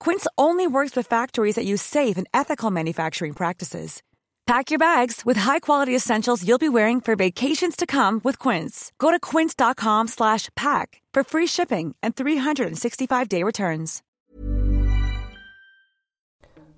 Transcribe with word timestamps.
Quince 0.00 0.26
only 0.38 0.66
works 0.66 0.96
with 0.96 1.06
factories 1.06 1.56
that 1.56 1.66
use 1.66 1.82
safe 1.82 2.16
and 2.16 2.26
ethical 2.32 2.70
manufacturing 2.70 3.34
practices. 3.34 4.02
Pack 4.46 4.70
your 4.72 4.78
bags 4.78 5.22
with 5.24 5.36
high-quality 5.36 5.94
essentials 5.94 6.42
you'll 6.42 6.58
be 6.58 6.68
wearing 6.68 7.00
for 7.00 7.14
vacations 7.14 7.76
to 7.76 7.86
come 7.86 8.20
with 8.24 8.36
Quince. 8.38 8.90
Go 8.98 9.12
to 9.12 9.20
quince.com/pack 9.20 11.02
for 11.14 11.22
free 11.22 11.46
shipping 11.46 11.94
and 12.02 12.16
365-day 12.16 13.44
returns. 13.44 14.00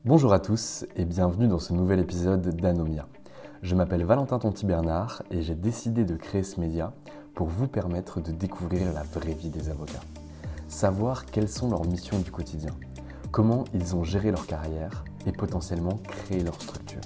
Bonjour 0.04 0.32
à 0.32 0.40
tous 0.40 0.84
et 0.96 1.04
bienvenue 1.04 1.46
dans 1.46 1.60
ce 1.60 1.72
nouvel 1.72 2.00
épisode 2.00 2.56
d'Anomia. 2.56 3.06
Je 3.62 3.76
m'appelle 3.76 4.04
Valentin 4.04 4.40
Tonti 4.40 4.66
Bernard 4.66 5.22
et 5.30 5.42
j'ai 5.42 5.54
décidé 5.54 6.04
de 6.04 6.16
créer 6.16 6.42
ce 6.42 6.58
média 6.58 6.92
pour 7.36 7.46
vous 7.46 7.68
permettre 7.68 8.20
de 8.20 8.32
découvrir 8.32 8.92
la 8.92 9.04
vraie 9.04 9.34
vie 9.34 9.50
des 9.50 9.68
avocats. 9.68 10.02
Savoir 10.66 11.26
quelles 11.26 11.48
sont 11.48 11.70
leurs 11.70 11.86
missions 11.86 12.18
du 12.18 12.32
quotidien 12.32 12.74
comment 13.32 13.64
ils 13.72 13.96
ont 13.96 14.04
géré 14.04 14.30
leur 14.30 14.46
carrière 14.46 15.02
et 15.26 15.32
potentiellement 15.32 15.98
créé 16.06 16.44
leur 16.44 16.60
structure. 16.60 17.00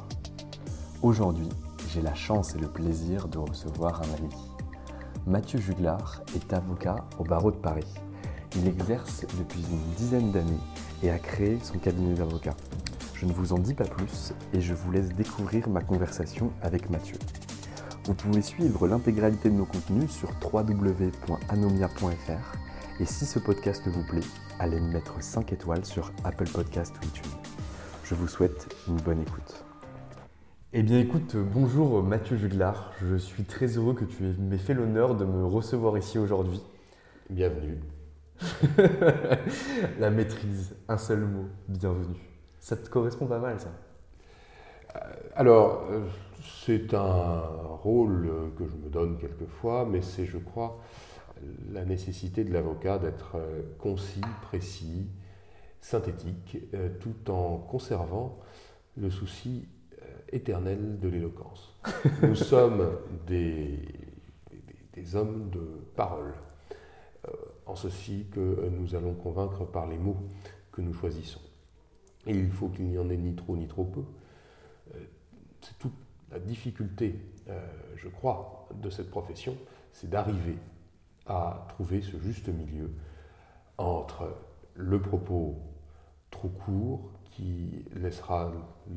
Aujourd'hui, 1.03 1.49
j'ai 1.89 2.03
la 2.03 2.15
chance 2.15 2.57
et 2.57 2.59
le 2.59 2.67
plaisir 2.67 3.29
de 3.29 3.39
recevoir 3.39 4.03
un 4.03 4.13
ami. 4.19 4.35
Mathieu 5.25 5.61
Juglar 5.61 6.23
est 6.35 6.53
avocat 6.53 6.97
au 7.21 7.25
barreau 7.25 7.53
de 7.53 7.57
Paris. 7.57 7.87
Il 8.57 8.67
exerce 8.67 9.25
depuis 9.39 9.65
une 9.71 9.95
dizaine 9.97 10.33
d'années 10.33 10.59
et 11.05 11.11
a 11.11 11.21
créé 11.21 11.61
son 11.63 11.79
cabinet 11.79 12.15
d'avocat. 12.15 12.57
Je 13.15 13.25
ne 13.25 13.33
vous 13.33 13.53
en 13.53 13.59
dis 13.59 13.75
pas 13.75 13.85
plus 13.85 14.35
et 14.53 14.61
je 14.61 14.75
vous 14.75 14.91
laisse 14.91 15.11
découvrir 15.11 15.69
ma 15.69 15.81
conversation 15.81 16.51
avec 16.61 16.91
Mathieu. 16.91 17.19
Vous 18.05 18.15
pouvez 18.15 18.43
suivre 18.43 18.89
l'intégralité 18.89 19.49
de 19.49 19.55
nos 19.55 19.65
contenus 19.65 20.11
sur 20.11 20.31
www.anomia.fr 20.53 22.57
et 22.99 23.05
si 23.05 23.27
ce 23.27 23.39
podcast 23.39 23.87
vous 23.87 24.03
plaît, 24.05 24.23
allez 24.59 24.81
me 24.81 24.93
mettre 24.93 25.23
5 25.23 25.53
étoiles 25.53 25.85
sur 25.85 26.13
Apple 26.25 26.49
Podcast 26.49 26.95
ou 26.97 27.07
iTunes. 27.07 27.31
Je 28.05 28.15
vous 28.15 28.29
souhaite 28.29 28.75
une 28.89 28.97
bonne 28.97 29.21
écoute. 29.21 29.65
Eh 30.73 30.83
bien 30.83 30.99
écoute, 30.99 31.37
bonjour 31.37 32.03
Mathieu 32.03 32.37
Juglar, 32.37 32.93
je 33.01 33.17
suis 33.17 33.45
très 33.45 33.67
heureux 33.67 33.95
que 33.95 34.05
tu 34.05 34.23
m'aies 34.39 34.59
fait 34.59 34.75
l'honneur 34.75 35.15
de 35.15 35.25
me 35.25 35.45
recevoir 35.45 35.97
ici 35.97 36.19
aujourd'hui. 36.19 36.61
Bienvenue. 37.31 37.81
La 39.99 40.11
maîtrise, 40.11 40.75
un 40.89 40.99
seul 40.99 41.21
mot, 41.21 41.47
bienvenue. 41.69 42.21
Ça 42.61 42.77
te 42.77 42.89
correspond 42.89 43.27
pas 43.27 43.39
mal 43.39 43.59
ça 43.61 43.69
euh, 44.97 45.01
Alors, 45.35 45.85
euh, 45.91 46.07
c'est 46.67 46.95
un 46.95 47.43
rôle 47.83 48.53
que 48.59 48.67
je 48.67 48.77
me 48.77 48.91
donne 48.91 49.19
quelquefois, 49.19 49.87
mais 49.89 50.03
c'est, 50.03 50.27
je 50.27 50.39
crois, 50.39 50.81
la 51.73 51.85
nécessité 51.85 52.45
de 52.45 52.53
l'avocat 52.53 52.99
d'être 52.99 53.37
euh, 53.37 53.63
concis, 53.79 54.21
précis, 54.43 55.07
synthétique, 55.81 56.59
euh, 56.75 56.91
tout 57.01 57.31
en 57.31 57.59
conservant 57.59 58.39
le 58.97 59.11
souci 59.11 59.69
euh, 60.01 60.05
éternel 60.33 60.99
de 60.99 61.09
l'éloquence. 61.09 61.79
Nous 62.23 62.35
sommes 62.35 62.99
des, 63.27 63.79
des, 64.95 65.17
hommes 65.17 65.51
de 65.51 65.61
parole, 65.95 66.35
en 67.67 67.75
ceci 67.75 68.27
que 68.31 68.69
nous 68.71 68.95
allons 68.95 69.15
convaincre 69.15 69.65
par 69.65 69.89
les 69.89 69.99
mots 69.99 70.17
que 70.71 70.81
nous 70.81 70.95
choisissons. 70.95 71.41
Et 72.25 72.31
il 72.31 72.53
faut 72.53 72.69
qu'il 72.69 72.87
n'y 72.87 72.99
en 72.99 73.11
ait 73.11 73.17
ni 73.17 73.35
trop 73.35 73.57
ni 73.57 73.67
trop 73.67 73.85
peu. 73.85 74.05
C'est 75.61 75.77
toute 75.81 75.93
la 76.31 76.39
difficulté, 76.39 77.19
je 77.97 78.09
crois, 78.09 78.69
de 78.81 78.89
cette 78.91 79.11
profession, 79.11 79.57
c'est 79.93 80.09
d'arriver 80.09 80.57
à 81.27 81.67
trouver 81.69 82.01
ce 82.03 82.19
juste 82.19 82.49
milieu 82.49 82.91
entre 83.79 84.29
le 84.75 85.01
propos 85.01 85.57
trop 86.31 86.49
court 86.49 87.11
qui 87.33 87.85
laissera 87.95 88.51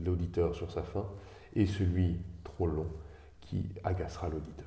l'auditeur 0.04 0.56
sur 0.56 0.72
sa 0.72 0.84
faim 0.84 1.06
et 1.56 1.66
celui 1.66 2.20
trop 2.44 2.68
long 2.68 2.88
qui 3.42 3.70
agacera 3.84 4.30
l'auditeur. 4.30 4.66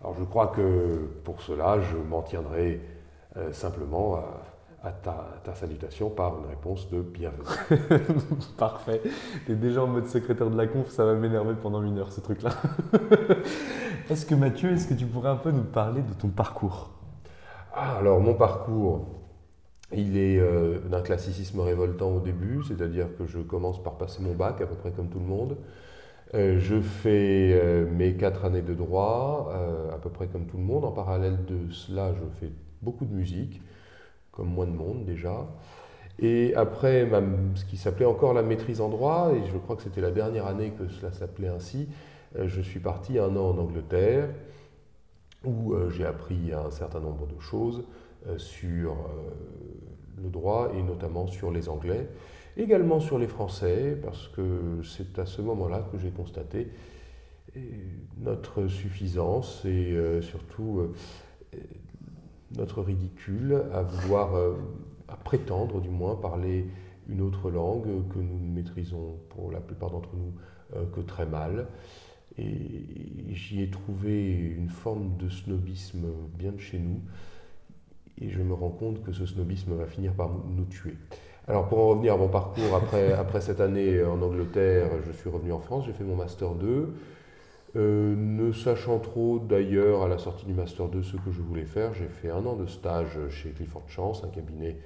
Alors 0.00 0.14
je 0.14 0.24
crois 0.24 0.48
que 0.48 1.08
pour 1.24 1.42
cela, 1.42 1.80
je 1.80 1.96
m'en 1.96 2.22
tiendrai 2.22 2.80
euh, 3.36 3.52
simplement 3.52 4.16
à, 4.16 4.49
à 4.82 4.92
ta, 4.92 5.54
salutation 5.54 6.08
par 6.08 6.38
une 6.38 6.46
réponse 6.46 6.88
de 6.90 7.02
bienvenue. 7.02 7.44
Parfait. 8.56 9.02
Tu 9.44 9.52
es 9.52 9.54
déjà 9.54 9.82
en 9.82 9.86
mode 9.86 10.06
secrétaire 10.06 10.48
de 10.48 10.56
la 10.56 10.66
conf, 10.66 10.88
ça 10.88 11.04
va 11.04 11.14
m'énerver 11.14 11.54
pendant 11.60 11.82
une 11.82 11.98
heure 11.98 12.12
ce 12.12 12.20
truc-là. 12.20 12.50
est-ce 14.10 14.24
que 14.24 14.34
Mathieu, 14.34 14.70
est-ce 14.70 14.88
que 14.88 14.94
tu 14.94 15.06
pourrais 15.06 15.28
un 15.28 15.36
peu 15.36 15.50
nous 15.50 15.64
parler 15.64 16.00
de 16.00 16.14
ton 16.14 16.28
parcours? 16.28 16.90
Ah, 17.74 17.98
Alors 17.98 18.20
mon 18.20 18.34
parcours, 18.34 19.06
il 19.92 20.16
est 20.16 20.38
euh, 20.38 20.78
d'un 20.78 21.02
classicisme 21.02 21.60
révoltant 21.60 22.12
au 22.12 22.20
début, 22.20 22.62
c'est-à-dire 22.66 23.08
que 23.18 23.26
je 23.26 23.38
commence 23.40 23.82
par 23.82 23.98
passer 23.98 24.22
mon 24.22 24.34
bac 24.34 24.62
à 24.62 24.66
peu 24.66 24.76
près 24.76 24.92
comme 24.92 25.08
tout 25.08 25.20
le 25.20 25.26
monde. 25.26 25.58
Euh, 26.32 26.58
je 26.58 26.80
fais 26.80 27.52
euh, 27.52 27.84
mes 27.90 28.14
quatre 28.14 28.46
années 28.46 28.62
de 28.62 28.72
droit, 28.72 29.52
à 29.92 29.98
peu 29.98 30.08
près 30.08 30.28
comme 30.28 30.46
tout 30.46 30.56
le 30.56 30.62
monde. 30.62 30.86
En 30.86 30.92
parallèle 30.92 31.44
de 31.44 31.70
cela, 31.70 32.14
je 32.14 32.24
fais 32.40 32.50
beaucoup 32.80 33.04
de 33.04 33.12
musique 33.12 33.60
comme 34.32 34.48
moins 34.48 34.66
de 34.66 34.72
monde 34.72 35.04
déjà. 35.04 35.46
Et 36.18 36.54
après, 36.54 37.08
ce 37.54 37.64
qui 37.64 37.78
s'appelait 37.78 38.04
encore 38.04 38.34
la 38.34 38.42
maîtrise 38.42 38.82
en 38.82 38.90
droit, 38.90 39.32
et 39.34 39.46
je 39.50 39.56
crois 39.56 39.76
que 39.76 39.82
c'était 39.82 40.02
la 40.02 40.10
dernière 40.10 40.46
année 40.46 40.72
que 40.78 40.86
cela 40.88 41.12
s'appelait 41.12 41.48
ainsi, 41.48 41.88
euh, 42.36 42.46
je 42.46 42.60
suis 42.60 42.80
parti 42.80 43.18
un 43.18 43.36
an 43.36 43.50
en 43.50 43.58
Angleterre, 43.58 44.28
où 45.44 45.72
euh, 45.72 45.88
j'ai 45.88 46.04
appris 46.04 46.52
un 46.52 46.70
certain 46.70 47.00
nombre 47.00 47.26
de 47.26 47.40
choses 47.40 47.84
euh, 48.26 48.36
sur 48.36 48.96
le 50.22 50.28
droit 50.28 50.72
et 50.76 50.82
notamment 50.82 51.26
sur 51.26 51.50
les 51.50 51.70
Anglais, 51.70 52.06
également 52.58 53.00
sur 53.00 53.18
les 53.18 53.28
Français, 53.28 53.98
parce 54.02 54.28
que 54.28 54.82
c'est 54.84 55.18
à 55.18 55.24
ce 55.24 55.40
moment-là 55.40 55.88
que 55.90 55.98
j'ai 55.98 56.10
constaté 56.10 56.68
notre 58.18 58.68
suffisance 58.68 59.64
et 59.64 59.96
surtout 60.20 60.92
notre 62.56 62.82
ridicule 62.82 63.62
à 63.72 63.82
vouloir, 63.82 64.34
à 65.08 65.16
prétendre 65.16 65.80
du 65.80 65.88
moins 65.88 66.16
parler 66.16 66.66
une 67.08 67.20
autre 67.20 67.50
langue 67.50 68.08
que 68.08 68.18
nous 68.18 68.38
ne 68.38 68.54
maîtrisons 68.54 69.18
pour 69.30 69.50
la 69.50 69.60
plupart 69.60 69.90
d'entre 69.90 70.10
nous 70.14 70.32
que 70.92 71.00
très 71.00 71.26
mal. 71.26 71.66
Et 72.38 73.34
j'y 73.34 73.62
ai 73.62 73.70
trouvé 73.70 74.32
une 74.32 74.68
forme 74.68 75.16
de 75.16 75.28
snobisme 75.28 76.06
bien 76.36 76.52
de 76.52 76.60
chez 76.60 76.78
nous. 76.78 77.00
Et 78.18 78.30
je 78.30 78.42
me 78.42 78.54
rends 78.54 78.70
compte 78.70 79.02
que 79.02 79.12
ce 79.12 79.26
snobisme 79.26 79.74
va 79.74 79.86
finir 79.86 80.12
par 80.12 80.30
nous 80.30 80.64
tuer. 80.64 80.96
Alors 81.48 81.68
pour 81.68 81.78
en 81.78 81.88
revenir 81.88 82.14
à 82.14 82.16
mon 82.16 82.28
parcours, 82.28 82.74
après, 82.76 83.12
après 83.18 83.40
cette 83.40 83.60
année 83.60 84.02
en 84.04 84.20
Angleterre, 84.22 84.90
je 85.06 85.12
suis 85.12 85.28
revenu 85.28 85.52
en 85.52 85.58
France, 85.58 85.84
j'ai 85.86 85.92
fait 85.92 86.04
mon 86.04 86.16
Master 86.16 86.54
2. 86.54 86.94
Euh, 87.76 88.16
ne 88.16 88.50
sachant 88.50 88.98
trop 88.98 89.38
d'ailleurs 89.38 90.02
à 90.02 90.08
la 90.08 90.18
sortie 90.18 90.44
du 90.44 90.54
Master 90.54 90.88
2 90.88 91.04
ce 91.04 91.16
que 91.16 91.30
je 91.30 91.40
voulais 91.40 91.64
faire, 91.64 91.94
j'ai 91.94 92.08
fait 92.08 92.28
un 92.28 92.44
an 92.44 92.56
de 92.56 92.66
stage 92.66 93.16
chez 93.28 93.50
Clifford 93.50 93.88
Chance, 93.88 94.24
un 94.24 94.28
cabinet 94.28 94.76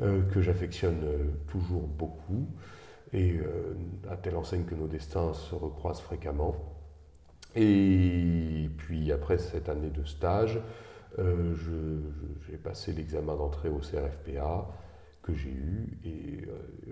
euh, 0.00 0.22
que 0.22 0.40
j'affectionne 0.40 1.02
euh, 1.04 1.24
toujours 1.48 1.82
beaucoup. 1.82 2.46
Et 3.12 3.38
à 4.10 4.16
telle 4.16 4.36
enseigne 4.36 4.64
que 4.64 4.74
nos 4.74 4.88
destins 4.88 5.32
se 5.32 5.54
recroisent 5.54 6.00
fréquemment. 6.00 6.56
Et 7.54 8.68
puis 8.76 9.12
après 9.12 9.38
cette 9.38 9.68
année 9.68 9.90
de 9.90 10.04
stage, 10.04 10.60
j'ai 11.16 12.56
passé 12.58 12.92
l'examen 12.92 13.36
d'entrée 13.36 13.68
au 13.68 13.78
CRFPA 13.78 14.66
que 15.22 15.32
j'ai 15.34 15.50
eu. 15.50 15.98
Et 16.04 16.48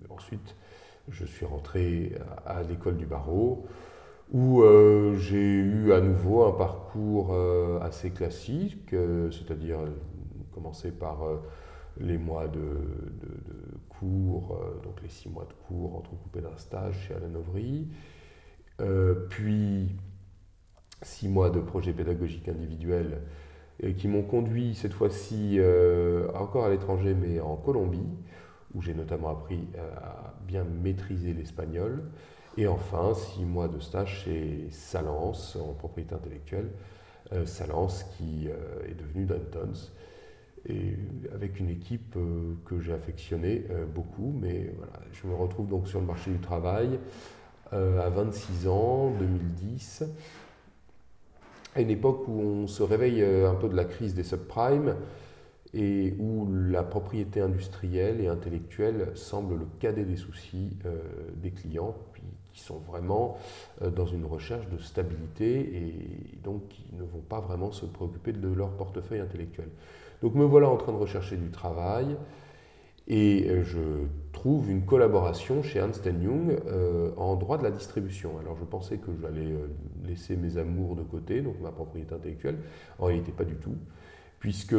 ensuite 0.09 0.55
je 1.09 1.25
suis 1.27 1.45
rentré 1.45 2.13
à 2.47 2.63
l'école 2.63 2.97
du 2.97 3.07
barreau 3.07 3.67
où 4.33 4.63
euh, 4.63 5.17
j'ai 5.17 5.59
eu 5.59 5.93
à 5.93 6.01
nouveau 6.01 6.45
un 6.45 6.53
parcours 6.53 7.33
euh, 7.33 7.79
assez 7.81 8.11
classique, 8.11 8.93
euh, 8.93 9.31
c'est-à-dire 9.31 9.79
commencer 10.53 10.93
par 10.93 11.25
les 11.99 12.17
mois 12.17 12.49
de, 12.49 12.61
cours, 13.89 14.61
donc 14.83 15.01
les 15.03 15.09
six 15.09 15.29
mois 15.29 15.45
de 15.45 15.53
cours 15.67 15.97
entrecoupés 15.97 16.41
d'un 16.41 16.57
stage 16.57 17.07
chez 17.07 17.15
Alain 17.15 17.35
Auvry, 17.35 17.89
puis 19.31 19.97
six 21.03 21.29
mois 21.29 21.51
de 21.51 21.61
projet 21.61 21.93
pédagogique 21.93 22.49
individuel 22.49 23.21
qui 23.97 24.07
m'ont 24.07 24.23
conduit 24.23 24.75
cette 24.75 24.93
fois-ci 24.93 25.59
encore 26.35 26.65
à 26.65 26.71
l'étranger, 26.71 27.15
mais 27.15 27.41
en 27.41 27.57
Colombie, 27.57 28.09
où 28.75 28.83
j'ai 28.83 28.95
notamment 28.95 29.31
appris 29.31 29.69
à 29.77 30.35
bien 30.47 30.65
maîtriser 30.65 31.33
l'espagnol. 31.33 32.05
Et 32.57 32.69
enfin, 32.69 33.15
six 33.15 33.45
mois 33.45 33.67
de 33.67 33.81
stage 33.81 34.23
chez 34.25 34.69
Salance 34.71 35.57
en 35.57 35.73
propriété 35.73 36.15
intellectuelle. 36.15 36.71
Euh, 37.33 37.47
Salance 37.47 38.05
qui 38.17 38.49
euh, 38.49 38.89
est 38.89 38.95
devenu 38.95 39.25
Dantons, 39.25 39.91
et 40.67 40.97
avec 41.35 41.59
une 41.59 41.69
équipe 41.69 42.15
euh, 42.17 42.55
que 42.65 42.81
j'ai 42.81 42.93
affectionnée 42.93 43.65
beaucoup, 43.95 44.35
mais 44.41 44.73
voilà, 44.77 44.93
je 45.13 45.27
me 45.27 45.35
retrouve 45.35 45.69
donc 45.69 45.89
sur 45.89 46.01
le 46.01 46.07
marché 46.07 46.31
du 46.31 46.39
travail 46.39 46.99
à 47.73 48.09
26 48.09 48.69
ans, 48.69 49.11
2010, 49.19 50.05
à 51.75 51.81
une 51.81 51.91
époque 51.91 52.29
où 52.29 52.41
on 52.41 52.67
se 52.69 52.85
réveille 52.85 53.25
un 53.25 53.55
peu 53.55 53.69
de 53.69 53.75
la 53.75 53.85
crise 53.85 54.15
des 54.15 54.23
subprimes 54.23 54.95
et 55.73 56.15
où 56.21 56.47
la 56.55 56.85
propriété 56.85 57.41
industrielle 57.41 58.21
et 58.21 58.29
intellectuelle 58.29 59.11
semble 59.17 59.57
le 59.57 59.67
cadet 59.81 60.05
des 60.05 60.17
soucis 60.17 60.77
des 61.35 61.51
clients, 61.51 61.97
qui 62.55 62.61
sont 62.61 62.79
vraiment 62.79 63.37
euh, 63.83 63.91
dans 63.91 64.07
une 64.07 64.25
recherche 64.25 64.69
de 64.69 64.79
stabilité 64.79 65.59
et 65.59 66.39
donc 66.43 66.69
qui 66.69 66.87
ne 66.93 67.03
vont 67.03 67.21
pas 67.29 67.41
vraiment 67.41 67.73
se 67.73 67.85
préoccuper 67.85 68.33
de 68.33 68.49
leur 68.49 68.71
portefeuille 68.71 69.21
intellectuel. 69.21 69.69
Donc 70.23 70.35
me 70.35 70.45
voilà 70.45 70.69
en 70.69 70.77
train 70.77 70.93
de 70.93 70.97
rechercher 70.97 71.37
du 71.37 71.51
travail 71.51 72.17
et 73.09 73.51
euh, 73.51 73.65
je 73.65 73.81
trouve 74.33 74.71
une 74.71 74.87
collaboration 74.87 75.63
chez 75.63 75.81
Ernst 75.81 76.07
Young 76.07 76.57
euh, 76.67 77.11
en 77.17 77.35
droit 77.35 77.59
de 77.59 77.65
la 77.65 77.73
distribution. 77.73 78.39
Alors 78.39 78.57
je 78.57 78.65
pensais 78.65 78.99
que 78.99 79.11
j'allais 79.21 79.53
laisser 80.07 80.37
mes 80.37 80.57
amours 80.57 80.95
de 80.95 81.03
côté, 81.03 81.43
donc 81.43 81.61
ma 81.61 81.73
propriété 81.73 82.15
intellectuelle. 82.15 82.59
En 83.01 83.07
réalité, 83.07 83.33
pas 83.33 83.45
du 83.45 83.57
tout, 83.57 83.75
puisque 84.39 84.77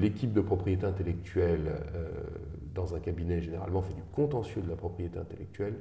l'équipe 0.00 0.32
de 0.32 0.40
propriété 0.40 0.86
intellectuelle 0.86 1.70
dans 2.74 2.94
un 2.94 3.00
cabinet 3.00 3.42
généralement 3.42 3.82
fait 3.82 3.94
du 3.94 4.02
contentieux 4.14 4.62
de 4.62 4.68
la 4.68 4.76
propriété 4.76 5.18
intellectuelle 5.18 5.74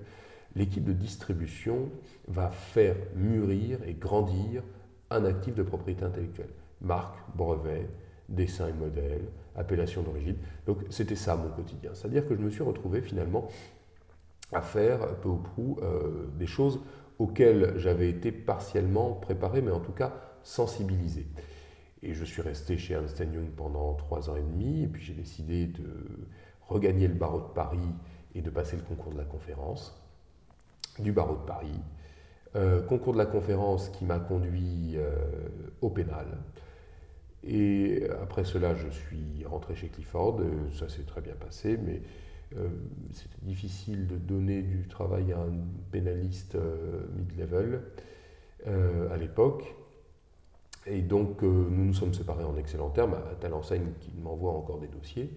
l'équipe 0.56 0.84
de 0.84 0.94
distribution 0.94 1.90
va 2.28 2.50
faire 2.50 2.96
mûrir 3.16 3.80
et 3.86 3.94
grandir 3.94 4.64
un 5.10 5.26
actif 5.26 5.56
de 5.56 5.64
propriété 5.64 6.04
intellectuelle. 6.04 6.50
Marque, 6.82 7.18
brevet, 7.36 7.90
dessin 8.30 8.68
et 8.68 8.74
modèle, 8.74 9.26
appellation 9.56 10.02
d'origine. 10.02 10.38
Donc 10.66 10.80
c'était 10.90 11.16
ça 11.16 11.36
mon 11.36 11.50
quotidien. 11.50 11.92
C'est-à-dire 11.94 12.28
que 12.28 12.36
je 12.36 12.42
me 12.42 12.50
suis 12.50 12.64
retrouvé 12.64 13.02
finalement 13.02 13.48
à 14.52 14.62
faire 14.62 15.16
peu 15.18 15.30
ou 15.30 15.38
prou 15.38 15.78
euh, 15.82 16.28
des 16.38 16.48
choses 16.48 16.80
auxquelles 17.20 17.78
j'avais 17.78 18.10
été 18.10 18.32
partiellement 18.32 19.14
préparé, 19.14 19.62
mais 19.62 19.72
en 19.72 19.82
tout 19.82 19.92
cas 19.92 20.14
sensibilisé. 20.42 21.28
Et 22.02 22.14
je 22.14 22.24
suis 22.24 22.42
resté 22.42 22.78
chez 22.78 22.94
Ernst 22.94 23.20
Young 23.20 23.50
pendant 23.56 23.94
trois 23.96 24.30
ans 24.30 24.38
et 24.38 24.42
demi, 24.42 24.84
et 24.84 24.88
puis 24.88 25.04
j'ai 25.04 25.14
décidé 25.14 25.68
de 25.68 26.28
regagner 26.62 27.08
le 27.08 27.14
barreau 27.14 27.42
de 27.42 27.54
Paris 27.54 27.94
et 28.36 28.42
de 28.42 28.50
passer 28.50 28.78
le 28.78 28.84
concours 28.84 29.12
de 29.12 29.18
la 29.18 29.26
conférence 29.26 30.02
du 31.02 31.12
barreau 31.12 31.36
de 31.36 31.46
Paris. 31.46 31.80
Euh, 32.56 32.82
concours 32.82 33.14
de 33.14 33.20
la 33.20 33.28
conférence 33.28 33.90
qui 33.90 34.06
m'a 34.06 34.18
conduit 34.18 34.96
euh, 34.96 35.12
au 35.82 35.90
pénal. 35.90 36.26
Et 37.44 38.04
après 38.22 38.44
cela, 38.44 38.74
je 38.74 38.90
suis 38.90 39.46
rentré 39.46 39.76
chez 39.76 39.88
Clifford. 39.88 40.42
Ça 40.74 40.90
s'est 40.90 41.04
très 41.04 41.22
bien 41.22 41.36
passé, 41.36 41.78
mais 41.78 42.02
euh, 42.58 42.68
c'était 43.14 43.42
difficile 43.44 44.08
de 44.08 44.16
donner 44.16 44.64
du 44.64 44.88
travail 44.88 45.32
à 45.32 45.38
un 45.38 45.54
pénaliste 45.92 46.58
mid-level 47.16 47.82
à 48.66 49.16
l'époque. 49.16 49.76
Et 50.86 51.02
donc, 51.02 51.44
nous 51.44 51.70
nous 51.70 51.94
sommes 51.94 52.14
séparés 52.14 52.44
en 52.44 52.58
excellents 52.58 52.90
termes, 52.90 53.14
à 53.14 53.36
telle 53.40 53.54
enseigne 53.54 53.92
qu'il 54.02 54.20
m'envoie 54.22 54.52
encore 54.52 54.80
des 54.80 54.88
dossiers. 54.88 55.30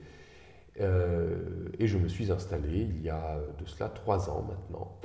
et 0.80 1.86
je 1.86 1.98
me 1.98 2.08
suis 2.08 2.32
installé 2.32 2.80
il 2.80 3.00
y 3.00 3.10
a 3.10 3.38
de 3.60 3.64
cela 3.64 3.88
trois 3.88 4.28
ans 4.28 4.42
maintenant 4.42 4.98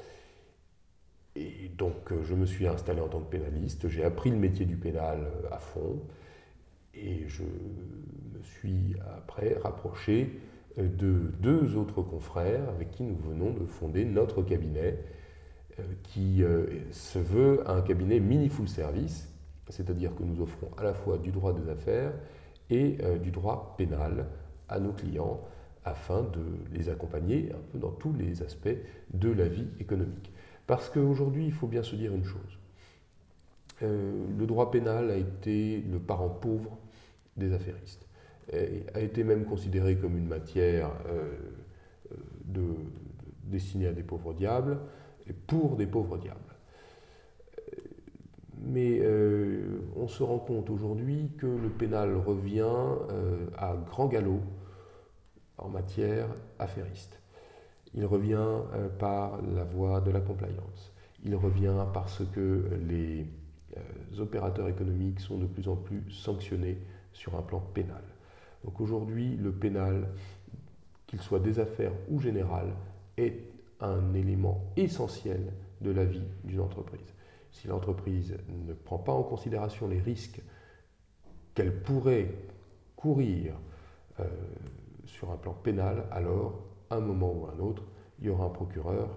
et 1.38 1.72
donc 1.78 2.12
euh, 2.12 2.24
je 2.24 2.34
me 2.34 2.45
suis 2.45 2.68
installé 2.68 3.01
en 3.01 3.07
tant 3.07 3.19
que 3.19 3.30
pénaliste, 3.30 3.88
j'ai 3.88 4.04
appris 4.04 4.31
le 4.31 4.38
métier 4.38 4.66
du 4.66 4.75
pénal 4.75 5.19
euh, 5.22 5.48
à 5.51 5.60
fond, 5.60 6.01
et 6.94 7.28
je 7.28 7.44
me 7.44 8.42
suis 8.42 8.95
après 9.18 9.56
rapproché 9.62 10.39
euh, 10.78 10.88
de 10.88 11.31
deux 11.40 11.76
autres 11.76 12.02
confrères 12.02 12.68
avec 12.69 12.92
qui 12.92 13.04
nous 13.04 13.18
venons 13.18 13.52
de 13.52 13.66
fonder 13.66 14.06
notre 14.06 14.42
cabinet, 14.42 14.97
qui 16.02 16.42
se 16.90 17.19
veut 17.19 17.61
un 17.69 17.83
cabinet 17.83 18.19
mini 18.19 18.50
full 18.50 18.68
service, 18.68 19.31
c'est-à-dire 19.69 20.16
que 20.16 20.23
nous 20.23 20.42
offrons 20.42 20.71
à 20.76 20.81
la 20.81 20.95
fois 20.95 21.19
du 21.19 21.30
droit 21.30 21.54
des 21.54 21.69
affaires 21.69 22.14
et 22.71 22.97
du 23.21 23.30
droit 23.30 23.76
pénal 23.78 24.26
à 24.69 24.80
nos 24.80 24.92
clients 24.92 25.40
afin 25.85 26.23
de 26.23 26.42
les 26.73 26.90
accompagner 26.90 27.52
un 27.54 27.61
peu 27.71 27.78
dans 27.78 27.92
tous 27.92 28.11
les 28.14 28.42
aspects 28.42 28.76
de 29.14 29.30
la 29.30 29.47
vie 29.47 29.68
économique. 29.80 30.31
Parce 30.68 30.90
qu'aujourd'hui, 30.90 31.45
il 31.45 31.54
faut 31.54 31.68
bien 31.68 31.81
se 31.81 31.95
dire 31.95 32.14
une 32.14 32.26
chose. 32.26 32.59
Euh, 33.81 34.26
le 34.38 34.45
droit 34.45 34.69
pénal 34.69 35.09
a 35.09 35.16
été 35.16 35.81
le 35.81 36.00
parent 36.00 36.30
pauvre 36.30 36.78
des 37.38 37.54
affairistes, 37.54 38.07
a 38.52 39.00
été 39.00 39.24
même 39.24 39.45
considéré 39.45 39.97
comme 39.97 40.18
une 40.18 40.28
matière 40.28 40.92
euh, 41.07 41.31
de, 42.45 42.64
destinée 43.44 43.88
à 43.88 43.94
des 43.94 44.04
pauvres 44.04 44.33
diables, 44.33 44.80
et 45.28 45.33
pour 45.33 45.76
des 45.76 45.86
pauvres 45.86 46.18
diables. 46.18 46.40
Mais 48.59 49.00
euh, 49.02 49.80
on 49.95 50.07
se 50.07 50.24
rend 50.24 50.40
compte 50.40 50.69
aujourd'hui 50.69 51.31
que 51.38 51.45
le 51.45 51.69
pénal 51.69 52.16
revient 52.16 52.66
à 53.57 53.76
grand 53.76 54.07
galop 54.07 54.42
en 55.57 55.69
matière 55.69 56.28
affairiste. 56.59 57.17
Il 57.97 58.06
revient 58.06 58.35
euh, 58.35 58.89
par 58.89 59.42
la 59.42 59.63
voie 59.63 60.01
de 60.01 60.11
la 60.11 60.21
compliance. 60.21 60.94
Il 61.25 61.35
revient 61.35 61.83
parce 61.95 62.21
que 62.31 62.63
les 62.87 63.25
euh, 63.75 64.19
opérateurs 64.19 64.68
économiques 64.68 65.19
sont 65.19 65.39
de 65.39 65.47
plus 65.47 65.68
en 65.68 65.75
plus 65.75 66.09
sanctionnés 66.11 66.77
sur 67.11 67.35
un 67.35 67.42
plan 67.42 67.59
pénal. 67.59 68.04
Donc 68.63 68.80
aujourd'hui, 68.80 69.35
le 69.35 69.51
pénal, 69.51 70.09
qu'il 71.07 71.19
soit 71.21 71.39
des 71.39 71.59
affaires 71.59 71.92
ou 72.07 72.19
général, 72.19 72.68
est 73.18 73.42
un 73.81 74.13
élément 74.13 74.63
essentiel 74.75 75.51
de 75.81 75.89
la 75.89 76.06
vie 76.06 76.27
d'une 76.44 76.59
entreprise. 76.59 77.16
Si 77.51 77.68
l'entreprise 77.68 78.37
ne 78.68 78.73
prend 78.73 78.99
pas 78.99 79.13
en 79.13 79.23
considération 79.23 79.87
les 79.87 79.99
risques 79.99 80.42
qu'elle 81.56 81.81
pourrait 81.81 82.31
courir 82.95 83.56
euh, 84.19 84.25
sur 85.06 85.31
un 85.31 85.37
plan 85.37 85.54
pénal, 85.54 86.06
alors 86.11 86.67
un 86.89 86.99
moment 86.99 87.31
ou 87.33 87.47
un 87.47 87.59
autre, 87.59 87.83
il 88.19 88.25
y 88.25 88.29
aura 88.29 88.45
un 88.45 88.49
procureur 88.49 89.09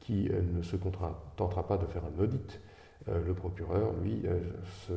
qui 0.00 0.28
euh, 0.30 0.42
ne 0.42 0.62
se 0.62 0.76
contentera 0.76 1.66
pas 1.66 1.76
de 1.76 1.86
faire 1.86 2.02
un 2.04 2.22
audit. 2.22 2.60
Euh, 3.08 3.24
le 3.24 3.34
procureur, 3.34 3.92
lui, 4.02 4.22
euh, 4.26 4.40
se 4.86 4.92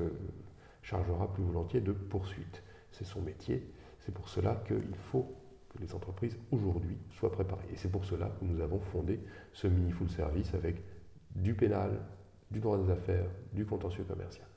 chargera 0.82 1.32
plus 1.32 1.44
volontiers 1.44 1.82
de 1.82 1.92
poursuites. 1.92 2.64
c'est 2.92 3.06
son 3.06 3.22
métier. 3.22 3.72
C'est 4.00 4.14
pour 4.14 4.28
cela 4.28 4.62
qu'il 4.68 4.96
faut 4.96 5.34
que 5.70 5.80
les 5.80 5.94
entreprises 5.94 6.38
aujourd'hui 6.52 6.98
soient 7.12 7.32
préparées. 7.32 7.70
Et 7.72 7.78
c'est 7.78 7.92
pour 7.92 8.06
cela 8.06 8.28
que 8.40 8.46
nous 8.46 8.62
avons 8.62 8.80
fondé 8.80 9.20
ce 9.54 9.68
mini 9.68 9.92
full 9.92 10.10
service 10.10 10.54
avec 10.54 10.84
du 11.36 11.54
pénal, 11.54 12.00
du 12.52 12.60
droit 12.60 12.78
des 12.78 12.92
affaires, 12.92 13.26
du 13.54 13.66
contentieux 13.66 14.04
commercial. 14.04 14.53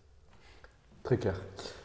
Très 1.06 1.18
clair. 1.18 1.40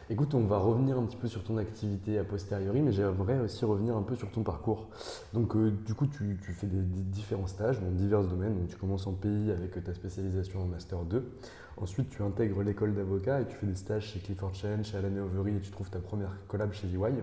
Écoute, 0.10 0.34
on 0.34 0.46
va 0.46 0.58
revenir 0.58 0.98
un 0.98 1.04
petit 1.04 1.16
peu 1.16 1.28
sur 1.28 1.44
ton 1.44 1.58
activité 1.58 2.18
a 2.18 2.24
posteriori, 2.24 2.82
mais 2.82 2.92
j'aimerais 2.92 3.40
aussi 3.40 3.63
revenir 3.66 3.96
un 3.96 4.01
peu 4.01 4.16
sur 4.16 4.32
ton 4.32 4.42
parcours. 4.42 4.90
Donc, 5.34 5.56
euh, 5.56 5.70
du 5.86 5.94
coup, 5.94 6.08
tu, 6.08 6.40
fais 6.42 6.66
des, 6.66 6.82
différents 6.82 7.46
stages 7.46 7.80
dans 7.80 7.92
divers 7.92 8.24
domaines. 8.24 8.58
Donc, 8.58 8.70
tu 8.70 8.78
commences 8.78 9.06
en 9.06 9.13
pays 9.13 9.51
avec 9.51 9.84
ta 9.84 9.94
spécialisation 9.94 10.63
en 10.63 10.66
Master 10.66 11.04
2. 11.04 11.38
Ensuite, 11.78 12.10
tu 12.10 12.24
intègres 12.24 12.63
l'école 12.63 12.96
d'avocat 12.96 13.42
et 13.42 13.46
tu 13.46 13.56
fais 13.56 13.68
des 13.68 13.75
stages 13.75 14.08
chez 14.08 14.20
Clifford 14.22 14.56
Chance, 14.56 14.88
chez 14.88 14.98
Alan 14.98 15.16
Overy 15.16 15.56
et 15.56 15.62
tu 15.62 15.70
trouves 15.70 15.92
ta 15.92 16.00
première 16.00 16.36
collab 16.48 16.74
chez 16.74 16.88
EY. 16.88 17.13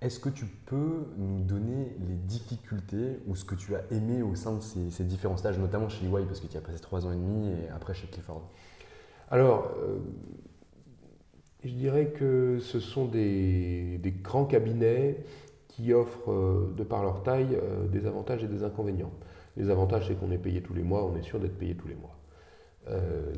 Est-ce 0.00 0.18
que 0.18 0.30
tu 0.30 0.46
peux 0.46 1.04
nous 1.18 1.40
donner 1.40 1.98
les 2.08 2.14
difficultés 2.14 3.20
ou 3.26 3.36
ce 3.36 3.44
que 3.44 3.54
tu 3.54 3.76
as 3.76 3.82
aimé 3.90 4.22
au 4.22 4.34
sein 4.36 4.54
de 4.54 4.62
ces, 4.62 5.04
différents 5.04 5.36
stages, 5.36 5.58
notamment 5.58 5.90
chez 5.90 6.06
EY, 6.06 6.24
parce 6.24 6.40
que 6.40 6.46
tu 6.46 6.56
as 6.56 6.62
passé 6.62 6.78
trois 6.78 7.04
ans 7.04 7.12
et 7.12 7.16
demi 7.16 7.48
et 7.48 7.68
après 7.68 7.92
chez 7.92 8.06
Clifford? 8.06 8.50
Alors, 9.34 9.72
euh, 9.82 9.98
je 11.64 11.74
dirais 11.74 12.12
que 12.16 12.60
ce 12.60 12.78
sont 12.78 13.06
des, 13.06 14.00
grands 14.22 14.44
cabinets 14.44 15.24
qui 15.66 15.92
offrent, 15.92 16.30
euh, 16.30 16.72
de 16.76 16.84
par 16.84 17.02
leur 17.02 17.24
taille, 17.24 17.58
euh, 17.60 17.88
des 17.88 18.06
avantages 18.06 18.44
et 18.44 18.46
des 18.46 18.62
inconvénients. 18.62 19.10
Les 19.56 19.70
avantages, 19.70 20.06
c'est 20.06 20.14
qu'on 20.14 20.30
est 20.30 20.38
payé 20.38 20.62
tous 20.62 20.72
les 20.72 20.84
mois, 20.84 21.04
on 21.04 21.16
est 21.16 21.22
sûr 21.24 21.40
d'être 21.40 21.58
payé 21.58 21.74
tous 21.74 21.88
les 21.88 21.96
mois. 21.96 22.16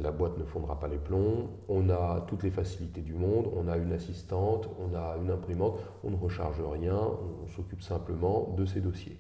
La 0.02 0.10
boîte 0.10 0.36
ne 0.38 0.44
fondra 0.44 0.78
pas 0.78 0.88
les 0.88 0.98
plombs, 0.98 1.48
on 1.68 1.88
a 1.88 2.26
toutes 2.26 2.42
les 2.42 2.50
facilités 2.50 3.00
du 3.00 3.14
monde, 3.14 3.48
on 3.56 3.68
a 3.68 3.76
une 3.76 3.92
assistante, 3.92 4.68
on 4.80 4.94
a 4.94 5.16
une 5.22 5.30
imprimante, 5.30 5.78
on 6.02 6.10
ne 6.10 6.16
recharge 6.16 6.60
rien, 6.60 6.98
on 6.98 7.46
s'occupe 7.46 7.80
simplement 7.80 8.52
de 8.58 8.66
ses 8.66 8.80
dossiers. 8.80 9.18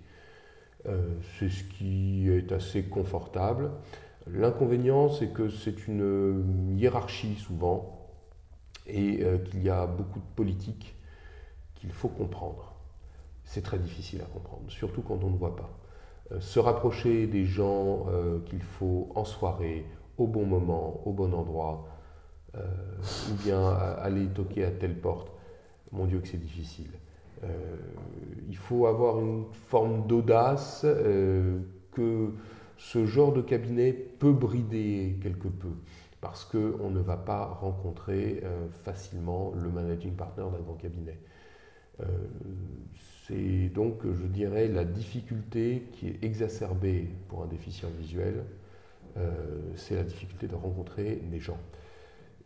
c'est 1.38 1.48
ce 1.48 1.62
qui 1.62 2.28
est 2.28 2.50
assez 2.50 2.82
confortable. 2.82 3.70
L'inconvénient, 4.26 5.08
c'est 5.08 5.28
que 5.28 5.48
c'est 5.48 5.86
une 5.86 6.76
hiérarchie 6.76 7.36
souvent 7.36 7.96
et 8.86 9.22
euh, 9.22 9.38
qu'il 9.38 9.62
y 9.62 9.70
a 9.70 9.86
beaucoup 9.86 10.18
de 10.18 10.34
politique 10.34 10.96
qu'il 11.74 11.92
faut 11.92 12.08
comprendre. 12.08 12.74
C'est 13.44 13.62
très 13.62 13.78
difficile 13.78 14.22
à 14.22 14.24
comprendre, 14.24 14.64
surtout 14.68 15.02
quand 15.02 15.22
on 15.22 15.30
ne 15.30 15.36
voit 15.36 15.54
pas. 15.54 15.70
Euh, 16.32 16.40
se 16.40 16.58
rapprocher 16.58 17.28
des 17.28 17.44
gens 17.44 18.06
euh, 18.08 18.40
qu'il 18.46 18.62
faut 18.62 19.10
en 19.14 19.24
soirée, 19.24 19.86
au 20.18 20.26
bon 20.26 20.44
moment, 20.44 21.02
au 21.04 21.12
bon 21.12 21.32
endroit, 21.34 21.86
ou 22.54 23.34
bien 23.44 23.68
aller 23.68 24.28
toquer 24.28 24.64
à 24.64 24.70
telle 24.70 24.98
porte, 24.98 25.30
mon 25.92 26.06
Dieu 26.06 26.20
que 26.20 26.28
c'est 26.28 26.40
difficile. 26.40 26.88
il 28.48 28.56
faut 28.56 28.86
avoir 28.86 29.20
une 29.20 29.44
forme 29.52 30.06
d'audace 30.06 30.86
que 31.92 32.32
ce 32.76 33.06
genre 33.06 33.32
de 33.32 33.42
cabinet 33.42 33.92
peut 33.92 34.32
brider 34.32 35.18
quelque 35.22 35.48
peu 35.48 35.70
parce 36.20 36.44
qu'on 36.44 36.90
ne 36.90 37.00
va 37.00 37.16
pas 37.16 37.44
rencontrer 37.44 38.40
euh, 38.42 38.66
facilement 38.82 39.52
le 39.54 39.68
managing 39.68 40.12
partner 40.12 40.42
d'un 40.42 40.62
grand 40.62 40.74
cabinet. 40.74 41.18
Euh, 42.00 42.04
c'est 43.26 43.68
donc, 43.68 44.00
je 44.04 44.26
dirais, 44.26 44.68
la 44.68 44.84
difficulté 44.84 45.84
qui 45.92 46.08
est 46.08 46.24
exacerbée 46.24 47.08
pour 47.28 47.42
un 47.42 47.46
déficient 47.46 47.88
visuel, 47.98 48.44
euh, 49.16 49.60
c'est 49.76 49.94
la 49.94 50.02
difficulté 50.02 50.46
de 50.46 50.54
rencontrer 50.54 51.16
des 51.30 51.38
gens. 51.38 51.58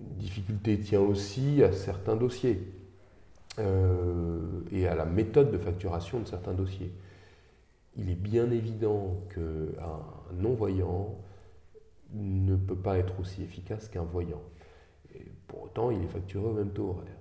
Une 0.00 0.16
difficulté 0.16 0.78
tient 0.78 1.00
aussi 1.00 1.62
à 1.62 1.72
certains 1.72 2.16
dossiers 2.16 2.60
et 4.72 4.86
à 4.86 4.94
la 4.94 5.04
méthode 5.04 5.50
de 5.50 5.58
facturation 5.58 6.20
de 6.20 6.26
certains 6.26 6.54
dossiers. 6.54 6.92
Il 7.96 8.10
est 8.10 8.14
bien 8.14 8.50
évident 8.50 9.20
qu'un 9.34 10.34
non-voyant 10.34 11.18
ne 12.12 12.56
peut 12.56 12.76
pas 12.76 12.98
être 12.98 13.18
aussi 13.20 13.42
efficace 13.42 13.88
qu'un 13.88 14.04
voyant. 14.04 14.42
Pour 15.46 15.64
autant, 15.64 15.90
il 15.90 16.02
est 16.02 16.08
facturé 16.08 16.46
au 16.46 16.52
même 16.52 16.70
taux 16.70 16.90
horaire. 16.90 17.18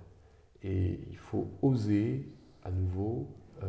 Et 0.62 1.00
il 1.10 1.16
faut 1.16 1.48
oser 1.62 2.28
à 2.62 2.70
nouveau 2.70 3.28
euh, 3.62 3.66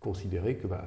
considérer 0.00 0.56
que, 0.56 0.66
bah, 0.66 0.84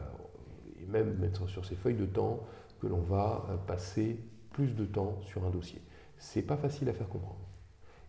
et 0.80 0.86
même 0.86 1.18
mettre 1.18 1.48
sur 1.48 1.66
ses 1.66 1.76
feuilles 1.76 1.96
de 1.96 2.06
temps, 2.06 2.46
que 2.80 2.88
l'on 2.88 3.02
va 3.02 3.46
euh, 3.50 3.58
passer 3.58 4.20
plus 4.52 4.76
de 4.76 4.86
temps 4.86 5.20
sur 5.22 5.46
un 5.46 5.50
dossier. 5.50 5.82
C'est 6.18 6.42
pas 6.42 6.58
facile 6.58 6.90
à 6.90 6.94
faire 6.94 7.10
comprendre. 7.10 7.48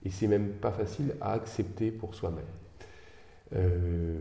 Et 0.04 0.10
c'est 0.10 0.26
même 0.26 0.54
pas 0.54 0.72
facile 0.72 1.14
à 1.20 1.32
accepter 1.32 1.90
pour 1.90 2.14
soi-même. 2.14 2.44
Euh, 3.54 4.18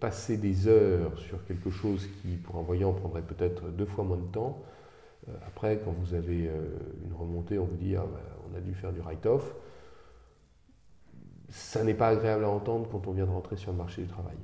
passer 0.00 0.36
des 0.36 0.66
heures 0.66 1.18
sur 1.18 1.44
quelque 1.44 1.70
chose 1.70 2.08
qui, 2.20 2.36
pour 2.36 2.56
un 2.56 2.62
voyant, 2.62 2.92
prendrait 2.92 3.22
peut-être 3.22 3.68
deux 3.68 3.86
fois 3.86 4.04
moins 4.04 4.16
de 4.16 4.32
temps, 4.32 4.62
euh, 5.28 5.32
après, 5.46 5.80
quand 5.84 5.92
vous 5.92 6.14
avez 6.14 6.48
euh, 6.48 6.62
une 7.04 7.12
remontée, 7.12 7.58
on 7.58 7.64
vous 7.64 7.76
dit 7.76 7.96
ah, 7.96 8.06
ben, 8.10 8.20
on 8.50 8.56
a 8.56 8.60
dû 8.60 8.74
faire 8.74 8.92
du 8.92 9.00
write-off. 9.00 9.54
Ça 11.48 11.82
n'est 11.84 11.94
pas 11.94 12.08
agréable 12.08 12.44
à 12.44 12.48
entendre 12.48 12.88
quand 12.90 13.06
on 13.06 13.12
vient 13.12 13.26
de 13.26 13.30
rentrer 13.30 13.56
sur 13.56 13.72
le 13.72 13.78
marché 13.78 14.02
du 14.02 14.08
travail. 14.08 14.36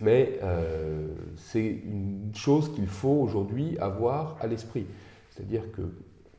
Mais 0.00 0.38
euh, 0.42 1.08
c'est 1.36 1.66
une 1.66 2.32
chose 2.34 2.72
qu'il 2.72 2.86
faut 2.86 3.20
aujourd'hui 3.20 3.76
avoir 3.78 4.36
à 4.40 4.46
l'esprit. 4.46 4.86
C'est-à-dire 5.30 5.70
que 5.72 5.82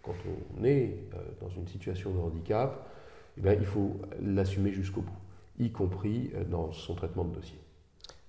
quand 0.02 0.16
on 0.58 0.64
est 0.64 0.96
dans 1.40 1.50
une 1.50 1.68
situation 1.68 2.12
de 2.12 2.20
handicap, 2.20 2.88
eh 3.38 3.54
il 3.54 3.66
faut 3.66 3.98
l'assumer 4.22 4.72
jusqu'au 4.72 5.02
bout, 5.02 5.18
y 5.60 5.72
compris 5.72 6.32
dans 6.50 6.72
son 6.72 6.96
traitement 6.96 7.26
de 7.26 7.36
dossier. 7.36 7.60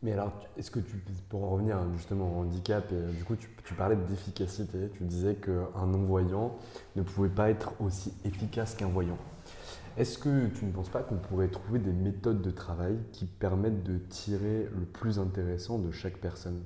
Mais 0.03 0.13
alors, 0.13 0.33
est-ce 0.57 0.71
que 0.71 0.81
tu, 0.81 0.97
pour 1.29 1.45
en 1.45 1.51
revenir 1.51 1.77
justement 1.95 2.39
au 2.39 2.41
handicap, 2.41 2.91
et, 2.91 2.95
euh, 2.95 3.13
du 3.13 3.25
coup, 3.25 3.37
tu, 3.37 3.75
parlais 3.75 3.97
d'efficacité. 3.97 4.91
Tu 4.95 5.05
disais 5.05 5.35
qu'un 5.35 5.87
non-voyant 5.87 6.57
ne 6.97 7.03
pouvait 7.03 7.29
pas 7.29 7.51
être 7.51 7.73
aussi 7.81 8.13
efficace 8.25 8.75
qu'un 8.75 8.89
voyant. 8.89 9.19
Est-ce 9.97 10.19
que 10.19 10.47
tu 10.49 10.65
ne 10.65 10.73
penses 10.73 10.89
pas 10.89 11.03
qu'on 11.03 11.17
pourrait 11.17 11.49
trouver 11.49 11.79
des 11.79 11.93
méthodes 11.93 12.41
de 12.41 12.51
travail 12.51 12.97
qui 13.13 13.27
permettent 13.27 13.83
de 13.83 13.99
tirer 13.99 14.69
le 14.79 14.87
plus 14.87 15.19
intéressant 15.19 15.79
de 15.79 15.91
chaque 15.91 16.17
personne? 16.19 16.63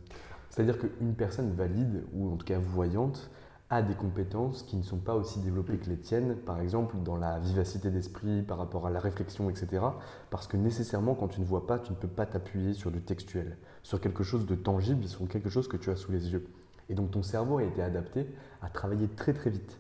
C'est-à-dire 0.51 0.79
qu'une 0.79 1.15
personne 1.15 1.53
valide, 1.53 2.05
ou 2.13 2.33
en 2.33 2.37
tout 2.37 2.47
cas 2.47 2.59
voyante, 2.59 3.31
a 3.71 3.83
des 3.83 3.95
compétences 3.95 4.63
qui 4.63 4.77
ne 4.77 4.83
sont 4.83 4.99
pas 4.99 5.15
aussi 5.15 5.41
développées 5.41 5.79
que 5.79 5.89
les 5.89 5.97
tiennes, 5.97 6.37
par 6.37 6.61
exemple 6.61 6.97
dans 7.03 7.17
la 7.17 7.39
vivacité 7.39 7.91
d'esprit, 7.91 8.43
par 8.43 8.59
rapport 8.59 8.87
à 8.87 8.91
la 8.91 9.01
réflexion, 9.01 9.49
etc. 9.51 9.85
Parce 10.31 10.47
que 10.47 10.57
nécessairement, 10.57 11.15
quand 11.15 11.29
tu 11.29 11.41
ne 11.41 11.47
vois 11.47 11.67
pas, 11.67 11.79
tu 11.79 11.93
ne 11.93 11.97
peux 11.97 12.09
pas 12.09 12.27
t'appuyer 12.27 12.75
sur 12.75 12.91
du 12.91 13.01
textuel, 13.01 13.57
sur 13.83 14.01
quelque 14.01 14.23
chose 14.23 14.47
de 14.47 14.55
tangible, 14.55 15.09
sur 15.09 15.27
quelque 15.29 15.49
chose 15.49 15.67
que 15.67 15.77
tu 15.77 15.91
as 15.91 15.97
sous 15.97 16.13
les 16.13 16.33
yeux. 16.33 16.47
Et 16.89 16.95
donc 16.95 17.11
ton 17.11 17.23
cerveau 17.23 17.59
a 17.59 17.65
été 17.65 17.83
adapté 17.83 18.27
à 18.63 18.69
travailler 18.69 19.09
très 19.09 19.33
très 19.33 19.51
vite. 19.51 19.79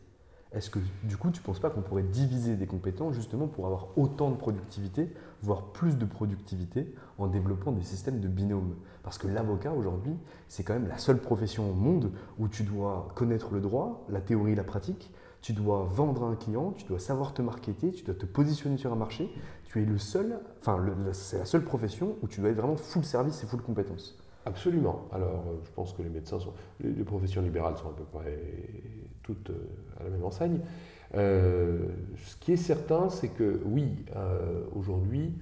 Est-ce 0.54 0.70
que 0.70 0.78
du 1.02 1.16
coup, 1.16 1.30
tu 1.30 1.40
ne 1.40 1.44
penses 1.44 1.58
pas 1.58 1.68
qu'on 1.68 1.82
pourrait 1.82 2.04
diviser 2.04 2.54
des 2.56 2.66
compétences 2.66 3.14
justement 3.14 3.48
pour 3.48 3.66
avoir 3.66 3.88
autant 3.96 4.30
de 4.30 4.36
productivité, 4.36 5.12
voire 5.42 5.62
plus 5.72 5.98
de 5.98 6.04
productivité, 6.04 6.94
en 7.18 7.26
développant 7.26 7.72
des 7.72 7.82
systèmes 7.82 8.20
de 8.20 8.28
binôme 8.28 8.76
Parce 9.02 9.18
que 9.18 9.26
l'avocat 9.26 9.72
aujourd'hui, 9.72 10.16
c'est 10.48 10.62
quand 10.62 10.74
même 10.74 10.88
la 10.88 10.98
seule 10.98 11.18
profession 11.18 11.70
au 11.70 11.74
monde 11.74 12.12
où 12.38 12.48
tu 12.48 12.62
dois 12.62 13.08
connaître 13.14 13.52
le 13.52 13.60
droit, 13.60 14.04
la 14.08 14.20
théorie, 14.20 14.54
la 14.54 14.64
pratique, 14.64 15.10
tu 15.44 15.52
dois 15.52 15.84
vendre 15.84 16.24
à 16.24 16.28
un 16.28 16.36
client, 16.36 16.72
tu 16.76 16.86
dois 16.86 16.98
savoir 16.98 17.34
te 17.34 17.42
marketer, 17.42 17.92
tu 17.92 18.04
dois 18.04 18.14
te 18.14 18.24
positionner 18.24 18.78
sur 18.78 18.92
un 18.92 18.96
marché. 18.96 19.30
Tu 19.66 19.82
es 19.82 19.84
le 19.84 19.98
seul, 19.98 20.38
enfin, 20.60 20.82
c'est 21.12 21.38
la 21.38 21.44
seule 21.44 21.64
profession 21.64 22.16
où 22.22 22.28
tu 22.28 22.40
dois 22.40 22.50
être 22.50 22.56
vraiment 22.56 22.76
full 22.76 23.04
service 23.04 23.42
et 23.42 23.46
full 23.46 23.60
compétence. 23.60 24.16
Absolument. 24.46 25.08
Alors, 25.12 25.44
euh, 25.48 25.56
je 25.64 25.70
pense 25.70 25.92
que 25.92 26.02
les 26.02 26.10
médecins 26.10 26.38
sont. 26.38 26.52
Les, 26.80 27.04
professions 27.04 27.40
libérales 27.40 27.76
sont 27.78 27.88
à 27.88 27.94
peu 27.94 28.04
près 28.04 28.38
toutes 29.22 29.50
euh, 29.50 29.68
à 29.98 30.04
la 30.04 30.10
même 30.10 30.24
enseigne. 30.24 30.60
Euh, 31.14 31.86
ce 32.26 32.36
qui 32.36 32.52
est 32.52 32.58
certain, 32.58 33.08
c'est 33.08 33.28
que 33.28 33.60
oui, 33.64 33.88
aujourd'hui, 34.74 35.34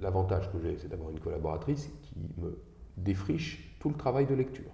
l'avantage 0.00 0.50
que 0.50 0.58
j'ai, 0.60 0.76
c'est 0.78 0.88
d'avoir 0.88 1.10
une 1.10 1.20
collaboratrice 1.20 1.90
qui 2.02 2.14
me 2.38 2.58
défriche 2.96 3.76
tout 3.78 3.88
le 3.88 3.94
travail 3.94 4.26
de 4.26 4.34
lecture. 4.34 4.70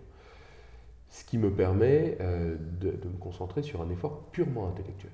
Ce 1.08 1.24
qui 1.24 1.38
me 1.38 1.50
permet 1.50 2.16
de, 2.20 2.90
de, 2.90 3.08
me 3.08 3.18
concentrer 3.18 3.62
sur 3.62 3.82
un 3.82 3.90
effort 3.90 4.28
purement 4.30 4.68
intellectuel. 4.68 5.12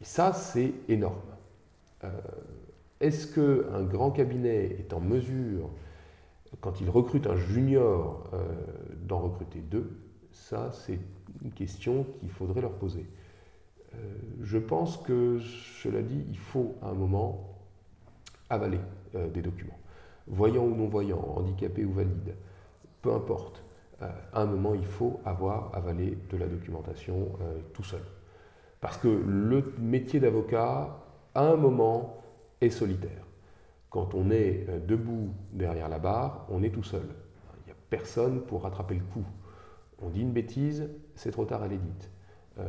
Et 0.00 0.04
ça, 0.04 0.32
c'est 0.32 0.72
énorme. 0.88 1.20
Est-ce 3.00 3.26
qu'un 3.26 3.82
grand 3.82 4.10
cabinet 4.10 4.76
est 4.78 4.92
en 4.92 5.00
mesure 5.00 5.70
quand 6.60 6.80
il 6.80 6.90
recrute 6.90 7.26
un 7.26 7.36
junior, 7.36 8.24
euh, 8.32 8.44
d'en 9.02 9.20
recruter 9.20 9.60
deux, 9.60 9.98
ça 10.32 10.70
c'est 10.72 10.98
une 11.42 11.52
question 11.52 12.04
qu'il 12.20 12.30
faudrait 12.30 12.60
leur 12.60 12.72
poser. 12.72 13.06
Euh, 13.94 13.98
je 14.42 14.58
pense 14.58 14.96
que, 14.98 15.38
cela 15.82 16.02
dit, 16.02 16.24
il 16.28 16.38
faut 16.38 16.74
à 16.82 16.88
un 16.88 16.94
moment 16.94 17.54
avaler 18.50 18.80
euh, 19.14 19.28
des 19.28 19.42
documents. 19.42 19.78
Voyant 20.26 20.64
ou 20.64 20.74
non-voyant, 20.74 21.20
handicapé 21.36 21.84
ou 21.84 21.92
valide, 21.92 22.34
peu 23.02 23.12
importe. 23.12 23.62
à 24.00 24.42
un 24.42 24.46
moment, 24.46 24.74
il 24.74 24.84
faut 24.84 25.20
avoir 25.24 25.74
avalé 25.74 26.18
de 26.30 26.36
la 26.36 26.46
documentation 26.46 27.30
tout 27.72 27.84
seul. 27.84 28.02
Parce 28.80 28.98
que 28.98 29.08
le 29.08 29.72
métier 29.78 30.18
d'avocat, 30.18 30.98
à 31.34 31.46
un 31.46 31.56
moment, 31.56 32.22
est 32.60 32.70
solitaire. 32.70 33.25
Quand 33.96 34.12
on 34.12 34.30
est 34.30 34.66
euh, 34.68 34.78
debout 34.78 35.32
derrière 35.54 35.88
la 35.88 35.98
barre, 35.98 36.44
on 36.50 36.62
est 36.62 36.68
tout 36.68 36.82
seul. 36.82 37.06
Il 37.62 37.68
n'y 37.68 37.72
a 37.72 37.76
personne 37.88 38.42
pour 38.42 38.64
rattraper 38.64 38.94
le 38.94 39.00
coup. 39.00 39.24
On 40.02 40.10
dit 40.10 40.20
une 40.20 40.32
bêtise, 40.32 40.90
c'est 41.14 41.30
trop 41.30 41.46
tard, 41.46 41.64
elle 41.64 41.72
est 41.72 41.78
dite. 41.78 42.10
Euh, 42.58 42.68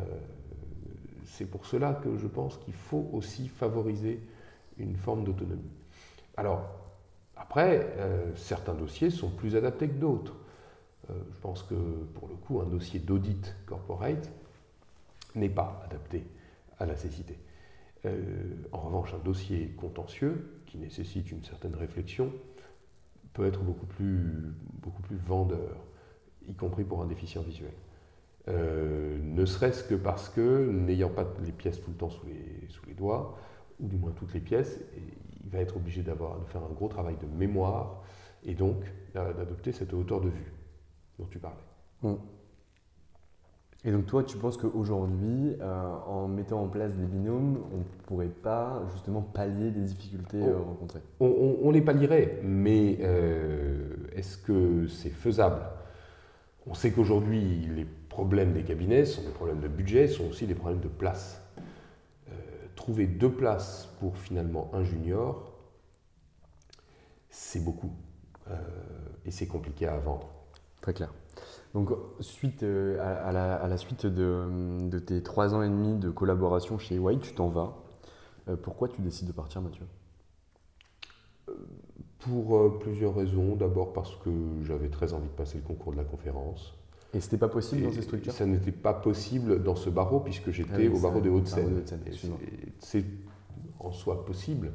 c'est 1.26 1.44
pour 1.44 1.66
cela 1.66 1.96
que 1.96 2.16
je 2.16 2.28
pense 2.28 2.56
qu'il 2.56 2.76
faut 2.76 3.10
aussi 3.12 3.50
favoriser 3.50 4.22
une 4.78 4.96
forme 4.96 5.26
d'autonomie. 5.26 5.70
Alors, 6.38 6.66
après, 7.36 7.94
euh, 7.98 8.34
certains 8.38 8.76
dossiers 8.76 9.10
sont 9.10 9.30
plus 9.30 9.58
adaptés 9.58 9.90
que 9.90 10.00
d'autres. 10.00 10.38
je 11.10 11.40
pense 11.42 11.62
que 11.62 11.76
pour 12.16 12.30
le 12.30 12.36
coup, 12.36 12.62
un 12.62 12.68
dossier 12.68 13.02
d'audit 13.02 13.54
corporate 13.66 14.32
n'est 15.36 15.50
pas 15.50 15.82
adapté 15.84 16.24
à 16.80 16.86
la 16.86 16.96
cécité. 16.96 17.38
En 18.72 18.80
revanche, 18.80 19.14
un 19.14 19.24
dossier 19.24 19.70
contentieux, 19.78 20.62
qui 20.66 20.78
nécessite 20.78 21.32
une 21.32 21.44
certaine 21.44 21.76
réflexion, 21.76 22.32
peut 23.34 23.46
être 23.46 23.62
beaucoup 23.62 23.86
plus, 23.86 24.54
vendeur, 25.26 25.78
y 26.48 26.54
compris 26.54 26.84
pour 26.84 27.02
un 27.02 27.08
déficient 27.08 27.42
visuel. 27.42 27.74
Euh, 28.48 29.20
ne 29.22 29.46
serait-ce 29.46 29.84
que 29.84 29.96
parce 29.96 30.30
que, 30.30 30.70
n'ayant 30.70 31.10
pas 31.10 31.28
les 31.44 31.52
pièces 31.52 31.82
tout 31.82 31.92
le 31.92 31.98
temps 31.98 32.10
sous 32.10 32.26
les, 32.26 32.94
doigts, 32.94 33.38
ou 33.80 33.88
du 33.88 33.98
moins 33.98 34.12
toutes 34.12 34.34
les 34.34 34.40
pièces, 34.40 34.80
il 35.44 35.50
va 35.50 35.60
être 35.60 35.78
obligé 35.78 36.02
d'avoir, 36.02 36.40
de 36.40 36.46
faire 36.46 36.64
un 36.64 36.74
gros 36.74 36.88
travail 36.88 37.16
de 37.22 37.28
mémoire 37.28 38.04
et 38.44 38.56
donc 38.56 38.78
d'adopter 39.14 39.72
cette 39.72 39.94
hauteur 39.94 40.22
de 40.22 40.30
vue 40.30 40.54
dont 41.20 41.26
tu 41.26 41.40
parlais. 41.40 41.58
Mmh. 42.02 42.14
Et 43.86 43.92
donc 43.92 44.06
toi, 44.08 44.24
tu 44.24 44.38
penses 44.38 44.58
qu'aujourd'hui, 44.58 45.56
euh, 45.62 45.96
en 46.08 46.28
mettant 46.28 46.62
en 46.62 46.68
place 46.68 46.94
des 46.94 47.06
binômes, 47.06 47.64
on 47.72 47.78
ne 47.78 47.84
pourrait 48.06 48.28
pas 48.28 48.84
justement 48.94 49.22
pallier 49.22 49.72
les 49.72 49.82
difficultés 49.82 50.42
euh, 50.42 50.58
rencontrées? 50.58 51.02
on, 51.20 51.70
les 51.72 51.82
pallierait, 51.82 52.40
mais 52.44 52.98
euh, 53.02 53.96
est-ce 54.14 54.38
que 54.38 54.88
c'est 54.88 55.12
faisable? 55.12 55.62
On 56.66 56.74
sait 56.74 56.92
qu'aujourd'hui, 56.92 57.70
les 57.76 57.86
problèmes 57.86 58.54
des 58.54 58.64
cabinets 58.64 59.06
sont 59.06 59.22
des 59.22 59.30
problèmes 59.30 59.62
de 59.62 59.68
budget, 59.68 60.08
sont 60.08 60.28
aussi 60.28 60.48
des 60.48 60.56
problèmes 60.56 60.82
de 60.82 60.90
place. 60.90 61.42
trouver 62.76 63.08
deux 63.08 63.32
places 63.32 63.90
pour 64.00 64.18
finalement 64.18 64.70
un 64.74 64.84
junior, 64.84 65.54
c'est 67.30 67.64
beaucoup. 67.64 67.92
et 69.26 69.32
c'est 69.32 69.48
compliqué 69.48 69.88
à 69.88 69.98
vendre. 69.98 70.30
Très 70.82 70.94
clair. 70.94 71.14
Donc, 71.74 71.92
suite, 72.22 72.64
euh, 72.64 72.98
à, 73.02 73.32
la, 73.32 73.78
suite 73.78 74.06
de, 74.06 75.00
tes 75.00 75.22
trois 75.22 75.54
ans 75.54 75.62
et 75.62 75.70
demi 75.70 75.96
de 75.96 76.10
collaboration 76.10 76.78
chez 76.78 76.98
White, 76.98 77.22
tu 77.22 77.34
t'en 77.34 77.50
vas. 77.50 77.78
Euh, 78.48 78.56
pourquoi 78.56 78.88
tu 78.88 79.02
décides 79.02 79.28
de 79.28 79.34
partir, 79.34 79.62
Mathieu? 79.62 79.86
Euh, 81.50 81.54
Pour 82.20 82.80
plusieurs 82.80 83.16
raisons. 83.16 83.56
D'abord 83.56 83.94
parce 83.94 84.16
que 84.16 84.30
j'avais 84.64 84.90
très 84.90 85.14
envie 85.14 85.28
de 85.28 85.34
passer 85.34 85.58
le 85.58 85.64
concours 85.64 85.92
de 85.92 85.98
la 85.98 86.04
conférence. 86.04 86.74
Et 87.14 87.20
c'était 87.20 87.38
pas 87.38 87.48
possible 87.48 87.84
dans 87.84 87.92
ces 87.92 88.02
structures? 88.02 88.34
Ça 88.34 88.46
n'était 88.46 88.72
pas 88.72 88.94
possible 88.94 89.64
dans 89.64 89.76
ce 89.76 89.90
barreau 89.90 90.20
puisque 90.20 90.52
j'étais 90.52 90.88
ah 90.92 90.96
au 90.96 91.00
barreau 91.00 91.22
des 91.22 91.30
Hauts-de-Seine. 91.30 91.84
C'est 92.80 93.06
en 93.80 93.92
soi 93.92 94.26
possible, 94.26 94.72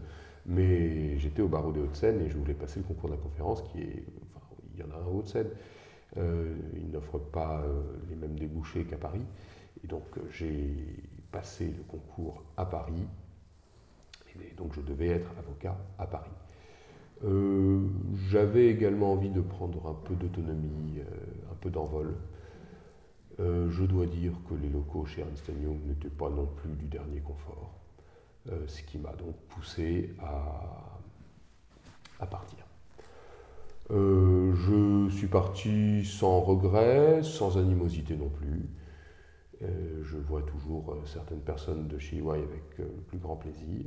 mais 0.47 1.19
j'étais 1.19 1.43
au 1.43 1.49
barreau 1.49 1.73
des 1.73 1.81
Hauts-de-Seine 1.81 2.21
et 2.21 2.31
je 2.31 2.37
voulais 2.39 2.55
passer 2.55 2.81
le 2.81 2.87
concours 2.87 3.11
de 3.11 3.15
la 3.15 3.21
conférence 3.21 3.63
qui 3.63 3.81
est. 3.81 4.05
Enfin, 4.35 4.47
il 4.75 4.81
y 4.81 4.85
en 4.85 4.91
a 4.91 5.03
un 5.03 5.07
Hauts-de-Seine. 5.07 5.49
Euh, 5.49 5.72
il 6.17 6.91
n'offre 6.91 7.19
pas 7.19 7.63
euh, 7.63 7.83
les 8.09 8.17
mêmes 8.17 8.39
débouchés 8.39 8.85
qu'à 8.85 8.99
Paris. 8.99 9.25
Et 9.83 9.87
donc 9.87 10.05
euh, 10.19 10.21
j'ai 10.31 10.75
passé 11.31 11.67
le 11.67 11.83
concours 11.85 12.43
à 12.57 12.67
Paris. 12.67 13.07
Et 14.41 14.55
donc 14.55 14.75
je 14.75 14.81
devais 14.81 15.09
être 15.09 15.31
avocat 15.39 15.77
à 15.99 16.07
Paris. 16.07 16.31
J'avais 18.29 18.67
également 18.67 19.13
envie 19.13 19.31
de 19.31 19.41
prendre 19.41 19.87
un 19.87 19.95
peu 19.95 20.15
d'autonomie, 20.15 21.01
un 21.51 21.55
peu 21.55 21.71
d'envol. 21.71 22.17
je 23.39 23.85
dois 23.85 24.07
dire 24.07 24.33
que 24.49 24.55
les 24.55 24.69
locaux 24.69 25.05
chez 25.05 25.21
Ernst 25.21 25.47
Young 25.49 25.79
n'étaient 25.87 26.09
pas 26.09 26.31
non 26.31 26.47
plus 26.47 26.73
du 26.73 26.87
dernier 26.87 27.21
confort, 27.21 27.79
ce 28.67 28.83
qui 28.83 28.99
m'a 28.99 29.13
donc 29.13 29.37
poussé 29.51 30.17
à, 30.21 30.99
à 32.19 32.27
partir. 32.27 32.65
Euh, 33.91 34.55
je 34.55 35.15
suis 35.15 35.27
parti 35.27 36.05
sans 36.05 36.41
regret, 36.41 37.23
sans 37.23 37.59
animosité 37.59 38.17
non 38.17 38.29
plus. 38.29 38.69
Euh, 39.63 40.03
je 40.03 40.17
vois 40.17 40.43
toujours 40.43 40.93
euh, 40.93 41.03
certaines 41.05 41.41
personnes 41.41 41.89
de 41.89 41.99
chez 41.99 42.19
EY 42.19 42.31
avec 42.31 42.79
le 42.79 42.87
plus 43.09 43.19
grand 43.19 43.37
plaisir. 43.37 43.87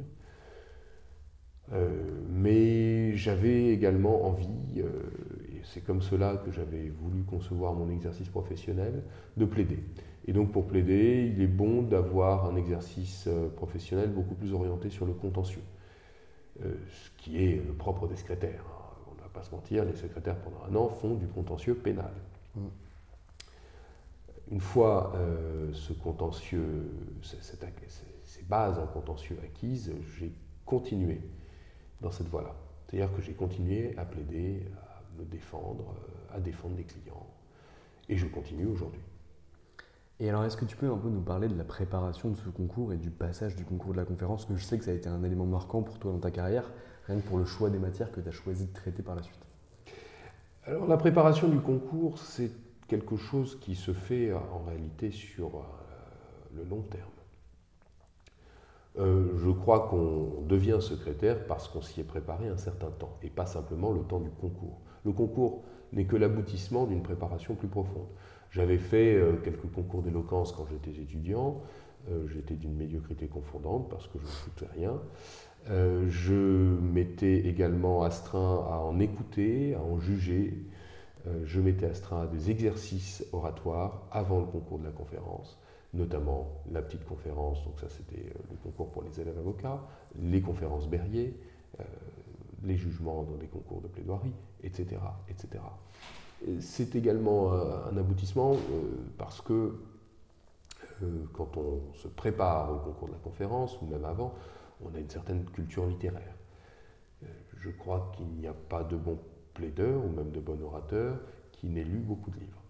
mais 2.29 3.15
j'avais 3.15 3.69
également 3.73 4.25
envie, 4.27 4.79
et 4.79 5.61
c'est 5.63 5.81
comme 5.81 6.01
cela 6.01 6.37
que 6.37 6.51
j'avais 6.51 6.89
voulu 6.89 7.23
concevoir 7.23 7.73
mon 7.73 7.89
exercice 7.89 8.29
professionnel, 8.29 9.03
de 9.37 9.45
plaider. 9.45 9.79
Et 10.27 10.33
donc 10.33 10.51
pour 10.51 10.67
plaider, 10.67 11.31
il 11.35 11.41
est 11.41 11.47
bon 11.47 11.81
d'avoir 11.81 12.45
un 12.45 12.55
exercice 12.55 13.27
professionnel 13.55 14.11
beaucoup 14.11 14.35
plus 14.35 14.53
orienté 14.53 14.89
sur 14.91 15.07
le 15.07 15.13
contentieux, 15.13 15.63
ce 16.59 17.09
qui 17.17 17.43
est 17.43 17.55
le 17.65 17.73
propre 17.73 18.07
des 18.07 18.15
secrétaires 18.15 18.74
pas 19.35 19.43
se 19.43 19.51
mentir, 19.51 19.85
les 19.85 19.95
secrétaires 19.95 20.37
pendant 20.39 20.63
un 20.63 20.75
an 20.75 20.87
font 20.87 21.15
du 21.15 21.27
contentieux 21.27 21.75
pénal. 21.75 22.11
Mm. 22.55 22.67
Une 24.51 24.61
fois 24.61 25.13
euh, 25.15 25.73
ce 25.73 25.93
contentieux, 25.93 26.91
ces 27.21 28.43
bases 28.43 28.77
en 28.77 28.85
contentieux 28.87 29.37
acquises, 29.43 29.91
j'ai 30.17 30.31
continué 30.65 31.21
dans 32.01 32.11
cette 32.11 32.27
voie-là. 32.27 32.55
C'est-à-dire 32.85 33.13
que 33.15 33.21
j'ai 33.21 33.33
continué 33.33 33.97
à 33.97 34.05
plaider, 34.05 34.67
à 34.77 35.01
me 35.19 35.25
défendre, 35.25 35.95
euh, 35.97 36.37
à 36.37 36.39
défendre 36.39 36.75
des 36.75 36.83
clients. 36.83 37.27
Et 38.07 38.17
je 38.17 38.27
continue 38.27 38.67
aujourd'hui. 38.67 39.01
Et 40.19 40.29
alors, 40.29 40.45
est-ce 40.45 40.55
que 40.55 40.65
tu 40.65 40.77
peux 40.77 40.89
un 40.89 40.97
peu 40.97 41.09
nous 41.09 41.21
parler 41.21 41.47
de 41.47 41.57
la 41.57 41.65
préparation 41.65 42.29
de 42.29 42.37
ce 42.37 42.47
concours 42.49 42.93
et 42.93 42.97
du 42.97 43.09
passage 43.09 43.55
du 43.55 43.65
concours 43.65 43.91
de 43.91 43.97
la 43.97 44.05
conférence? 44.05 44.45
Que 44.45 44.55
je 44.55 44.63
sais 44.63 44.77
que 44.77 44.85
ça 44.85 44.91
a 44.91 44.93
été 44.93 45.09
un 45.09 45.23
élément 45.23 45.45
marquant 45.45 45.81
pour 45.81 45.99
toi 45.99 46.11
dans 46.11 46.19
ta 46.19 46.31
carrière 46.31 46.71
rien 47.07 47.19
que 47.19 47.27
pour 47.27 47.37
le 47.37 47.45
choix 47.45 47.69
des 47.69 47.79
matières 47.79 48.11
que 48.11 48.21
tu 48.21 48.29
as 48.29 48.31
choisi 48.31 48.65
de 48.65 48.73
traiter 48.73 49.03
par 49.03 49.15
la 49.15 49.23
suite 49.23 49.45
Alors 50.65 50.87
la 50.87 50.97
préparation 50.97 51.47
du 51.47 51.59
concours, 51.59 52.17
c'est 52.17 52.51
quelque 52.87 53.17
chose 53.17 53.57
qui 53.59 53.75
se 53.75 53.93
fait 53.93 54.29
euh, 54.29 54.37
en 54.53 54.63
réalité 54.67 55.11
sur 55.11 55.47
euh, 55.47 55.61
le 56.55 56.63
long 56.63 56.81
terme. 56.81 57.09
Euh, 58.97 59.35
je 59.35 59.49
crois 59.49 59.89
qu'on 59.89 60.43
devient 60.47 60.77
secrétaire 60.79 61.45
parce 61.47 61.67
qu'on 61.67 61.81
s'y 61.81 61.99
est 61.99 62.05
préparé 62.05 62.47
un 62.47 62.57
certain 62.57 62.91
temps 62.91 63.17
et 63.21 63.29
pas 63.29 63.45
simplement 63.45 63.91
le 63.91 64.01
temps 64.01 64.21
du 64.21 64.29
concours. 64.29 64.79
Le 65.03 65.11
concours 65.11 65.63
n'est 65.91 66.05
que 66.05 66.15
l'aboutissement 66.15 66.85
d'une 66.85 67.03
préparation 67.03 67.55
plus 67.55 67.67
profonde. 67.67 68.07
J'avais 68.51 68.77
fait 68.77 69.21
quelques 69.43 69.69
concours 69.69 70.01
d'éloquence 70.01 70.53
quand 70.53 70.65
j'étais 70.67 71.01
étudiant. 71.01 71.61
j'étais 72.27 72.55
d'une 72.55 72.73
médiocrité 72.73 73.27
confondante 73.27 73.89
parce 73.89 74.07
que 74.07 74.17
je 74.17 74.23
ne 74.23 74.29
foutais 74.29 74.67
rien. 74.73 74.93
Euh, 75.69 76.05
je 76.09 76.33
m'étais 76.33 77.47
également 77.47 78.03
astreint 78.03 78.65
à 78.69 78.77
en 78.77 78.99
écouter, 78.99 79.73
à 79.73 79.81
en 79.81 79.99
juger. 79.99 80.53
Euh, 81.27 81.41
je 81.43 81.59
m'étais 81.59 81.87
astreint 81.87 82.23
à 82.23 82.27
des 82.27 82.51
exercices 82.51 83.25
oratoires 83.33 84.03
avant 84.11 84.39
le 84.39 84.45
concours 84.45 84.77
de 84.77 84.85
la 84.85 84.91
conférence, 84.91 85.57
notamment 85.93 86.61
la 86.71 86.83
petite 86.83 87.03
conférence, 87.05 87.63
donc 87.65 87.79
ça 87.79 87.89
c'était 87.89 88.29
euh, 88.29 88.39
le 88.51 88.57
concours 88.57 88.91
pour 88.91 89.01
les 89.01 89.19
élèves 89.19 89.39
avocats, 89.39 89.81
les 90.21 90.41
conférences 90.41 90.87
Berrier, 90.87 91.35
les 92.63 92.77
jugements 92.77 93.23
dans 93.23 93.35
des 93.35 93.47
concours 93.47 93.81
de 93.81 93.87
plaidoirie, 93.87 94.33
etc. 94.63 94.97
etc. 95.27 95.61
C'est 96.61 96.95
également 96.95 97.51
un 97.51 97.97
aboutissement 97.97 98.55
parce 99.17 99.41
que 99.41 99.75
quand 101.33 101.57
on 101.57 101.93
se 101.93 102.07
prépare 102.07 102.71
au 102.71 102.77
concours 102.77 103.09
de 103.09 103.13
la 103.13 103.19
conférence, 103.19 103.77
ou 103.81 103.87
même 103.87 104.05
avant, 104.05 104.33
on 104.83 104.93
a 104.93 104.99
une 104.99 105.09
certaine 105.09 105.45
culture 105.45 105.85
littéraire. 105.87 106.35
Euh, 107.23 107.27
je 107.57 107.69
crois 107.69 108.11
qu'il 108.15 108.27
n'y 108.27 108.47
a 108.47 108.53
pas 108.53 108.83
de 108.83 108.95
bon 108.95 109.19
plaideur 109.53 110.03
ou 110.03 110.09
même 110.09 110.31
de 110.31 110.39
bon 110.39 110.61
orateur 110.61 111.19
qui 111.51 111.67
n'ait 111.67 111.83
lu 111.83 111.99
beaucoup 111.99 112.31
de 112.31 112.39
livres. 112.39 112.61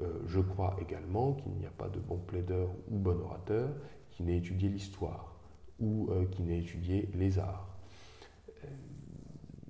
Euh, 0.00 0.20
je 0.26 0.40
crois 0.40 0.76
également 0.80 1.32
qu'il 1.32 1.52
n'y 1.52 1.66
a 1.66 1.70
pas 1.70 1.88
de 1.88 1.98
bon 1.98 2.18
plaideur 2.18 2.68
ou 2.90 2.98
bon 2.98 3.18
orateur 3.20 3.70
qui 4.10 4.22
n'ait 4.22 4.36
étudié 4.38 4.68
l'histoire 4.68 5.34
ou 5.80 6.08
euh, 6.10 6.26
qui 6.26 6.42
n'ait 6.42 6.60
étudié 6.60 7.08
les 7.14 7.38
arts. 7.38 7.68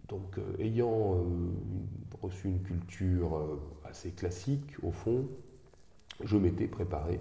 donc, 0.08 0.38
ayant 0.60 1.24
reçu 2.22 2.48
une 2.48 2.62
culture 2.62 3.60
assez 3.84 4.12
classique, 4.12 4.76
au 4.82 4.92
fond, 4.92 5.28
je 6.22 6.36
m'étais 6.36 6.68
préparé 6.68 7.20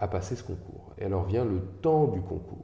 à 0.00 0.08
passer 0.08 0.34
ce 0.34 0.42
concours. 0.42 0.92
Et 0.98 1.04
alors 1.04 1.24
vient 1.24 1.44
le 1.44 1.60
temps 1.80 2.08
du 2.08 2.20
concours. 2.20 2.63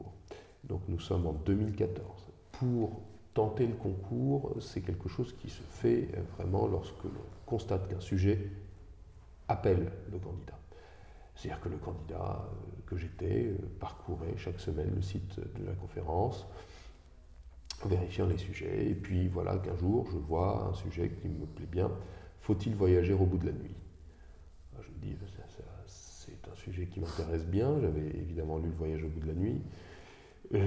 Donc 0.70 0.83
nous 0.87 1.00
sommes 1.00 1.26
en 1.26 1.33
2014. 1.33 2.04
Pour 2.52 3.02
tenter 3.35 3.66
le 3.66 3.74
concours, 3.74 4.54
c'est 4.61 4.80
quelque 4.80 5.09
chose 5.09 5.35
qui 5.40 5.50
se 5.50 5.62
fait 5.62 6.09
vraiment 6.37 6.68
lorsque 6.68 7.02
l'on 7.02 7.11
constate 7.44 7.88
qu'un 7.88 8.00
sujet 8.00 8.38
appelle 9.48 9.90
le 10.12 10.18
candidat. 10.20 10.59
C'est-à-dire 11.35 11.61
que 11.61 11.70
le 11.70 11.76
candidat 11.76 12.48
que 12.87 12.96
j'étais 12.96 13.52
parcourait 13.80 14.37
chaque 14.37 14.61
semaine 14.61 14.92
le 14.94 15.02
site 15.02 15.40
de 15.40 15.66
la 15.66 15.72
conférence, 15.72 16.46
vérifiant 17.85 18.26
les 18.26 18.38
sujets. 18.38 18.90
Et 18.90 18.94
puis 18.94 19.26
voilà 19.26 19.59
qu'un 19.59 19.76
jour, 19.76 20.06
je 20.12 20.18
vois 20.18 20.68
un 20.70 20.74
sujet 20.74 21.11
qui 21.20 21.28
me 21.28 21.46
plaît 21.46 21.66
bien. 21.66 21.90
Faut-il 22.42 22.76
voyager 22.76 23.12
au 23.12 23.26
bout 23.26 23.38
de 23.38 23.46
la 23.46 23.52
nuit? 23.52 23.74
Je 24.80 24.88
me 24.88 25.00
dis, 25.02 25.16
c'est 25.96 26.48
un 26.48 26.54
sujet 26.54 26.87
qui 26.87 27.00
m'intéresse 27.00 27.44
bien. 27.44 27.80
J'avais 27.80 28.06
évidemment 28.06 28.59
lu 28.59 28.68
Le 28.68 28.76
voyage 28.76 29.02
au 29.02 29.09
bout 29.09 29.20
de 29.20 29.26
la 29.26 29.35
nuit. 29.35 29.61
Euh, 30.54 30.60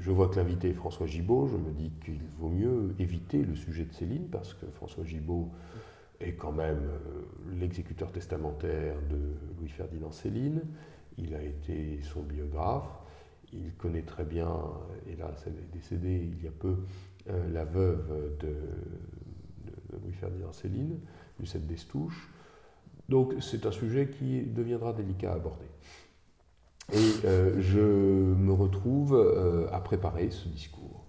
je 0.00 0.10
vois 0.10 0.28
que 0.28 0.36
l'invité 0.36 0.70
est 0.70 0.74
François 0.74 1.06
Gibault. 1.06 1.48
Je 1.48 1.56
me 1.56 1.72
dis 1.72 1.92
qu'il 2.04 2.20
vaut 2.38 2.50
mieux 2.50 2.94
éviter 2.98 3.42
le 3.42 3.54
sujet 3.54 3.84
de 3.84 3.92
Céline 3.92 4.28
parce 4.28 4.54
que 4.54 4.66
François 4.66 5.04
Gibault 5.04 5.50
est 6.20 6.34
quand 6.34 6.52
même 6.52 6.82
euh, 6.82 7.58
l'exécuteur 7.58 8.12
testamentaire 8.12 8.96
de 9.10 9.18
Louis-Ferdinand 9.58 10.12
Céline. 10.12 10.62
Il 11.16 11.34
a 11.34 11.42
été 11.42 12.00
son 12.02 12.22
biographe 12.22 12.88
il 13.52 13.72
connaît 13.74 14.02
très 14.02 14.24
bien, 14.24 14.52
hélas 15.08 15.44
elle 15.46 15.54
est 15.54 15.72
décédée 15.72 16.28
il 16.32 16.44
y 16.44 16.48
a 16.48 16.50
peu, 16.50 16.76
euh, 17.28 17.48
la 17.50 17.64
veuve 17.64 18.36
de, 18.40 18.54
Louis-Ferdinand 20.04 20.52
Céline, 20.52 20.98
Lucette 21.40 21.66
Destouches. 21.66 22.28
Donc 23.08 23.34
c'est 23.40 23.64
un 23.64 23.72
sujet 23.72 24.10
qui 24.10 24.42
deviendra 24.42 24.92
délicat 24.92 25.32
à 25.32 25.36
aborder. 25.36 25.64
Et 26.92 27.26
euh, 27.26 27.60
je 27.60 27.80
me 27.80 28.52
retrouve 28.52 29.14
euh, 29.14 29.68
à 29.72 29.80
préparer 29.80 30.30
ce 30.30 30.48
discours, 30.48 31.04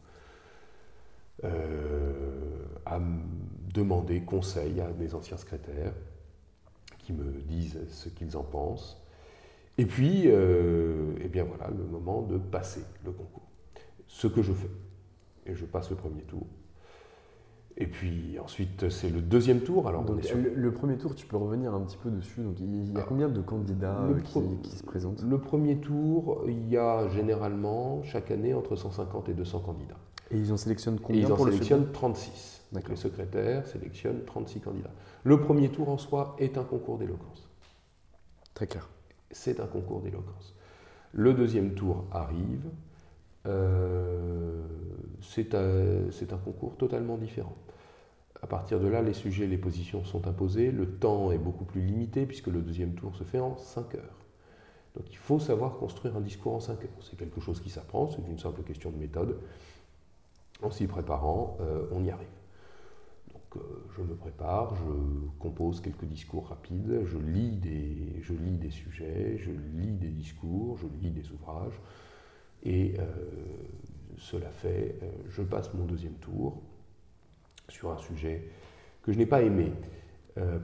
à 2.85 2.99
demander 3.73 4.21
conseil 4.21 4.81
à 4.81 4.89
mes 4.99 5.13
anciens 5.13 5.37
secrétaires 5.37 5.93
qui 6.97 7.13
me 7.13 7.31
disent 7.41 7.79
ce 7.89 8.09
qu'ils 8.09 8.35
en 8.35 8.43
pensent. 8.43 9.01
Et 9.77 9.85
puis, 9.85 10.23
euh, 10.25 11.13
eh 11.21 11.29
bien 11.29 11.45
voilà, 11.45 11.69
le 11.69 11.85
moment 11.85 12.21
de 12.21 12.37
passer 12.37 12.83
le 13.05 13.11
concours. 13.11 13.47
Ce 14.07 14.27
que 14.27 14.41
je 14.41 14.51
fais. 14.51 14.69
Et 15.45 15.55
je 15.55 15.65
passe 15.65 15.89
le 15.89 15.95
premier 15.95 16.23
tour. 16.23 16.45
Et 17.81 17.87
puis 17.87 18.37
ensuite, 18.43 18.89
c'est 18.89 19.09
le 19.09 19.21
deuxième 19.21 19.61
tour. 19.61 19.87
Alors, 19.87 20.03
le, 20.03 20.71
premier 20.71 20.97
tour, 20.97 21.15
tu 21.15 21.25
peux 21.25 21.37
revenir 21.37 21.73
un 21.73 21.79
petit 21.81 21.97
peu 21.97 22.09
dessus. 22.09 22.41
Donc, 22.41 22.59
il 22.59 22.91
y 22.93 22.97
a 22.97 23.01
ah. 23.01 23.05
combien 23.07 23.29
de 23.29 23.41
candidats 23.41 24.01
euh, 24.01 24.19
qui, 24.19 24.69
se 24.69 24.83
présentent? 24.83 25.23
Le 25.23 25.37
premier 25.37 25.77
tour, 25.77 26.43
il 26.47 26.69
y 26.69 26.77
a 26.77 27.07
généralement 27.07 28.03
chaque 28.03 28.31
année 28.31 28.53
entre 28.53 28.75
150 28.75 29.29
et 29.29 29.33
200 29.33 29.59
candidats. 29.61 29.97
Et 30.29 30.37
ils 30.37 30.51
en 30.51 30.57
sélectionnent 30.57 30.99
combien 30.99 31.21
Ils 31.21 31.31
en 31.31 31.37
sélectionnent 31.37 31.91
36. 31.93 32.63
Donc, 32.73 32.89
les 32.89 32.97
secrétaires 32.97 33.65
sélectionnent 33.65 34.23
36 34.25 34.59
candidats. 34.59 34.91
Le 35.23 35.39
premier 35.39 35.69
tour 35.69 35.89
en 35.89 35.97
soi 35.97 36.35
est 36.37 36.57
un 36.57 36.63
concours 36.63 36.97
d'éloquence. 36.97 37.49
Très 38.53 38.67
clair 38.67 38.89
c'est 39.31 39.59
un 39.59 39.67
concours 39.67 40.01
d'éloquence. 40.01 40.55
Le 41.11 41.33
deuxième 41.33 41.73
tour 41.73 42.05
arrive, 42.11 42.69
euh, 43.45 44.63
c'est 45.21 45.55
un, 45.55 46.37
concours 46.43 46.75
totalement 46.77 47.17
différent. 47.17 47.55
À 48.41 48.47
partir 48.47 48.79
de 48.79 48.87
là, 48.87 49.01
les 49.01 49.13
sujets, 49.13 49.47
les 49.47 49.57
positions 49.57 50.05
sont 50.05 50.27
imposées, 50.27 50.71
le 50.71 50.89
temps 50.89 51.31
est 51.31 51.37
beaucoup 51.37 51.65
plus 51.65 51.81
limité 51.81 52.25
puisque 52.25 52.47
le 52.47 52.61
deuxième 52.61 52.93
tour 52.93 53.15
se 53.15 53.23
fait 53.23 53.39
en 53.39 53.57
5 53.57 53.95
heures. 53.95 54.25
Donc 54.95 55.05
il 55.11 55.17
faut 55.17 55.39
savoir 55.39 55.77
construire 55.77 56.15
un 56.15 56.21
discours 56.21 56.55
en 56.55 56.59
5 56.59 56.83
heures. 56.83 56.89
C'est 57.01 57.17
quelque 57.17 57.41
chose 57.41 57.59
qui 57.59 57.69
s'apprend, 57.69 58.09
c'est 58.09 58.25
une 58.27 58.39
simple 58.39 58.63
question 58.63 58.91
de 58.91 58.97
méthode. 58.97 59.39
En 60.61 60.71
s'y 60.71 60.87
préparant, 60.87 61.57
euh, 61.61 61.85
on 61.91 62.03
y 62.03 62.11
arrive. 62.11 62.27
Donc 63.33 63.57
euh, 63.57 63.85
je 63.95 64.01
me 64.01 64.15
prépare, 64.15 64.75
je 64.75 64.83
compose 65.39 65.81
quelques 65.81 66.05
discours 66.05 66.47
rapides, 66.47 67.01
je 67.05 67.17
lis, 67.17 67.57
des, 67.57 68.69
sujets, 68.69 69.37
je 69.37 69.51
lis 69.51 69.97
des 69.97 70.09
discours, 70.09 70.77
je 70.77 70.87
lis 71.01 71.11
des 71.11 71.29
ouvrages. 71.31 71.79
Et 72.63 72.95
euh, 72.99 73.05
cela 74.17 74.49
fait, 74.49 74.97
je 75.29 75.41
passe 75.41 75.73
mon 75.73 75.85
deuxième 75.85 76.15
tour 76.15 76.61
sur 77.69 77.91
un 77.91 77.97
sujet 77.97 78.49
que 79.01 79.11
je 79.11 79.17
n'ai 79.17 79.25
pas 79.25 79.41
aimé. 79.41 79.71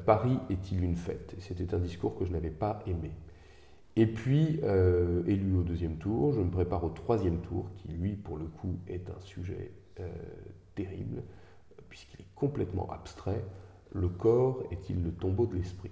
Paris 0.06 0.38
est-il 0.50 0.84
une 0.84 0.96
fête? 0.96 1.36
C'était 1.40 1.74
un 1.74 1.80
discours 1.80 2.18
que 2.18 2.26
je 2.26 2.32
n'avais 2.32 2.50
pas 2.50 2.82
aimé. 2.88 3.12
Et 3.96 4.08
puis, 4.08 4.60
élu 5.28 5.56
au 5.58 5.64
deuxième 5.64 5.98
tour, 5.98 6.34
je 6.34 6.42
me 6.42 6.50
prépare 6.50 6.84
au 6.84 6.90
troisième 6.90 7.42
tour, 7.42 7.70
qui 7.78 7.90
lui, 7.90 8.14
pour 8.14 8.38
le 8.38 8.46
coup, 8.46 8.80
est 8.88 9.10
un 9.10 9.20
sujet 9.20 9.72
terrible 10.76 11.24
puisqu'il 11.96 12.22
est 12.22 12.36
complètement 12.36 12.92
abstrait, 12.92 13.42
le 13.94 14.10
corps 14.10 14.64
est-il 14.70 15.02
le 15.02 15.14
tombeau 15.14 15.46
de 15.46 15.56
l'esprit? 15.56 15.92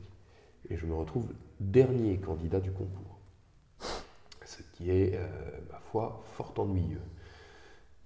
Et 0.70 0.76
je 0.76 0.86
me 0.86 0.94
retrouve 0.94 1.32
dernier 1.62 2.18
candidat 2.18 2.60
du 2.60 2.72
concours. 2.72 3.20
Ce 4.44 4.62
qui 4.74 4.92
est, 4.92 5.16
euh, 5.16 5.28
ma 5.72 5.80
foi, 5.80 6.22
fort 6.34 6.54
ennuyeux. 6.58 7.00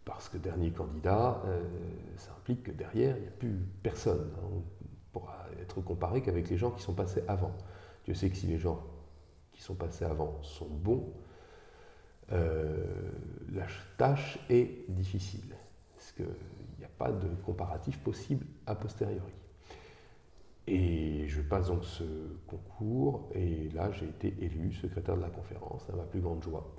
Parce 0.07 0.29
que 0.29 0.37
dernier 0.37 0.71
candidat, 0.71 1.41
euh, 1.45 1.61
ça 2.15 2.31
implique 2.31 2.63
que 2.63 2.71
derrière, 2.71 3.17
il 3.17 3.23
n'y 3.23 3.27
a 3.27 3.31
plus 3.31 3.59
personne. 3.83 4.31
Hein. 4.37 4.47
On 4.53 4.63
pourra 5.11 5.45
être 5.61 5.81
comparé 5.81 6.21
qu'avec 6.21 6.49
les 6.49 6.57
gens 6.57 6.71
qui 6.71 6.81
sont 6.81 6.93
passés 6.93 7.21
avant. 7.27 7.51
Dieu 8.05 8.13
sait 8.13 8.29
que 8.29 8.37
si 8.37 8.47
les 8.47 8.57
gens 8.57 8.81
qui 9.51 9.61
sont 9.61 9.75
passés 9.75 10.05
avant 10.05 10.41
sont 10.43 10.69
bons, 10.69 11.13
euh, 12.31 13.11
la 13.51 13.65
tâche 13.97 14.39
est 14.49 14.89
difficile. 14.89 15.53
Parce 15.93 16.13
que 16.13 16.23
pas 16.97 17.11
de 17.11 17.27
comparatif 17.45 17.99
possible 17.99 18.45
a 18.65 18.75
posteriori. 18.75 19.33
Et 20.67 21.27
je 21.27 21.41
passe 21.41 21.67
donc 21.67 21.83
ce 21.83 22.03
concours, 22.47 23.29
et 23.33 23.69
là 23.73 23.91
j'ai 23.91 24.05
été 24.05 24.35
élu 24.41 24.73
secrétaire 24.73 25.17
de 25.17 25.21
la 25.21 25.29
conférence, 25.29 25.89
à 25.89 25.95
ma 25.95 26.03
plus 26.03 26.21
grande 26.21 26.41
joie. 26.43 26.73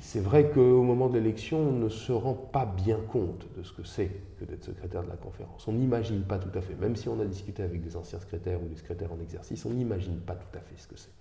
C'est 0.00 0.20
vrai 0.20 0.50
qu'au 0.50 0.82
moment 0.82 1.08
de 1.08 1.18
l'élection, 1.18 1.58
on 1.58 1.72
ne 1.72 1.88
se 1.88 2.12
rend 2.12 2.34
pas 2.34 2.66
bien 2.66 2.98
compte 3.08 3.46
de 3.56 3.62
ce 3.62 3.72
que 3.72 3.84
c'est 3.84 4.10
que 4.38 4.44
d'être 4.44 4.64
secrétaire 4.64 5.02
de 5.02 5.08
la 5.08 5.16
conférence. 5.16 5.68
On 5.68 5.72
n'imagine 5.72 6.22
pas 6.22 6.38
tout 6.38 6.56
à 6.58 6.60
fait, 6.60 6.74
même 6.74 6.96
si 6.96 7.08
on 7.08 7.20
a 7.20 7.24
discuté 7.24 7.62
avec 7.62 7.82
des 7.82 7.96
anciens 7.96 8.18
secrétaires 8.18 8.62
ou 8.62 8.68
des 8.68 8.76
secrétaires 8.76 9.12
en 9.12 9.20
exercice, 9.20 9.64
on 9.66 9.70
n'imagine 9.70 10.18
pas 10.18 10.34
tout 10.34 10.58
à 10.58 10.60
fait 10.60 10.76
ce 10.76 10.88
que 10.88 10.96
c'est. 10.96 11.12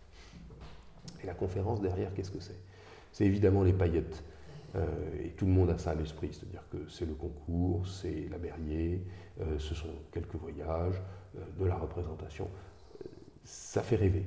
Et 1.23 1.27
la 1.27 1.33
conférence 1.33 1.81
derrière, 1.81 2.13
qu'est-ce 2.13 2.31
que 2.31 2.39
c'est? 2.39 2.59
C'est 3.11 3.25
évidemment 3.25 3.63
les 3.63 3.73
paillettes 3.73 4.23
euh, 4.75 4.85
et 5.23 5.29
tout 5.29 5.45
le 5.45 5.51
monde 5.51 5.69
a 5.69 5.77
ça 5.77 5.91
à 5.91 5.95
l'esprit, 5.95 6.29
c'est-à-dire 6.31 6.63
que 6.71 6.77
c'est 6.89 7.05
le 7.05 7.13
concours, 7.13 7.87
c'est 7.87 8.27
la 8.29 8.37
Berrier, 8.37 9.03
euh, 9.41 9.57
ce 9.57 9.73
sont 9.73 9.89
quelques 10.11 10.35
voyages, 10.35 11.01
euh, 11.37 11.41
de 11.59 11.65
la 11.65 11.75
représentation. 11.75 12.47
Ça 13.43 13.81
fait 13.81 13.95
rêver. 13.95 14.25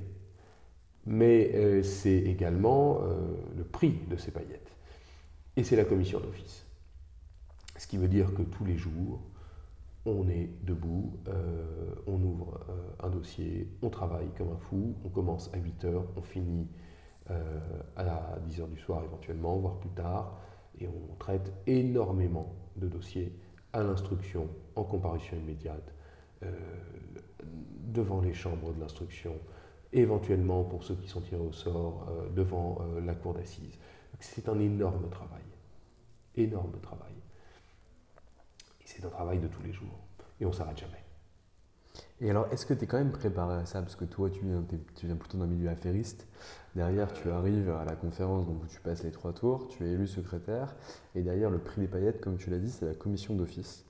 Mais 1.05 1.81
c'est 1.83 2.17
également 2.17 3.01
le 3.57 3.63
prix 3.65 3.99
de 4.09 4.15
ces 4.15 4.31
paillettes. 4.31 4.71
Et 5.57 5.63
c'est 5.65 5.75
la 5.75 5.83
commission 5.83 6.21
d'office. 6.21 6.65
Ce 7.77 7.87
qui 7.87 7.97
veut 7.97 8.07
dire 8.07 8.33
que 8.33 8.41
tous 8.41 8.63
les 8.63 8.77
jours, 8.77 9.21
on 10.05 10.29
est 10.29 10.49
debout, 10.63 11.19
on 12.07 12.23
ouvre 12.23 12.61
un 13.01 13.09
dossier, 13.09 13.69
on 13.81 13.89
travaille 13.89 14.29
comme 14.37 14.53
un 14.53 14.57
fou, 14.57 14.95
on 15.03 15.09
commence 15.09 15.53
à 15.53 15.57
8 15.57 15.85
heures, 15.85 16.05
on 16.15 16.21
finit 16.21 16.69
euh, 17.31 17.59
à 17.95 18.37
10h 18.49 18.69
du 18.69 18.77
soir 18.77 19.01
éventuellement, 19.05 19.55
voire 19.55 19.79
plus 19.79 19.91
tard, 19.91 20.41
et 20.77 20.89
on 20.89 21.15
traite 21.15 21.53
énormément 21.67 22.53
de 22.75 22.89
dossiers 22.89 23.33
à 23.71 23.81
l'instruction, 23.81 24.49
en 24.75 24.83
comparution 24.83 25.37
immédiate, 25.37 25.93
euh, 26.43 26.51
devant 27.85 28.19
les 28.19 28.33
chambres 28.33 28.73
de 28.73 28.81
l'instruction, 28.81 29.35
éventuellement 29.93 30.63
pour 30.63 30.83
ceux 30.83 30.95
qui 30.95 31.07
sont 31.07 31.21
tirés 31.21 31.41
au 31.41 31.51
sort, 31.51 32.07
euh, 32.09 32.29
devant 32.29 32.79
la 33.03 33.15
cour 33.15 33.33
d'assises. 33.33 33.77
C'est 34.19 34.47
un 34.47 34.59
énorme 34.59 35.09
travail, 35.09 35.43
énorme 36.35 36.79
travail. 36.81 37.13
Et 38.81 38.85
c'est 38.85 39.05
un 39.05 39.09
travail 39.09 39.39
de 39.39 39.47
tous 39.47 39.61
les 39.63 39.73
jours, 39.73 39.99
et 40.39 40.45
on 40.45 40.49
ne 40.49 40.53
s'arrête 40.53 40.77
jamais. 40.77 41.03
Et 42.21 42.29
alors, 42.29 42.47
est-ce 42.51 42.65
que 42.65 42.73
tu 42.73 42.85
es 42.85 42.87
quand 42.87 42.97
même 42.97 43.11
préparé 43.11 43.55
à 43.55 43.65
ça? 43.65 43.81
Parce 43.81 43.95
que 43.95 44.05
toi, 44.05 44.29
tu 44.29 44.45
viens, 44.45 44.63
tu 44.95 45.05
viens 45.07 45.15
plutôt 45.15 45.37
d'un 45.37 45.45
milieu 45.45 45.69
affairiste. 45.69 46.27
Derrière, 46.75 47.11
tu 47.11 47.29
arrives 47.29 47.69
à 47.69 47.85
la 47.85 47.95
conférence 47.95 48.45
donc, 48.47 48.63
où 48.63 48.67
tu 48.67 48.79
passes 48.79 49.03
les 49.03 49.11
trois 49.11 49.33
tours, 49.33 49.67
tu 49.67 49.85
es 49.85 49.91
élu 49.91 50.07
secrétaire. 50.07 50.75
Et 51.15 51.21
derrière, 51.21 51.49
le 51.49 51.59
prix 51.59 51.81
des 51.81 51.87
paillettes, 51.87 52.21
comme 52.21 52.37
tu 52.37 52.49
l'as 52.49 52.59
dit, 52.59 52.71
c'est 52.71 52.85
la 52.85 52.95
commission 52.95 53.35
d'office. 53.35 53.85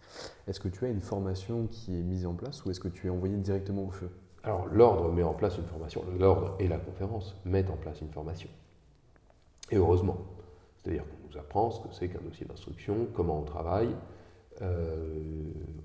Est-ce 0.48 0.60
que 0.60 0.68
tu 0.68 0.84
as 0.86 0.90
une 0.90 1.02
formation 1.02 1.68
qui 1.68 1.98
est 1.98 2.02
mise 2.02 2.26
en 2.26 2.34
place 2.34 2.66
ou 2.66 2.72
est-ce 2.72 2.80
que 2.80 2.88
tu 2.88 3.08
es 3.08 3.10
envoyé 3.10 3.38
directement 3.38 3.84
au 3.84 3.92
feu? 3.92 4.10
Alors, 4.44 4.68
l'ordre 4.68 5.12
met 5.12 5.24
en 5.24 5.34
place 5.34 5.58
une 5.58 5.66
formation. 5.66 6.04
L'ordre 6.20 6.56
et 6.60 6.68
la 6.68 6.78
conférence 6.78 7.36
mettent 7.46 7.70
en 7.70 7.78
place 7.78 8.02
une 8.02 8.12
formation. 8.12 8.50
Et 9.72 9.78
heureusement. 9.78 10.18
C'est-à-dire 10.82 11.06
qu'on 11.06 11.30
nous 11.30 11.38
apprend 11.38 11.72
ce 11.72 11.80
que 11.80 11.94
c'est 11.94 12.10
qu'un 12.10 12.20
dossier 12.20 12.46
d'instruction, 12.46 13.08
comment 13.14 13.40
on 13.40 13.44
travaille. 13.44 13.96
Euh, 14.62 15.20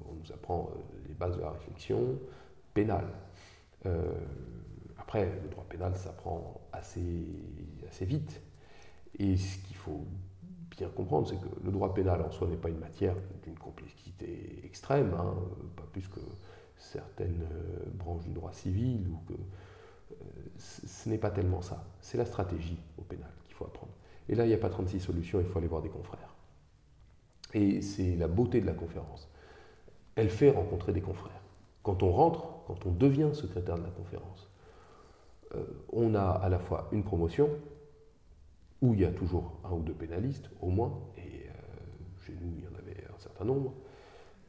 on 0.08 0.14
nous 0.14 0.32
apprend 0.32 0.70
euh, 0.72 0.98
les 1.06 1.14
bases 1.14 1.36
de 1.36 1.42
la 1.42 1.50
réflexion, 1.50 2.18
pénale. 2.74 3.08
Euh, 3.86 4.12
après, 4.98 5.26
le 5.42 5.48
droit 5.48 5.64
pénal 5.68 5.96
s'apprend 5.96 6.60
assez, 6.72 7.24
assez 7.88 8.04
vite. 8.04 8.42
Et 9.20 9.36
ce 9.36 9.58
qu'il 9.58 9.76
faut 9.76 10.04
bien 10.76 10.88
comprendre, 10.88 11.28
c'est 11.28 11.36
que 11.36 11.64
le 11.64 11.70
droit 11.70 11.94
pénal 11.94 12.20
en 12.22 12.30
soi 12.32 12.48
n'est 12.48 12.56
pas 12.56 12.68
une 12.68 12.78
matière 12.78 13.14
d'une 13.44 13.58
complexité 13.58 14.60
extrême, 14.64 15.14
hein, 15.18 15.34
pas 15.76 15.84
plus 15.92 16.08
que 16.08 16.20
certaines 16.78 17.42
euh, 17.42 17.90
branches 17.94 18.24
du 18.24 18.32
droit 18.32 18.52
civil 18.52 19.06
ou 19.08 19.32
que 19.32 19.38
ce 20.56 21.08
n'est 21.08 21.18
pas 21.18 21.30
tellement 21.30 21.62
ça. 21.62 21.84
C'est 22.00 22.18
la 22.18 22.24
stratégie 22.24 22.78
au 22.98 23.02
pénal 23.02 23.30
qu'il 23.44 23.54
faut 23.54 23.64
apprendre. 23.64 23.92
Et 24.28 24.34
là, 24.34 24.44
il 24.44 24.48
n'y 24.48 24.54
a 24.54 24.58
pas 24.58 24.70
36 24.70 25.00
solutions, 25.00 25.40
il 25.40 25.46
faut 25.46 25.58
aller 25.58 25.68
voir 25.68 25.82
des 25.82 25.88
confrères. 25.88 26.34
Et 27.54 27.80
c'est 27.80 28.16
la 28.16 28.28
beauté 28.28 28.60
de 28.60 28.66
la 28.66 28.72
conférence. 28.72 29.28
Elle 30.16 30.30
fait 30.30 30.50
rencontrer 30.50 30.92
des 30.92 31.00
confrères. 31.00 31.40
Quand 31.82 32.02
on 32.02 32.10
rentre, 32.10 32.48
quand 32.66 32.86
on 32.86 32.90
devient 32.90 33.30
secrétaire 33.32 33.78
de 33.78 33.84
la 33.84 33.90
conférence, 33.90 34.50
euh, 35.54 35.64
on 35.92 36.14
a 36.14 36.28
à 36.28 36.48
la 36.48 36.58
fois 36.58 36.88
une 36.92 37.02
promotion, 37.02 37.48
où 38.82 38.94
il 38.94 39.00
y 39.00 39.04
a 39.04 39.10
toujours 39.10 39.58
un 39.64 39.72
ou 39.72 39.80
deux 39.80 39.94
pénalistes, 39.94 40.50
au 40.60 40.68
moins, 40.68 41.00
et 41.16 41.20
euh, 41.20 41.52
chez 42.26 42.34
nous, 42.40 42.52
il 42.58 42.64
y 42.64 42.66
en 42.66 42.78
avait 42.78 43.04
un 43.14 43.18
certain 43.18 43.44
nombre, 43.44 43.74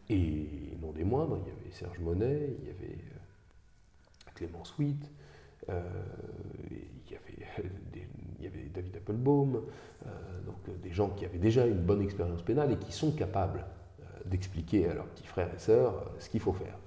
et 0.09 0.77
non 0.81 0.91
des 0.91 1.03
moindres, 1.03 1.39
il 1.45 1.47
y 1.47 1.51
avait 1.51 1.71
Serge 1.71 1.99
Monet, 1.99 2.55
il 2.61 2.67
y 2.67 2.71
avait 2.71 2.97
euh, 5.69 5.83
il, 6.71 7.11
y 7.11 7.15
avait 7.15 7.63
il 8.39 8.43
y 8.43 8.47
avait 8.47 8.69
David 8.73 8.95
Applebaum, 8.95 9.61
donc 10.45 10.81
des 10.81 10.91
gens 10.91 11.09
qui 11.09 11.25
avaient 11.25 11.37
déjà 11.37 11.67
une 11.67 11.81
bonne 11.81 12.01
expérience 12.01 12.41
pénale 12.41 12.71
et 12.71 12.77
qui 12.77 12.91
sont 12.91 13.11
capables 13.11 13.65
d'expliquer 14.25 14.87
à 14.87 14.93
leurs 14.93 15.07
petits 15.07 15.27
frères 15.27 15.53
et 15.53 15.59
sœurs 15.59 16.11
ce 16.19 16.29
qu'il 16.29 16.39
faut 16.39 16.53
faire. 16.53 16.77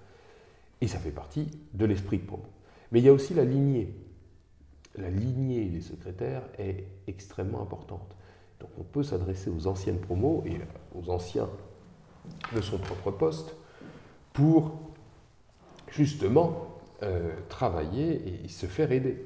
Et 0.80 0.88
ça 0.88 0.98
fait 0.98 1.10
partie 1.10 1.48
de 1.74 1.84
l'esprit 1.84 2.18
de 2.18 2.24
promo. 2.24 2.46
Mais 2.90 3.00
il 3.00 3.04
y 3.04 3.08
a 3.08 3.12
aussi 3.12 3.34
la 3.34 3.44
lignée 3.44 3.94
la 4.96 5.10
lignée 5.10 5.66
des 5.66 5.80
secrétaires 5.80 6.42
est 6.58 6.84
extrêmement 7.06 7.62
importante. 7.62 8.16
Donc 8.60 8.70
on 8.78 8.82
peut 8.82 9.02
s'adresser 9.02 9.50
aux 9.50 9.66
anciennes 9.66 9.98
promos 9.98 10.44
et 10.46 10.58
aux 10.94 11.10
anciens 11.10 11.48
de 12.54 12.60
son 12.60 12.78
propre 12.78 13.10
poste 13.10 13.54
pour 14.32 14.72
justement 15.90 16.68
euh, 17.02 17.32
travailler 17.48 18.44
et 18.44 18.48
se 18.48 18.66
faire 18.66 18.92
aider. 18.92 19.24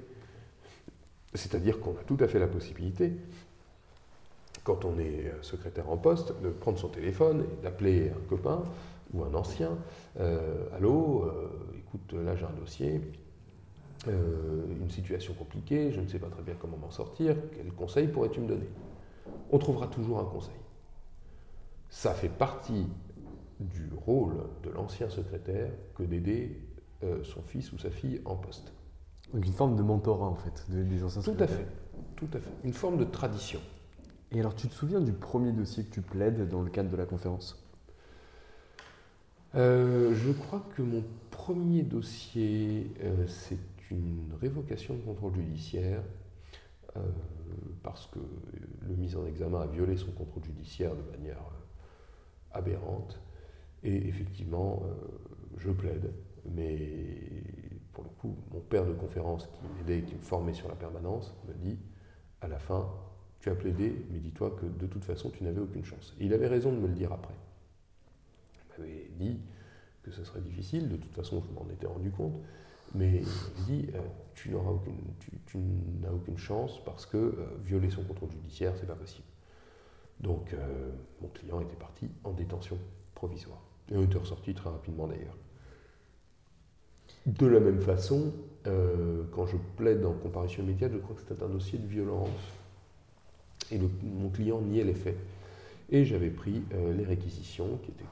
C'est-à-dire 1.34 1.80
qu'on 1.80 1.92
a 1.92 2.04
tout 2.06 2.16
à 2.20 2.28
fait 2.28 2.38
la 2.38 2.46
possibilité, 2.46 3.12
quand 4.64 4.84
on 4.84 4.98
est 4.98 5.32
secrétaire 5.42 5.88
en 5.90 5.96
poste, 5.96 6.40
de 6.42 6.48
prendre 6.48 6.78
son 6.78 6.88
téléphone 6.88 7.44
et 7.44 7.62
d'appeler 7.62 8.10
un 8.10 8.28
copain 8.28 8.64
ou 9.12 9.22
un 9.22 9.34
ancien. 9.34 9.78
Euh, 10.18 10.68
Allô, 10.76 11.24
euh, 11.24 11.48
écoute, 11.78 12.12
là 12.24 12.34
j'ai 12.36 12.44
un 12.44 12.58
dossier, 12.58 13.00
euh, 14.08 14.64
une 14.80 14.90
situation 14.90 15.34
compliquée, 15.34 15.92
je 15.92 16.00
ne 16.00 16.08
sais 16.08 16.18
pas 16.18 16.28
très 16.28 16.42
bien 16.42 16.54
comment 16.58 16.76
m'en 16.76 16.90
sortir, 16.90 17.36
quel 17.54 17.72
conseil 17.72 18.08
pourrais-tu 18.08 18.40
me 18.40 18.48
donner? 18.48 18.68
On 19.50 19.58
trouvera 19.58 19.86
toujours 19.86 20.18
un 20.18 20.24
conseil. 20.24 20.54
Ça 21.88 22.12
fait 22.14 22.28
partie 22.28 22.86
du 23.60 23.90
rôle 23.94 24.36
de 24.62 24.70
l'ancien 24.70 25.08
secrétaire 25.08 25.70
que 25.94 26.02
d'aider 26.02 26.60
euh, 27.02 27.24
son 27.24 27.42
fils 27.42 27.72
ou 27.72 27.78
sa 27.78 27.90
fille 27.90 28.20
en 28.24 28.36
poste. 28.36 28.72
Donc 29.32 29.44
une 29.44 29.52
forme 29.52 29.76
de 29.76 29.82
mentorat 29.82 30.26
en 30.28 30.36
fait, 30.36 30.64
des 30.68 31.02
anciens 31.02 31.22
Tout 31.22 31.42
à 31.42 31.46
fait, 31.46 31.66
tout 32.16 32.28
à 32.32 32.38
fait. 32.38 32.50
Une 32.64 32.72
forme 32.72 32.98
de 32.98 33.04
tradition. 33.04 33.60
Et 34.32 34.40
alors 34.40 34.54
tu 34.54 34.68
te 34.68 34.74
souviens 34.74 35.00
du 35.00 35.12
premier 35.12 35.52
dossier 35.52 35.84
que 35.84 35.90
tu 35.90 36.02
plaides 36.02 36.48
dans 36.48 36.62
le 36.62 36.70
cadre 36.70 36.90
de 36.90 36.96
la 36.96 37.06
conférence? 37.06 37.62
Euh, 39.54 40.14
Je 40.14 40.32
crois 40.32 40.64
que 40.76 40.82
mon 40.82 41.02
premier 41.30 41.82
dossier, 41.82 42.92
c'est 43.26 43.58
une 43.90 44.32
révocation 44.40 44.94
de 44.94 45.00
contrôle 45.00 45.34
judiciaire 45.34 46.02
euh, 46.96 47.00
parce 47.82 48.06
que 48.06 48.18
le 48.82 48.94
mis 48.94 49.14
en 49.16 49.26
examen 49.26 49.60
a 49.60 49.66
violé 49.66 49.96
son 49.96 50.10
contrôle 50.12 50.44
judiciaire 50.44 50.94
de 50.94 51.02
manière 51.16 51.38
euh, 51.38 51.65
aberrante. 52.56 53.20
Et 53.82 54.08
effectivement, 54.08 54.82
euh, 54.84 54.94
je 55.58 55.70
plaide, 55.70 56.12
mais 56.54 57.42
pour 57.92 58.04
le 58.04 58.10
coup, 58.10 58.36
mon 58.52 58.60
père 58.60 58.84
de 58.84 58.92
conférence 58.92 59.46
qui 59.46 59.60
m'aidait, 59.76 60.02
qui 60.02 60.14
me 60.14 60.20
formait 60.20 60.54
sur 60.54 60.68
la 60.68 60.74
permanence, 60.74 61.34
me 61.48 61.54
dit 61.54 61.78
à 62.40 62.48
la 62.48 62.58
fin, 62.58 62.88
tu 63.40 63.50
as 63.50 63.54
plaidé, 63.54 63.94
mais 64.10 64.18
dis-toi 64.18 64.50
que 64.50 64.66
de 64.66 64.86
toute 64.86 65.04
façon, 65.04 65.30
tu 65.30 65.44
n'avais 65.44 65.60
aucune 65.60 65.84
chance. 65.84 66.14
Et 66.20 66.26
il 66.26 66.34
avait 66.34 66.48
raison 66.48 66.72
de 66.72 66.78
me 66.78 66.88
le 66.88 66.94
dire 66.94 67.12
après. 67.12 67.34
Il 68.78 68.82
m'avait 68.82 69.10
dit 69.18 69.40
que 70.02 70.10
ce 70.10 70.24
serait 70.24 70.40
difficile, 70.40 70.88
de 70.88 70.96
toute 70.96 71.14
façon, 71.14 71.42
je 71.42 71.52
m'en 71.52 71.68
étais 71.70 71.86
rendu 71.86 72.10
compte, 72.10 72.34
mais 72.94 73.22
il 73.22 73.64
dit 73.64 73.88
euh, 73.94 74.00
tu 74.34 74.50
n'auras 74.50 74.70
aucune, 74.70 74.98
tu, 75.46 75.58
n'as 75.58 76.12
aucune 76.12 76.38
chance 76.38 76.82
parce 76.84 77.06
que 77.06 77.16
euh, 77.16 77.46
violer 77.64 77.90
son 77.90 78.02
contrôle 78.04 78.30
judiciaire, 78.30 78.72
c'est 78.78 78.86
pas 78.86 78.94
possible. 78.94 79.26
Donc 80.20 80.52
euh, 80.52 80.90
mon 81.20 81.28
client 81.28 81.60
était 81.60 81.76
parti 81.76 82.08
en 82.24 82.32
détention 82.32 82.78
provisoire. 83.14 83.60
Et 83.90 83.94
il 83.94 84.02
était 84.02 84.18
ressorti 84.18 84.54
très 84.54 84.70
rapidement 84.70 85.06
d'ailleurs. 85.06 85.36
De 87.26 87.46
la 87.46 87.60
même 87.60 87.80
façon, 87.80 88.32
quand 88.64 89.46
je 89.46 89.56
plaide 89.76 90.04
en 90.04 90.12
comparution 90.12 90.62
immédiate, 90.62 90.92
je 90.92 90.98
crois 90.98 91.14
que 91.14 91.22
c'était 91.22 91.42
un 91.42 91.48
dossier 91.48 91.78
de 91.78 91.86
violence. 91.86 92.28
Et 93.70 93.78
mon 93.78 94.28
client 94.28 94.60
niait 94.60 94.84
les 94.84 94.94
faits. 94.94 95.16
Et 95.90 96.04
j'avais 96.04 96.30
pris 96.30 96.62
les 96.72 97.04
réquisitions 97.04 97.78
qui 97.82 97.90
étaient 97.92 98.04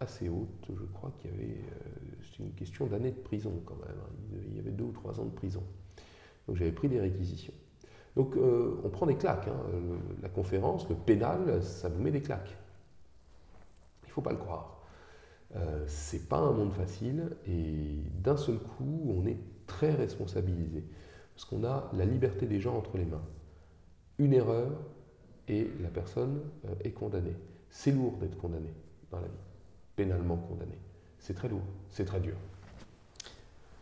assez 0.00 0.28
hautes. 0.28 0.66
Je 0.68 0.84
crois 0.92 1.12
qu'il 1.20 1.30
y 1.30 1.34
avait 1.34 1.56
c'est 2.38 2.44
une 2.44 2.52
question 2.52 2.86
d'années 2.86 3.10
de 3.10 3.20
prison 3.20 3.52
quand 3.64 3.76
même. 3.76 3.96
Hein. 3.98 4.38
Il 4.50 4.56
y 4.56 4.58
avait 4.58 4.70
deux 4.70 4.84
ou 4.84 4.92
trois 4.92 5.18
ans 5.20 5.24
de 5.24 5.34
prison. 5.34 5.62
Donc 6.46 6.56
j'avais 6.56 6.72
pris 6.72 6.88
des 6.88 7.00
réquisitions. 7.00 7.54
Donc 8.18 8.36
euh, 8.36 8.74
on 8.82 8.88
prend 8.88 9.06
des 9.06 9.14
claques. 9.14 9.46
Hein. 9.46 9.62
la 10.20 10.28
conférence, 10.28 10.88
le 10.88 10.96
pénal, 10.96 11.62
ça 11.62 11.88
vous 11.88 12.02
met 12.02 12.10
des 12.10 12.20
claques. 12.20 12.56
Il 14.02 14.08
ne 14.08 14.12
faut 14.12 14.20
pas 14.20 14.32
le 14.32 14.38
croire. 14.38 14.82
Euh, 15.54 15.84
c'est 15.86 16.28
pas 16.28 16.38
un 16.38 16.50
monde 16.50 16.72
facile 16.72 17.36
et 17.46 18.02
d'un 18.20 18.36
seul 18.36 18.58
coup, 18.58 19.14
on 19.16 19.24
est 19.24 19.38
très 19.68 19.94
responsabilisé. 19.94 20.82
Parce 21.32 21.44
qu'on 21.44 21.62
a 21.62 21.88
la 21.94 22.04
liberté 22.04 22.46
des 22.46 22.58
gens 22.58 22.76
entre 22.76 22.98
les 22.98 23.04
mains. 23.04 23.22
Une 24.18 24.32
erreur 24.32 24.72
et 25.46 25.70
la 25.80 25.88
personne 25.88 26.40
euh, 26.64 26.74
est 26.82 26.90
condamnée. 26.90 27.36
C'est 27.70 27.92
lourd 27.92 28.16
d'être 28.18 28.36
condamné 28.36 28.74
dans 29.12 29.20
la 29.20 29.28
vie, 29.28 29.44
pénalement 29.94 30.38
condamné. 30.38 30.76
C'est 31.20 31.34
très 31.34 31.48
lourd, 31.48 31.62
c'est 31.88 32.04
très 32.04 32.18
dur. 32.18 32.34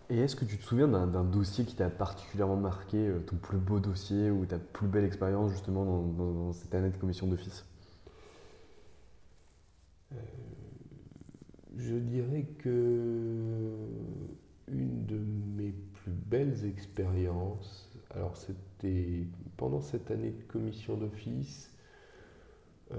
Et 0.09 0.19
est-ce 0.19 0.37
que 0.37 0.45
tu 0.45 0.57
te 0.57 0.63
souviens 0.63 0.87
d'un 0.87 1.25
dossier 1.25 1.65
qui 1.65 1.75
t'a 1.75 1.91
particulièrement 1.91 2.57
marqué, 2.57 2.97
euh, 2.97 3.19
ton 3.19 3.37
plus 3.37 3.59
beau 3.59 3.81
dossier 3.81 4.31
ou 4.31 4.47
ta 4.47 4.59
plus 4.59 4.87
belle 4.87 5.05
expérience 5.05 5.51
justement 5.51 5.85
dans, 5.85 6.53
cette 6.53 6.73
année 6.75 6.91
de 6.91 6.97
commission 6.97 7.27
d'office? 7.27 7.65
Euh, 10.13 10.17
Je 11.77 11.97
dirais 11.97 12.47
que 12.59 13.73
une 14.69 15.07
de 15.07 15.19
mes 15.57 15.73
plus 15.73 16.13
belles 16.13 16.65
expériences, 16.67 17.91
alors 18.11 18.37
c'était 18.37 19.27
pendant 19.57 19.81
cette 19.81 20.11
année 20.13 20.31
de 20.31 20.43
commission 20.45 20.97
d'office, 20.97 21.75
euh, 22.93 22.97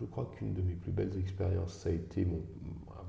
je 0.00 0.04
crois 0.06 0.30
qu'une 0.36 0.54
de 0.54 0.62
mes 0.62 0.74
plus 0.74 0.92
belles 0.92 1.16
expériences, 1.18 1.74
ça 1.74 1.88
a 1.88 1.92
été 1.92 2.24
mon, 2.24 2.40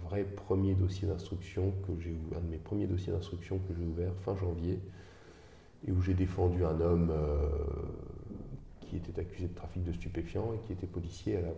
vrai 0.09 0.23
premier 0.23 0.73
dossier 0.73 1.07
d'instruction 1.07 1.71
que 1.85 2.01
j'ai 2.01 2.15
un 2.35 2.41
de 2.41 2.47
mes 2.47 2.57
premiers 2.57 2.87
dossiers 2.87 3.13
d'instruction 3.13 3.59
que 3.59 3.73
j'ai 3.75 3.85
ouvert 3.85 4.11
fin 4.25 4.35
janvier 4.35 4.79
et 5.87 5.91
où 5.91 6.01
j'ai 6.01 6.15
défendu 6.15 6.65
un 6.65 6.81
homme 6.81 7.11
euh, 7.11 7.47
qui 8.81 8.97
était 8.97 9.19
accusé 9.19 9.47
de 9.47 9.53
trafic 9.53 9.83
de 9.83 9.93
stupéfiants 9.93 10.53
et 10.53 10.65
qui 10.65 10.73
était 10.73 10.87
policier 10.87 11.37
à 11.37 11.41
la 11.41 11.51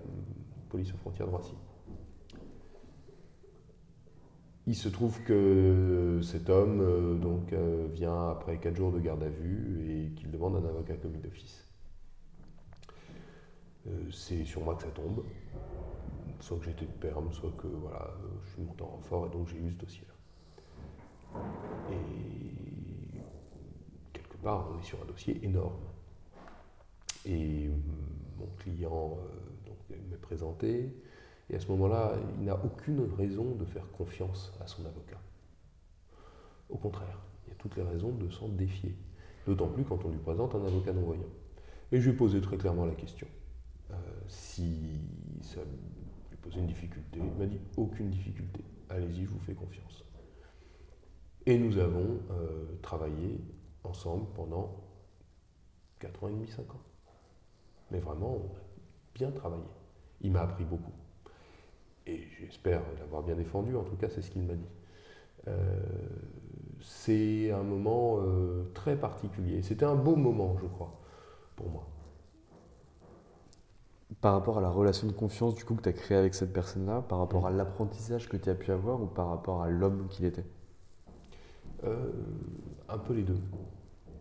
police 0.69 0.93
aux 0.93 0.97
frontières 0.97 1.27
de 1.27 1.31
Roissy. 1.31 1.53
Il 4.67 4.75
se 4.75 4.89
trouve 4.89 5.23
que 5.23 6.19
cet 6.21 6.49
homme 6.49 6.81
euh, 6.81 7.15
donc, 7.15 7.51
euh, 7.53 7.87
vient 7.93 8.29
après 8.29 8.57
4 8.57 8.75
jours 8.75 8.91
de 8.91 8.99
garde 8.99 9.23
à 9.23 9.29
vue 9.29 9.89
et 9.89 10.11
qu'il 10.11 10.29
demande 10.29 10.57
un 10.57 10.69
avocat 10.69 10.95
commis 10.95 11.19
d'office. 11.19 11.67
C'est 14.11 14.45
sur 14.45 14.61
moi 14.61 14.75
que 14.75 14.83
ça 14.83 14.89
tombe. 14.89 15.23
Soit 16.41 16.58
que 16.58 16.65
j'étais 16.65 16.86
de 16.86 16.91
perme, 16.91 17.32
soit 17.32 17.51
que 17.51 17.67
voilà, 17.67 18.04
euh, 18.04 18.27
je 18.45 18.49
suis 18.51 18.62
monté 18.62 18.84
en 18.84 18.88
renfort 18.88 19.27
et 19.27 19.30
donc 19.30 19.47
j'ai 19.47 19.58
eu 19.58 19.71
ce 19.71 19.77
dossier-là. 19.77 20.13
Et 21.91 23.21
quelque 24.12 24.38
part, 24.38 24.69
on 24.71 24.80
est 24.80 24.84
sur 24.84 25.01
un 25.01 25.06
dossier 25.06 25.39
énorme. 25.45 25.80
Et 27.25 27.67
euh, 27.67 27.71
mon 28.38 28.47
client 28.58 29.17
donc, 29.65 29.77
m'est 30.10 30.17
présenté, 30.17 30.91
et 31.51 31.56
à 31.56 31.60
ce 31.60 31.67
moment-là, 31.67 32.15
il 32.39 32.45
n'a 32.45 32.56
aucune 32.63 33.01
raison 33.17 33.56
de 33.56 33.65
faire 33.65 33.89
confiance 33.91 34.54
à 34.62 34.67
son 34.67 34.86
avocat. 34.86 35.19
Au 36.69 36.77
contraire, 36.77 37.19
il 37.45 37.49
y 37.49 37.51
a 37.51 37.56
toutes 37.56 37.75
les 37.75 37.84
raisons 37.84 38.13
de 38.13 38.30
s'en 38.30 38.47
défier. 38.47 38.95
D'autant 39.45 39.67
plus 39.67 39.84
quand 39.84 40.04
on 40.06 40.10
lui 40.10 40.19
présente 40.19 40.56
un 40.56 40.65
avocat 40.65 40.93
non-voyant. 40.93 41.30
Et 41.91 41.99
je 41.99 42.10
lui 42.10 42.15
ai 42.15 42.17
posé 42.17 42.39
très 42.39 42.58
clairement 42.58 42.86
la 42.86 42.95
question. 42.95 43.27
Euh, 43.91 43.95
si 44.27 45.01
ça 45.41 45.60
posait 46.41 46.60
une 46.60 46.67
difficulté. 46.67 47.19
Il 47.19 47.39
m'a 47.39 47.45
dit 47.45 47.60
aucune 47.77 48.10
difficulté. 48.10 48.63
Allez-y, 48.89 49.23
je 49.23 49.30
vous 49.30 49.39
fais 49.39 49.54
confiance. 49.54 50.04
Et 51.45 51.58
nous 51.58 51.77
avons 51.77 52.19
euh, 52.32 52.77
travaillé 52.82 53.39
ensemble 53.84 54.27
pendant 54.36 54.84
4 55.99 56.23
ans 56.23 56.27
et 56.27 56.32
demi, 56.34 56.47
5 56.47 56.69
ans. 56.73 56.82
Mais 57.89 57.99
vraiment, 57.99 58.36
on 58.36 58.45
a 58.56 58.62
bien 59.13 59.32
travaillé. 59.32 59.63
Il 60.21 60.32
m'a 60.32 60.41
appris 60.41 60.65
beaucoup. 60.65 60.93
Et 62.06 62.27
j'espère 62.39 62.82
l'avoir 62.99 63.23
bien 63.23 63.36
défendu, 63.36 63.75
en 63.75 63.84
tout 63.84 63.95
cas 63.95 64.10
c'est 64.10 64.21
ce 64.21 64.32
qu'il 64.32 64.43
m'a 64.43 64.56
dit. 64.56 64.69
Euh, 65.47 65.80
c'est 66.82 67.51
un 67.51 67.63
moment 67.63 68.17
euh, 68.19 68.71
très 68.73 68.95
particulier. 68.95 69.62
C'était 69.62 69.86
un 69.86 69.95
beau 69.95 70.15
moment, 70.15 70.58
je 70.62 70.65
crois, 70.67 70.99
pour 71.56 71.69
moi. 71.69 71.88
Par 74.21 74.34
rapport 74.34 74.60
à 74.60 74.62
la 74.62 74.69
relation 74.69 75.07
de 75.07 75.13
confiance 75.13 75.55
du 75.55 75.65
coup 75.65 75.73
que 75.73 75.81
tu 75.81 75.89
as 75.89 75.93
créée 75.93 76.17
avec 76.17 76.36
cette 76.36 76.53
personne-là, 76.53 77.01
par 77.01 77.17
rapport 77.17 77.43
Mm. 77.43 77.47
à 77.47 77.49
l'apprentissage 77.51 78.29
que 78.29 78.38
tu 78.38 78.49
as 78.49 78.55
pu 78.55 78.71
avoir 78.71 79.01
ou 79.01 79.07
par 79.07 79.29
rapport 79.29 79.63
à 79.63 79.69
l'homme 79.69 80.07
qu'il 80.10 80.25
était? 80.25 80.45
Euh, 81.84 82.12
un 82.88 82.97
peu 82.99 83.13
les 83.13 83.23
deux. 83.23 83.39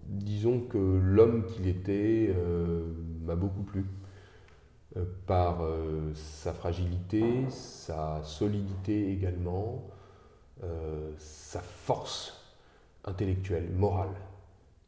Disons 0.07 0.61
que 0.61 0.79
l'homme 0.79 1.45
qu'il 1.45 1.69
était 1.69 2.35
euh, 2.35 2.85
m'a 3.23 3.35
beaucoup 3.37 3.63
plu. 3.63 3.85
Euh, 4.97 5.05
par 5.27 5.63
sa 6.15 6.53
fragilité, 6.53 7.49
sa 7.51 8.23
solidité 8.25 9.13
également, 9.13 9.87
sa 11.17 11.61
force 11.61 12.55
intellectuelle, 13.05 13.71
morale, 13.71 14.15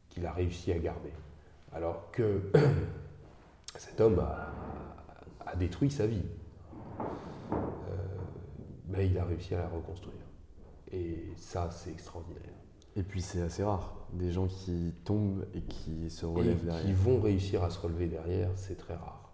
qu'il 0.09 0.25
a 0.25 0.31
réussi 0.31 0.71
à 0.71 0.77
garder. 0.77 1.13
Alors 1.73 2.11
que 2.11 2.41
cet 3.77 4.01
homme 4.01 4.19
a, 4.19 4.51
a 5.45 5.55
détruit 5.55 5.91
sa 5.91 6.07
vie. 6.07 6.21
Euh, 7.51 7.55
mais 8.87 9.07
il 9.07 9.17
a 9.17 9.25
réussi 9.25 9.53
à 9.55 9.59
la 9.59 9.67
reconstruire. 9.67 10.13
Et 10.91 11.31
ça, 11.37 11.69
c'est 11.71 11.91
extraordinaire. 11.91 12.41
Et 12.95 13.01
puis 13.03 13.21
c'est 13.21 13.41
assez 13.41 13.63
rare, 13.63 14.05
des 14.13 14.31
gens 14.31 14.45
qui 14.45 14.93
tombent 15.03 15.45
et 15.55 15.61
qui 15.61 16.09
se 16.11 16.25
Et 16.25 16.29
relèvent 16.29 16.59
qui 16.59 16.65
derrière. 16.65 16.95
vont 16.97 17.19
réussir 17.19 17.63
à 17.63 17.71
se 17.71 17.79
relever 17.79 18.07
derrière, 18.07 18.51
c'est 18.55 18.75
très 18.77 18.93
rare. 18.93 19.33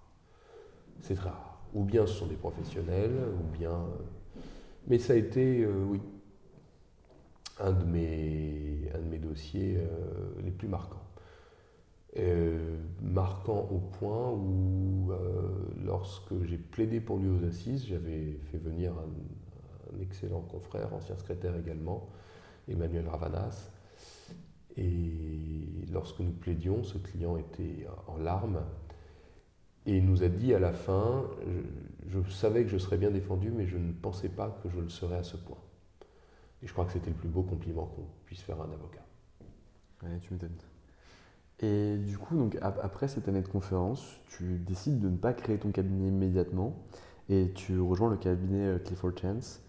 C'est 1.01 1.15
très 1.15 1.29
rare. 1.29 1.59
Ou 1.73 1.83
bien 1.83 2.07
ce 2.07 2.13
sont 2.13 2.27
des 2.27 2.35
professionnels, 2.37 3.11
ou 3.37 3.57
bien. 3.57 3.71
euh, 3.71 4.41
Mais 4.87 4.97
ça 4.97 5.13
a 5.13 5.15
été, 5.17 5.61
euh, 5.63 5.83
oui, 5.89 5.99
un 7.59 7.71
de 7.73 7.83
mes, 7.83 8.89
un 8.95 8.99
de 8.99 9.03
mes 9.09 9.17
dossiers 9.19 9.75
euh, 9.77 10.31
les 10.41 10.51
plus 10.51 10.69
marquants. 10.69 11.03
Euh, 12.17 12.79
marquant 13.01 13.67
au 13.69 13.77
point 13.77 14.31
où, 14.31 15.11
euh, 15.11 15.51
lorsque 15.85 16.43
j'ai 16.43 16.57
plaidé 16.57 16.99
pour 16.99 17.17
lui 17.17 17.29
aux 17.29 17.45
assises, 17.45 17.85
j'avais 17.85 18.39
fait 18.51 18.57
venir 18.57 18.93
un, 18.93 20.01
excellent 20.01 20.41
confrère, 20.41 20.93
ancien 20.93 21.15
secrétaire 21.17 21.55
également, 21.55 22.09
Emmanuel 22.67 23.07
Ravanas. 23.07 23.71
Et 24.77 25.67
lorsque 25.91 26.19
nous 26.19 26.31
plaidions, 26.31 26.83
ce 26.83 26.97
client 26.97 27.37
était 27.37 27.87
en 28.07 28.17
larmes 28.17 28.63
et 29.85 29.99
nous 30.01 30.23
a 30.23 30.29
dit 30.29 30.53
à 30.53 30.59
la 30.59 30.73
fin, 30.73 31.25
je, 32.07 32.21
je 32.21 32.31
savais 32.31 32.63
que 32.63 32.69
je 32.69 32.77
serais 32.77 32.97
bien 32.97 33.11
défendu, 33.11 33.51
mais 33.51 33.65
je 33.65 33.77
ne 33.77 33.91
pensais 33.91 34.29
pas 34.29 34.59
que 34.63 34.69
je 34.69 34.79
le 34.79 34.89
serais 34.89 35.17
à 35.17 35.23
ce 35.23 35.37
point. 35.37 35.57
Et 36.61 36.67
je 36.67 36.73
crois 36.73 36.85
que 36.85 36.91
c'était 36.91 37.09
le 37.09 37.15
plus 37.15 37.29
beau 37.29 37.43
compliment 37.43 37.85
qu'on 37.85 38.07
puisse 38.25 38.41
faire 38.41 38.61
à 38.61 38.65
un 38.65 38.71
avocat. 38.71 39.05
Ouais, 40.03 40.19
tu 40.21 40.33
m'étonnes. 40.33 40.55
Et 41.61 41.97
du 41.97 42.17
coup, 42.17 42.37
donc, 42.37 42.57
ap- 42.61 42.79
après 42.83 43.07
cette 43.07 43.27
année 43.27 43.41
de 43.41 43.47
conférence, 43.47 44.17
tu 44.27 44.57
décides 44.59 44.99
de 44.99 45.09
ne 45.09 45.17
pas 45.17 45.33
créer 45.33 45.57
ton 45.57 45.71
cabinet 45.71 46.07
immédiatement 46.07 46.75
et 47.29 47.51
tu 47.53 47.79
rejoins 47.79 48.09
le 48.09 48.17
cabinet 48.17 48.65
euh, 48.65 48.79
Clifford 48.79 49.17
Chance. 49.19 49.61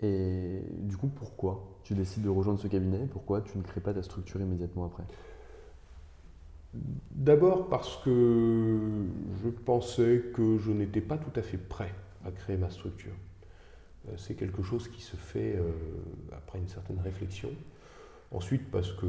Et 0.00 0.62
du 0.80 0.96
coup, 0.96 1.08
pourquoi 1.08 1.64
tu 1.84 1.94
décides 1.94 2.22
de 2.24 2.28
rejoindre 2.30 2.60
ce 2.60 2.68
cabinet? 2.68 3.06
Pourquoi 3.10 3.42
tu 3.42 3.58
ne 3.58 3.62
crées 3.62 3.80
pas 3.80 3.94
ta 3.94 4.02
structure 4.02 4.40
immédiatement 4.40 4.86
après? 4.86 5.04
D'abord 7.10 7.68
parce 7.68 7.96
que 8.04 8.78
je 9.42 9.48
pensais 9.48 10.24
que 10.34 10.58
je 10.58 10.70
n'étais 10.70 11.00
pas 11.00 11.16
tout 11.16 11.32
à 11.38 11.42
fait 11.42 11.56
prêt 11.58 11.92
à 12.24 12.30
créer 12.30 12.56
ma 12.56 12.70
structure. 12.70 13.12
Euh, 14.08 14.12
C'est 14.16 14.34
quelque 14.34 14.62
chose 14.62 14.88
qui 14.88 15.02
se 15.02 15.16
fait 15.16 15.56
euh, 15.56 15.70
après 16.36 16.58
une 16.58 16.68
certaine 16.68 17.00
réflexion. 17.00 17.50
Ensuite 18.32 18.70
parce 18.70 18.92
que 18.92 19.06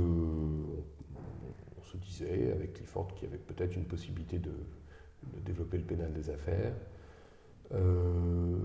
se 1.89 1.97
disait 1.97 2.52
avec 2.52 2.73
Clifford 2.73 3.13
qu'il 3.15 3.28
y 3.28 3.32
avait 3.32 3.41
peut-être 3.41 3.75
une 3.75 3.86
possibilité 3.86 4.38
de, 4.39 4.52
développer 5.45 5.78
le 5.78 5.84
pénal 5.84 6.13
des 6.13 6.30
affaires. 6.30 6.73
Euh, 7.73 8.58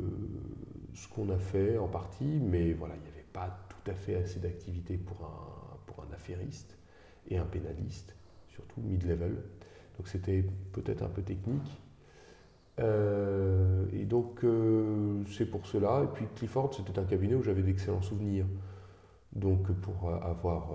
ce 0.95 1.09
qu'on 1.09 1.29
a 1.31 1.39
fait 1.39 1.77
en 1.79 1.89
partie, 1.89 2.39
mais 2.41 2.73
voilà, 2.73 2.95
il 2.95 3.03
n'y 3.03 3.09
avait 3.09 3.27
pas 3.33 3.59
tout 3.69 3.91
à 3.91 3.95
fait 3.95 4.15
assez 4.15 4.39
d'activité 4.39 4.97
pour 4.97 5.27
un, 5.27 5.77
pour 5.87 6.05
un 6.05 6.13
affairiste 6.15 6.77
et 7.29 7.37
un 7.37 7.45
pénaliste 7.45 8.15
surtout 8.49 8.81
mid-level. 8.81 9.43
Donc 9.97 10.09
c'était 10.09 10.45
peut-être 10.73 11.03
un 11.03 11.09
peu 11.09 11.23
technique. 11.23 11.81
Euh, 12.81 13.85
et 13.93 14.05
donc 14.05 14.45
euh, 14.45 15.23
c'est 15.31 15.47
pour 15.47 15.67
cela. 15.67 16.05
Et 16.05 16.15
puis 16.15 16.27
Clifford, 16.37 16.73
c'était 16.75 16.99
un 16.99 17.05
cabinet 17.05 17.35
où 17.35 17.43
j'avais 17.43 17.63
d'excellents 17.63 18.03
souvenirs. 18.03 18.47
Donc 19.33 19.73
pour 19.73 20.11
avoir 20.11 20.71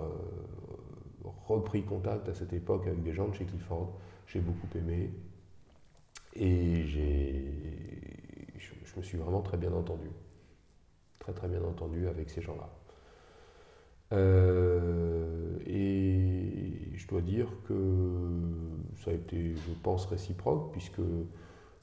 repris 1.24 1.82
contact 1.82 2.28
à 2.28 2.34
cette 2.34 2.52
époque 2.52 2.86
avec 2.86 3.02
des 3.02 3.12
gens 3.12 3.28
de 3.28 3.34
chez 3.34 3.44
Clifford, 3.44 3.98
j'ai 4.26 4.40
beaucoup 4.40 4.68
aimé. 4.76 5.10
Et 6.34 6.86
j'ai, 6.86 7.44
je, 8.58 8.96
me 8.96 9.02
suis 9.02 9.18
vraiment 9.18 9.42
très 9.42 9.56
bien 9.56 9.72
entendu. 9.72 10.08
Très 11.18 11.32
très 11.32 11.48
bien 11.48 11.62
entendu 11.62 12.06
avec 12.08 12.30
ces 12.30 12.40
gens-là. 12.40 12.70
Euh, 14.12 15.58
et 15.66 16.96
je 16.96 17.06
dois 17.06 17.20
dire 17.20 17.48
que 17.66 17.74
ça 18.96 19.10
a 19.10 19.14
été, 19.14 19.54
je 19.54 19.72
pense, 19.82 20.06
réciproque, 20.06 20.72
puisque 20.72 21.00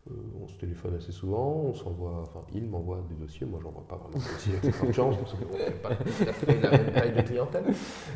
euh, 0.10 0.43
on 0.43 0.48
se 0.48 0.58
téléphone 0.58 0.96
assez 0.96 1.12
souvent, 1.12 1.65
on 1.65 1.74
s'envoie, 1.74 2.22
enfin, 2.22 2.41
il 2.54 2.65
m'envoie 2.65 3.04
des 3.10 3.15
dossiers, 3.15 3.46
moi 3.46 3.60
j'envoie 3.62 3.86
pas 3.88 3.96
vraiment 3.96 4.17
de 4.17 4.24
dossiers 4.24 4.56
avec 4.62 4.88
de 4.88 4.91
chance, 4.91 5.15
parce 5.17 5.34
qu'on 5.34 5.58
n'a 5.58 5.72
pas 5.72 5.96
tout 5.96 6.30
à 6.30 6.34
fait 6.34 6.62
la 6.62 6.72
même 6.72 6.91
taille 6.93 7.13
de 7.15 7.22
clientèle, 7.22 7.65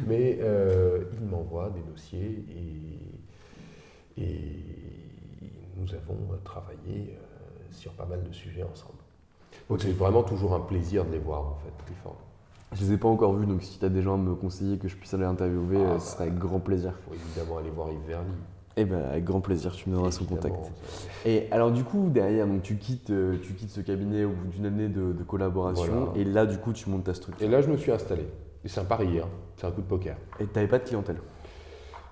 mais 0.08 0.40
euh, 0.42 1.04
il 1.14 1.28
m'envoie 1.28 1.70
des 1.70 1.82
dossiers 1.82 2.46
et, 4.18 4.22
et 4.22 4.66
nous 5.78 5.94
avons 5.94 6.18
travaillé 6.44 7.18
euh, 7.18 7.72
sur 7.72 7.94
pas 7.94 8.06
mal 8.06 8.24
de 8.24 8.32
sujets 8.32 8.64
ensemble. 8.64 9.00
Donc 9.70 9.82
c'est 9.82 9.92
vraiment 9.92 10.24
toujours 10.24 10.54
un 10.54 10.60
plaisir 10.62 11.06
de 11.06 11.12
les 11.12 11.20
voir 11.20 11.42
en 11.42 11.56
fait, 11.56 11.86
Clifford. 11.86 12.18
Je 12.74 12.86
les 12.86 12.94
ai 12.94 12.98
pas 12.98 13.10
encore 13.10 13.34
vus, 13.34 13.46
donc 13.46 13.64
si 13.64 13.80
tu 13.80 13.86
as 13.86 13.90
des 13.90 14.02
gens 14.02 14.14
à 14.14 14.18
me 14.18 14.34
conseiller 14.34 14.78
que 14.78 14.88
je 14.88 14.96
puisse 14.96 15.14
aller 15.14 15.26
interviewer, 15.26 15.78
Ah, 15.86 15.92
euh, 15.92 16.00
ce 16.00 16.12
sera 16.12 16.24
avec 16.24 16.38
grand 16.38 16.62
plaisir. 16.62 16.94
Il 17.00 17.10
faut 17.10 17.14
évidemment 17.26 17.58
aller 17.58 17.70
voir 17.70 17.92
Yves 17.92 18.08
Verly. 18.08 18.32
Eh 18.78 18.86
ben, 18.86 19.02
avec 19.02 19.24
grand 19.26 19.42
plaisir, 19.42 19.74
tu 19.74 19.90
me 19.90 19.96
donneras 19.96 20.12
son 20.12 20.26
contact. 20.26 20.56
Et 21.26 21.48
alors 21.52 21.72
du 21.72 21.84
coup, 21.84 22.10
derrière, 22.10 22.48
donc, 22.48 22.64
tu, 22.64 22.78
quittes, 22.78 23.10
euh, 23.10 23.38
tu 23.44 23.54
quittes 23.54 23.70
ce 23.70 23.82
cabinet 23.82 24.24
au 24.24 24.32
bout 24.32 24.48
d'une 24.48 24.66
année 24.66 24.88
de, 24.88 25.12
de 25.12 25.24
collaboration, 25.24 26.06
Voilà. 26.06 26.20
et 26.20 26.24
là, 26.24 26.46
du 26.46 26.58
coup, 26.58 26.72
tu 26.72 26.90
montes 26.90 27.04
ta 27.04 27.14
structure. 27.14 27.46
Et 27.46 27.50
là, 27.50 27.62
je 27.62 27.70
me 27.70 27.78
suis 27.78 27.92
installé. 27.92 28.26
C'est 28.66 28.80
un 28.80 28.86
pari, 28.86 29.20
hein. 29.20 29.28
c'est 29.58 29.66
un 29.68 29.72
coup 29.72 29.82
de 29.82 29.88
poker. 29.88 30.16
Et 30.40 30.46
tu 30.46 30.52
n'avais 30.56 30.68
pas 30.68 30.80
de 30.80 30.84
clientèle. 30.86 31.18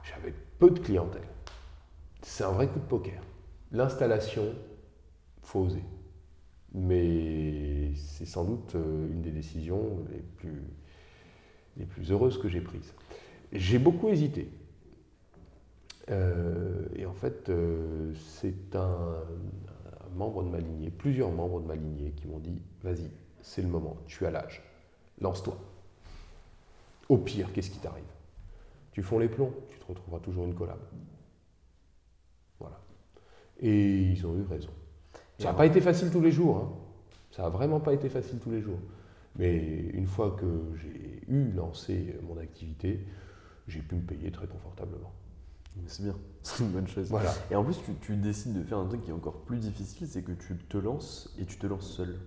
J'avais 0.03 0.33
peu 0.57 0.69
de 0.71 0.79
clientèle. 0.79 1.21
C'est 2.23 2.43
un 2.43 2.51
vrai 2.51 2.67
coup 2.67 2.79
de 2.79 2.85
poker. 2.85 3.21
L'installation, 3.71 4.43
faut 5.43 5.59
oser. 5.61 5.83
Mais 6.73 7.93
c'est 7.95 8.25
sans 8.25 8.43
doute 8.43 8.75
euh, 8.75 9.11
une 9.11 9.21
des 9.21 9.31
décisions 9.31 9.99
les 10.11 10.19
plus, 10.37 10.63
les 11.77 11.85
plus 11.85 12.11
heureuses 12.11 12.37
que 12.37 12.49
j'ai 12.49 12.61
prises. 12.61 12.93
J'ai 13.51 13.79
beaucoup 13.79 14.09
hésité. 14.09 14.49
Euh, 16.09 16.87
et 16.95 17.05
en 17.05 17.13
fait, 17.13 17.49
euh, 17.49 18.13
c'est 18.15 18.75
un, 18.75 18.79
un 18.81 20.15
membre 20.15 20.43
de 20.43 20.49
ma 20.49 20.59
lignée, 20.59 20.89
plusieurs 20.89 21.31
membres 21.31 21.61
de 21.61 21.67
ma 21.67 21.75
lignée 21.75 22.11
qui 22.11 22.27
m'ont 22.27 22.39
dit 22.39 22.61
Vas-y, 22.83 23.09
c'est 23.41 23.61
le 23.61 23.67
moment, 23.67 23.97
tu 24.07 24.25
as 24.25 24.31
l'âge, 24.31 24.63
lance-toi. 25.21 25.57
Au 27.09 27.17
pire, 27.17 27.51
qu'est-ce 27.53 27.69
qui 27.71 27.79
t'arrive? 27.79 28.03
Tu 28.91 29.03
fonds 29.03 29.19
les 29.19 29.29
plombs, 29.29 29.53
tu 29.69 29.77
te 29.77 29.85
retrouveras 29.85 30.19
toujours 30.19 30.45
une 30.45 30.55
collab. 30.55 30.79
Voilà. 32.59 32.79
Et 33.59 34.01
ils 34.01 34.25
ont 34.25 34.35
eu 34.35 34.43
raison. 34.43 34.69
Ça 35.37 35.45
n'a 35.45 35.53
pas 35.53 35.65
été 35.65 35.79
facile 35.79 36.11
tous 36.11 36.21
les 36.21 36.31
jours. 36.31 36.57
hein. 36.57 36.69
Ça 37.31 37.43
n'a 37.43 37.49
vraiment 37.49 37.79
pas 37.79 37.93
été 37.93 38.09
facile 38.09 38.39
tous 38.39 38.51
les 38.51 38.61
jours. 38.61 38.79
Mais 39.35 39.57
une 39.93 40.07
fois 40.07 40.31
que 40.31 40.45
j'ai 40.75 41.21
eu 41.27 41.51
lancé 41.51 42.15
mon 42.23 42.37
activité, 42.37 43.05
j'ai 43.67 43.81
pu 43.81 43.95
me 43.95 44.01
payer 44.01 44.31
très 44.31 44.47
confortablement. 44.47 45.13
C'est 45.87 46.03
bien, 46.03 46.15
c'est 46.43 46.63
une 46.63 46.71
bonne 46.71 46.87
chose. 46.87 47.09
Voilà. 47.09 47.33
Et 47.51 47.55
en 47.55 47.63
plus, 47.63 47.77
tu, 47.83 47.93
tu 48.01 48.15
décides 48.15 48.53
de 48.53 48.63
faire 48.63 48.77
un 48.77 48.87
truc 48.87 49.01
qui 49.01 49.09
est 49.09 49.13
encore 49.13 49.41
plus 49.41 49.57
difficile, 49.57 50.07
c'est 50.07 50.23
que 50.23 50.31
tu 50.33 50.55
te 50.57 50.77
lances 50.77 51.33
et 51.39 51.45
tu 51.45 51.57
te 51.57 51.67
lances 51.67 51.87
seul. 51.89 52.19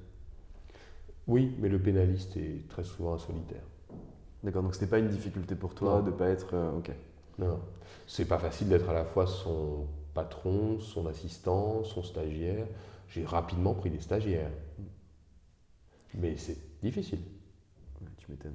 Oui, 1.27 1.55
mais 1.61 1.69
le 1.69 1.81
pénaliste 1.81 2.37
est 2.37 2.69
très 2.69 2.85
souvent 2.85 3.15
un 3.15 3.19
solitaire. 3.19 3.63
D'accord, 4.43 4.63
donc 4.63 4.75
c'était 4.75 4.89
pas 4.89 4.99
une 4.99 5.09
difficulté 5.09 5.55
pour 5.55 5.75
toi 5.75 5.99
Non. 6.01 6.03
de 6.07 6.11
pas 6.11 6.29
être. 6.29 6.55
euh, 6.55 6.79
ok. 6.79 6.91
Non, 7.39 7.61
c'est 8.07 8.25
pas 8.25 8.39
facile 8.39 8.69
d'être 8.69 8.89
à 8.89 8.93
la 8.93 9.05
fois 9.05 9.27
son 9.27 9.87
patron, 10.15 10.81
son 10.81 11.07
assistant, 11.07 11.85
son 11.85 12.03
stagiaire. 12.03 12.67
J'ai 13.09 13.25
rapidement 13.25 13.75
pris 13.75 13.91
des 13.91 14.01
stagiaires. 14.01 14.51
Mais 16.15 16.37
c'est 16.37 16.59
difficile. 16.83 17.21
Ouais, 18.01 18.09
tu 18.19 18.31
m'étonnes. 18.31 18.53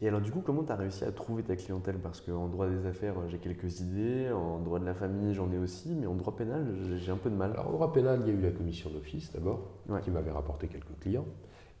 Et 0.00 0.08
alors, 0.08 0.20
du 0.20 0.30
coup, 0.30 0.40
comment 0.40 0.64
tu 0.64 0.72
as 0.72 0.76
réussi 0.76 1.04
à 1.04 1.12
trouver 1.12 1.42
ta 1.42 1.56
clientèle? 1.56 1.98
Parce 1.98 2.20
qu'en 2.20 2.48
droit 2.48 2.68
des 2.68 2.86
affaires, 2.86 3.14
j'ai 3.28 3.38
quelques 3.38 3.80
idées, 3.80 4.30
en 4.30 4.58
droit 4.58 4.78
de 4.78 4.84
la 4.84 4.94
famille, 4.94 5.34
j'en 5.34 5.50
ai 5.52 5.58
aussi, 5.58 5.94
mais 5.94 6.06
en 6.06 6.14
droit 6.14 6.34
pénal, 6.36 6.74
j'ai- 6.98 7.10
un 7.10 7.16
peu 7.16 7.30
de 7.30 7.34
mal. 7.36 7.52
Alors, 7.52 7.68
au 7.70 7.72
droit 7.72 7.92
pénal, 7.92 8.20
il 8.22 8.28
y 8.28 8.30
a 8.30 8.38
eu 8.38 8.40
la 8.42 8.50
commission 8.50 8.90
d'office 8.90 9.32
d'abord, 9.32 9.70
Ouais. 9.88 10.00
qui 10.00 10.10
m'avait 10.10 10.30
rapporté 10.30 10.68
quelques 10.68 10.98
clients. 11.00 11.26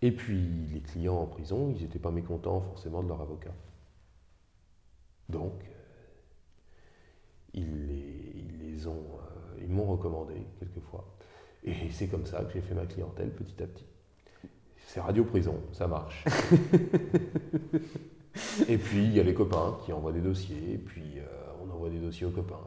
Et 0.02 0.12
puis, 0.12 0.66
les 0.72 0.80
clients 0.80 1.16
en 1.16 1.26
prison, 1.26 1.72
ils 1.76 1.82
n'étaient 1.82 1.98
pas 2.00 2.10
mécontents 2.10 2.60
forcément 2.60 3.02
de 3.02 3.08
leur 3.08 3.20
avocat. 3.20 3.54
Donc, 5.28 5.52
ils 7.54 7.86
les, 7.86 8.46
les 8.60 8.86
ont, 8.86 9.04
ils 9.60 9.68
m'ont 9.68 9.84
recommandé 9.86 10.34
quelquefois. 10.58 11.04
Et 11.64 11.90
c'est 11.90 12.08
comme 12.08 12.26
ça 12.26 12.42
que 12.44 12.52
j'ai 12.52 12.60
fait 12.60 12.74
ma 12.74 12.86
clientèle 12.86 13.30
petit 13.30 13.62
à 13.62 13.66
petit. 13.66 13.86
C'est 14.92 15.00
Radio 15.00 15.24
Prison, 15.24 15.54
ça 15.72 15.86
marche. 15.86 16.22
et 18.68 18.76
puis 18.76 19.04
il 19.04 19.16
y 19.16 19.20
a 19.20 19.22
les 19.22 19.32
copains 19.32 19.78
qui 19.82 19.90
envoient 19.90 20.12
des 20.12 20.20
dossiers, 20.20 20.74
et 20.74 20.76
puis 20.76 21.14
on 21.64 21.72
envoie 21.72 21.88
des 21.88 21.98
dossiers 21.98 22.26
aux 22.26 22.30
copains. 22.30 22.60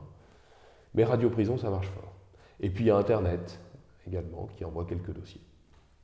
Mais 0.96 1.04
Radio 1.04 1.30
Prison, 1.30 1.56
ça 1.60 1.70
marche 1.70 1.86
fort. 1.90 2.14
Et 2.62 2.72
puis 2.72 2.86
il 2.86 2.88
y 2.88 2.90
a 2.90 2.98
Internet 2.98 3.60
également 4.08 4.50
qui 4.58 4.66
envoie 4.66 4.86
quelques 4.86 5.12
dossiers. 5.12 5.42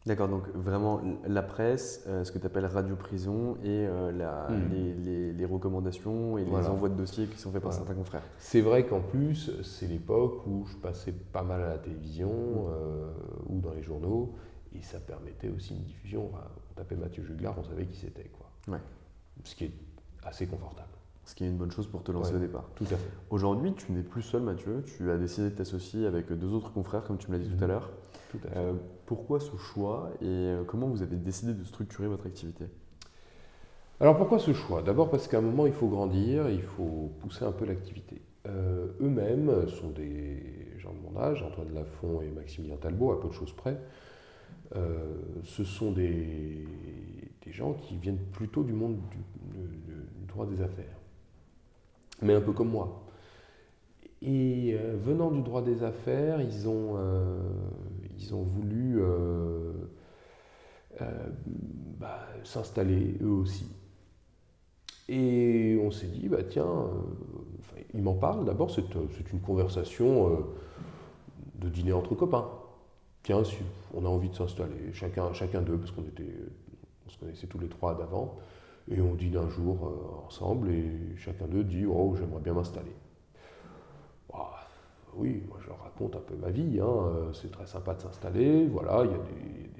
D'accord, 0.05 0.27
donc 0.27 0.47
vraiment 0.53 1.01
la 1.27 1.41
presse, 1.41 2.03
euh, 2.07 2.23
ce 2.23 2.31
que 2.31 2.37
tu 2.37 2.45
appelles 2.45 2.67
Radio 2.67 2.95
Prison 2.95 3.55
et 3.63 3.87
euh, 3.87 4.11
hmm. 4.11 5.37
les, 5.37 5.45
recommandations 5.45 6.37
et 6.37 6.45
les 6.45 6.67
envois 6.67 6.89
de 6.89 6.95
dossiers 6.95 7.25
qui 7.25 7.39
sont 7.39 7.51
faits 7.51 7.63
par 7.63 7.73
certains 7.73 7.95
confrères. 7.95 8.23
C'est 8.37 8.61
vrai 8.61 8.85
qu'en 8.85 8.99
plus, 8.99 9.51
c'est 9.63 9.87
l'époque 9.87 10.45
où 10.45 10.67
je 10.67 10.77
passais 10.77 11.13
pas 11.13 11.41
mal 11.41 11.63
à 11.63 11.69
la 11.69 11.77
télévision 11.79 12.29
hmm. 12.29 12.69
euh, 12.69 13.09
ou 13.49 13.59
dans 13.59 13.73
les 13.73 13.81
journaux 13.81 14.35
et 14.75 14.81
ça 14.81 14.99
permettait 14.99 15.49
aussi 15.49 15.73
une 15.73 15.83
diffusion. 15.83 16.31
on 16.33 16.73
tapait 16.75 16.95
Mathieu 16.95 17.23
Juglar, 17.23 17.57
on 17.57 17.63
savait 17.63 17.85
qui 17.85 17.97
c'était. 17.97 18.29
Quoi. 18.29 18.49
Ouais. 18.67 18.81
Ce 19.43 19.55
qui 19.55 19.65
est 19.65 19.73
assez 20.23 20.47
confortable. 20.47 20.89
Ce 21.25 21.35
qui 21.35 21.43
est 21.43 21.47
une 21.47 21.57
bonne 21.57 21.71
chose 21.71 21.87
pour 21.87 22.03
te 22.03 22.11
lancer 22.11 22.35
au 22.35 22.39
départ. 22.39 22.65
Tout 22.75 22.85
à 22.85 22.97
fait. 22.97 23.09
Aujourd'hui, 23.29 23.73
tu 23.73 23.91
n'es 23.91 24.01
plus 24.01 24.23
seul, 24.23 24.41
Mathieu. 24.41 24.83
Tu 24.85 25.09
as 25.11 25.17
décidé 25.17 25.49
de 25.49 25.55
t'associer 25.55 26.05
avec 26.05 26.31
deux 26.31 26.51
autres 26.53 26.73
confrères, 26.73 27.03
comme 27.03 27.17
tu 27.17 27.29
me 27.29 27.37
l'as 27.37 27.43
dit 27.43 27.49
tout 27.49 27.63
à 27.63 27.67
mhm. 27.67 27.73
l'heure. 27.73 27.91
Euh, 28.55 28.73
pourquoi 29.05 29.39
ce 29.39 29.55
choix 29.57 30.09
et 30.21 30.25
euh, 30.25 30.63
comment 30.63 30.87
vous 30.87 31.01
avez 31.01 31.17
décidé 31.17 31.53
de 31.53 31.63
structurer 31.63 32.07
votre 32.07 32.25
activité? 32.27 32.65
Alors 33.99 34.17
pourquoi 34.17 34.39
ce 34.39 34.53
choix? 34.53 34.81
D'abord 34.81 35.11
parce 35.11 35.27
qu'à 35.27 35.37
un 35.37 35.41
moment, 35.41 35.67
il 35.67 35.73
faut 35.73 35.87
grandir, 35.87 36.49
il 36.49 36.63
faut 36.63 37.11
pousser 37.19 37.45
un 37.45 37.51
peu 37.51 37.65
l'activité. 37.65 38.21
Euh, 38.47 38.87
eux-mêmes 38.99 39.67
sont 39.67 39.89
des 39.89 40.41
gens 40.79 40.93
de 40.93 40.99
mon 40.99 41.19
âge, 41.19 41.43
Antoine 41.43 41.73
Lafont 41.73 42.21
et 42.21 42.29
Maximilien 42.31 42.77
Talbot, 42.77 43.11
à 43.11 43.21
peu 43.21 43.27
de 43.27 43.33
choses 43.33 43.53
près. 43.53 43.79
Ce 45.43 45.63
sont 45.63 45.91
des, 45.91 46.65
gens 47.51 47.73
qui 47.73 47.97
viennent 47.97 48.23
plutôt 48.31 48.63
du 48.63 48.71
monde 48.71 48.97
du 49.11 50.25
droit 50.27 50.45
des 50.45 50.61
affaires 50.61 51.01
mais 52.21 52.33
un 52.33 52.41
peu 52.41 52.53
comme 52.53 52.69
moi. 52.69 53.03
Et 54.21 54.75
euh, 54.79 54.95
venant 55.03 55.31
du 55.31 55.41
droit 55.41 55.63
des 55.63 55.83
affaires, 55.83 56.41
ils 56.41 56.67
ont, 56.67 56.95
euh, 56.97 57.39
voulu 58.31 59.01
euh, 59.01 59.73
bah, 61.99 62.27
s'installer 62.43 63.17
eux 63.21 63.29
aussi. 63.29 63.67
Et 65.09 65.79
on 65.83 65.91
s'est 65.91 66.07
dit, 66.07 66.29
bah, 66.29 66.43
tiens, 66.47 66.87
ils 67.93 68.01
m'en 68.01 68.13
parlent. 68.13 68.45
D'abord, 68.45 68.71
c'est 68.71 69.33
une 69.33 69.41
conversation 69.41 70.45
de 71.55 71.69
dîner 71.69 71.91
entre 71.91 72.15
copains. 72.15 72.47
Tiens, 73.23 73.43
on 73.93 74.05
a 74.05 74.07
envie 74.07 74.29
de 74.29 74.35
s'installer, 74.35 74.93
chacun, 74.93 75.61
d'eux, 75.61 75.77
parce 75.77 75.91
qu'on 75.91 76.03
était, 76.03 76.35
se 77.07 77.17
connaissait 77.19 77.47
tous 77.47 77.59
les 77.59 77.69
trois 77.69 77.95
d'avant. 77.95 78.37
Et 78.89 78.99
on 78.99 79.13
dîne 79.13 79.37
un 79.37 79.49
jour 79.49 79.77
euh, 79.85 80.25
ensemble 80.25 80.71
et 80.71 81.15
chacun 81.17 81.45
d'eux 81.45 81.63
dit 81.63 81.85
Oh, 81.85 82.15
j'aimerais 82.17 82.41
bien 82.41 82.53
m'installer. 82.53 82.95
Oui, 85.15 85.43
moi 85.47 85.57
je 85.63 85.69
raconte 85.69 86.15
un 86.15 86.19
peu 86.19 86.35
ma 86.35 86.49
vie. 86.49 86.79
Hein. 86.79 86.85
Euh, 86.85 87.33
c'est 87.33 87.51
très 87.51 87.65
sympa 87.65 87.93
de 87.93 88.01
s'installer. 88.01 88.65
Voilà, 88.67 89.03
il 89.03 89.11
y 89.11 89.13
a 89.13 89.17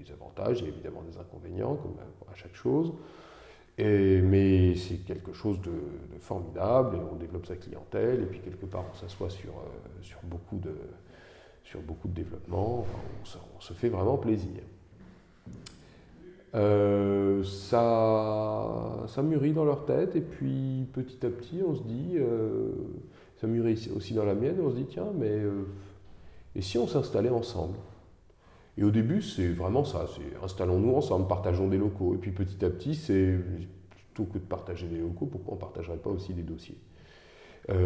des, 0.04 0.12
avantages, 0.12 0.62
a 0.64 0.68
évidemment 0.68 1.04
des 1.04 1.18
inconvénients, 1.18 1.80
à 2.32 2.36
chaque 2.36 2.56
chose. 2.56 2.92
Et, 3.78 4.22
mais 4.22 4.76
c'est 4.76 4.98
quelque 4.98 5.32
chose 5.32 5.62
de, 5.62 5.72
formidable 6.20 6.98
et 6.98 7.00
on 7.12 7.16
développe 7.16 7.46
sa 7.46 7.56
clientèle. 7.56 8.24
Et 8.24 8.26
puis 8.26 8.40
quelque 8.40 8.66
part, 8.66 8.84
on 8.92 8.96
s'assoit 8.96 9.30
sur, 9.30 9.52
euh, 9.52 10.02
sur, 10.02 10.20
beaucoup 10.24 10.58
de, 10.58 10.76
sur 11.64 11.82
beaucoup 11.82 12.08
de 12.08 12.14
développement. 12.14 12.86
on 13.58 13.62
se 13.62 13.74
fait 13.74 13.90
vraiment 13.90 14.18
plaisir. 14.18 14.62
Euh, 16.54 17.44
ça, 17.46 19.06
ça 19.08 19.24
mûrit 19.24 19.54
dans 19.54 19.64
leur 19.64 19.86
tête 19.86 20.18
et 20.18 20.22
puis 20.22 20.86
petit 20.92 21.26
à 21.26 21.30
petit 21.30 21.62
on 21.66 21.76
se 21.76 21.84
dit, 21.84 22.16
euh, 22.16 22.72
ça 23.40 23.48
mûrit 23.48 23.90
aussi 23.96 24.14
dans 24.14 24.26
la 24.26 24.36
mienne, 24.36 24.58
on 24.62 24.70
se 24.70 24.76
dit 24.76 24.86
tiens 24.86 25.14
mais 25.18 25.30
euh, 25.30 25.64
et 26.54 26.62
si 26.62 26.78
on 26.78 26.88
s'installait 26.88 27.30
ensemble? 27.30 27.78
Et 28.78 28.84
au 28.84 28.92
début 28.92 29.22
c'est 29.22 29.48
vraiment 29.48 29.86
ça, 29.86 30.08
c'est 30.14 30.44
installons-nous 30.44 30.94
ensemble, 30.94 31.28
partageons 31.28 31.70
des 31.70 31.78
locaux 31.78 32.16
et 32.16 32.18
puis 32.18 32.32
petit 32.32 32.66
à 32.66 32.70
petit 32.70 32.96
c'est 32.96 33.38
plutôt 33.90 34.26
que 34.26 34.38
de 34.38 34.44
partager 34.44 34.88
des 34.88 35.00
locaux, 35.00 35.28
pourquoi 35.28 35.54
on 35.54 35.56
ne 35.56 35.62
partagerait 35.62 35.98
pas 35.98 36.10
aussi 36.10 36.34
des 36.34 36.44
dossiers? 36.44 36.78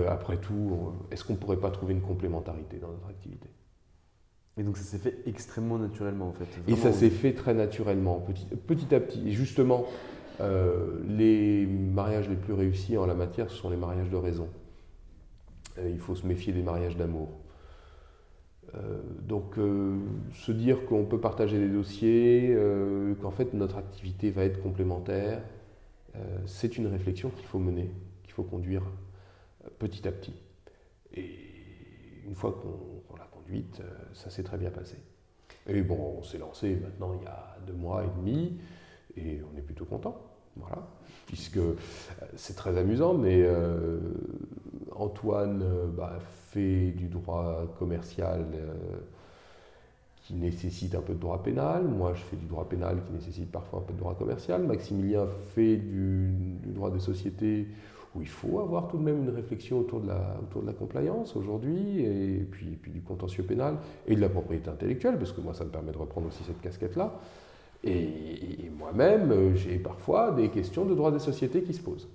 Après 0.08 0.38
tout, 0.38 0.94
est-ce 1.12 1.24
qu'on 1.24 1.34
ne 1.34 1.38
pourrait 1.38 1.60
pas 1.60 1.70
trouver 1.70 1.94
une 1.94 2.02
complémentarité 2.02 2.78
dans 2.78 2.88
notre 2.88 3.10
activité? 3.10 3.48
Et 4.58 4.64
donc 4.64 4.78
ça 4.78 4.84
s'est 4.84 4.98
fait 4.98 5.18
extrêmement 5.26 5.78
naturellement 5.78 6.30
en 6.30 6.34
fait. 6.34 6.48
et 6.68 6.76
ça 6.76 6.94
s'est 6.94 7.10
fait 7.10 7.34
très 7.34 7.54
naturellement, 7.54 8.20
petit, 8.20 8.46
petit 8.68 8.96
à 8.96 9.00
petit. 9.02 9.28
Et 9.28 9.32
justement, 9.32 9.86
euh, 10.42 11.00
les 11.08 11.66
mariages 11.66 12.30
les 12.30 12.36
plus 12.36 12.54
réussis 12.54 12.98
en 12.98 13.06
la 13.06 13.16
matière, 13.16 13.50
ce 13.50 13.56
sont 13.56 13.70
les 13.70 13.78
mariages 13.78 14.10
de 14.10 14.16
raison. 14.16 14.48
Euh, 15.78 15.90
il 15.90 16.00
faut 16.00 16.16
se 16.16 16.26
méfier 16.26 16.54
des 16.54 16.62
mariages 16.62 16.96
d'amour. 16.96 17.30
Euh, 18.76 19.02
donc 19.22 19.56
se 20.34 20.52
dire 20.52 20.86
qu'on 20.86 21.06
peut 21.06 21.20
partager 21.20 21.60
des 21.60 21.70
dossiers, 21.70 22.58
qu'en 23.22 23.32
fait 23.32 23.54
notre 23.54 23.78
activité 23.78 24.32
va 24.32 24.44
être 24.46 24.62
complémentaire, 24.62 25.42
c'est 26.46 26.78
une 26.78 26.88
réflexion 26.88 27.30
qu'il 27.30 27.46
faut 27.46 27.60
mener, 27.60 27.92
qu'il 28.24 28.32
faut 28.32 28.44
conduire 28.44 28.84
petit 29.80 30.08
à 30.08 30.14
petit. 30.14 30.34
Et 31.14 31.30
une 32.26 32.36
fois 32.36 32.54
qu'on 32.54 32.95
euh, 33.54 33.84
ça 34.14 34.30
s'est 34.30 34.44
très 34.44 34.58
bien 34.58 34.70
passé. 34.70 34.96
Et 35.68 35.82
bon, 35.82 36.18
on 36.20 36.24
s'est 36.24 36.38
lancé 36.38 36.76
maintenant 36.76 37.16
il 37.20 37.24
y 37.24 37.28
a 37.28 37.58
deux 37.66 37.74
mois 37.74 38.04
et 38.04 38.10
demi, 38.18 38.58
et 39.18 39.42
on 39.54 39.58
est 39.58 39.62
plutôt 39.62 39.86
content. 39.86 40.22
Voilà, 40.58 40.88
puisque 41.26 41.58
euh, 41.58 41.76
c'est 42.36 42.56
très 42.56 42.78
amusant, 42.78 43.14
mais 43.14 43.42
euh, 43.44 44.00
Antoine 44.96 45.64
bah, 45.98 46.20
fait 46.52 46.92
du 46.92 47.08
droit 47.08 47.66
commercial 47.78 48.46
qui 50.24 50.34
nécessite 50.34 50.96
un 50.96 51.02
peu 51.02 51.14
de 51.14 51.20
droit 51.20 51.44
pénal, 51.44 51.84
moi 51.84 52.14
je 52.14 52.22
fais 52.22 52.38
du 52.38 52.46
droit 52.46 52.68
pénal 52.68 53.04
qui 53.06 53.12
nécessite 53.12 53.52
parfois 53.52 53.80
un 53.80 53.82
peu 53.82 53.94
de 53.94 54.00
droit 54.00 54.16
commercial, 54.16 54.64
Maximilien 54.64 55.28
fait 55.54 55.76
du 55.76 56.34
droit 56.68 56.90
des 56.90 57.02
sociétés 57.02 57.68
où 58.16 58.22
il 58.22 58.28
faut 58.28 58.60
avoir 58.60 58.88
tout 58.88 58.98
de 58.98 59.04
même 59.04 59.24
une 59.24 59.30
réflexion 59.30 59.80
autour 59.80 60.00
de 60.02 60.08
la, 60.08 60.38
autour 60.42 60.62
de 60.62 60.68
la 60.68 60.74
compliance 60.74 61.36
aujourd'hui, 61.36 62.02
et 62.02 62.48
puis, 62.50 62.78
puis 62.82 62.92
du 62.92 63.02
contentieux 63.02 63.44
pénal, 63.44 63.78
et 64.08 64.16
de 64.16 64.22
la 64.22 64.30
propriété 64.30 64.70
intellectuelle, 64.70 65.18
parce 65.18 65.32
que 65.32 65.42
moi 65.42 65.54
ça 65.54 65.66
me 65.66 65.70
permet 65.70 65.92
de 65.92 65.98
reprendre 65.98 66.28
aussi 66.28 66.44
cette 66.44 66.62
casquette-là. 66.62 67.20
Et, 67.84 68.72
moi-même, 68.78 69.56
j'ai 69.56 69.78
parfois 69.78 70.32
des 70.32 70.50
questions 70.50 70.86
de 70.86 70.96
droit 70.96 71.12
des 71.12 71.20
sociétés 71.20 71.62
qui 71.62 71.74
se 71.74 71.82
posent. 71.82 72.08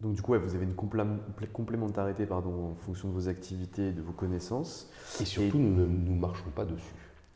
Donc 0.00 0.14
du 0.14 0.22
coup, 0.22 0.34
vous 0.34 0.54
avez 0.56 0.64
une 0.64 0.74
complémentarité 0.74 2.26
pardon, 2.26 2.72
en 2.72 2.74
fonction 2.74 3.08
de 3.08 3.14
vos 3.14 3.28
activités 3.28 3.88
et 3.88 3.92
de 3.92 4.02
vos 4.02 4.12
connaissances. 4.12 4.90
Et 5.20 5.24
surtout, 5.24 5.58
nous 5.58 5.76
ne 5.76 5.86
nous 5.86 6.14
marchons 6.14 6.50
pas 6.54 6.64
dessus. 6.64 6.94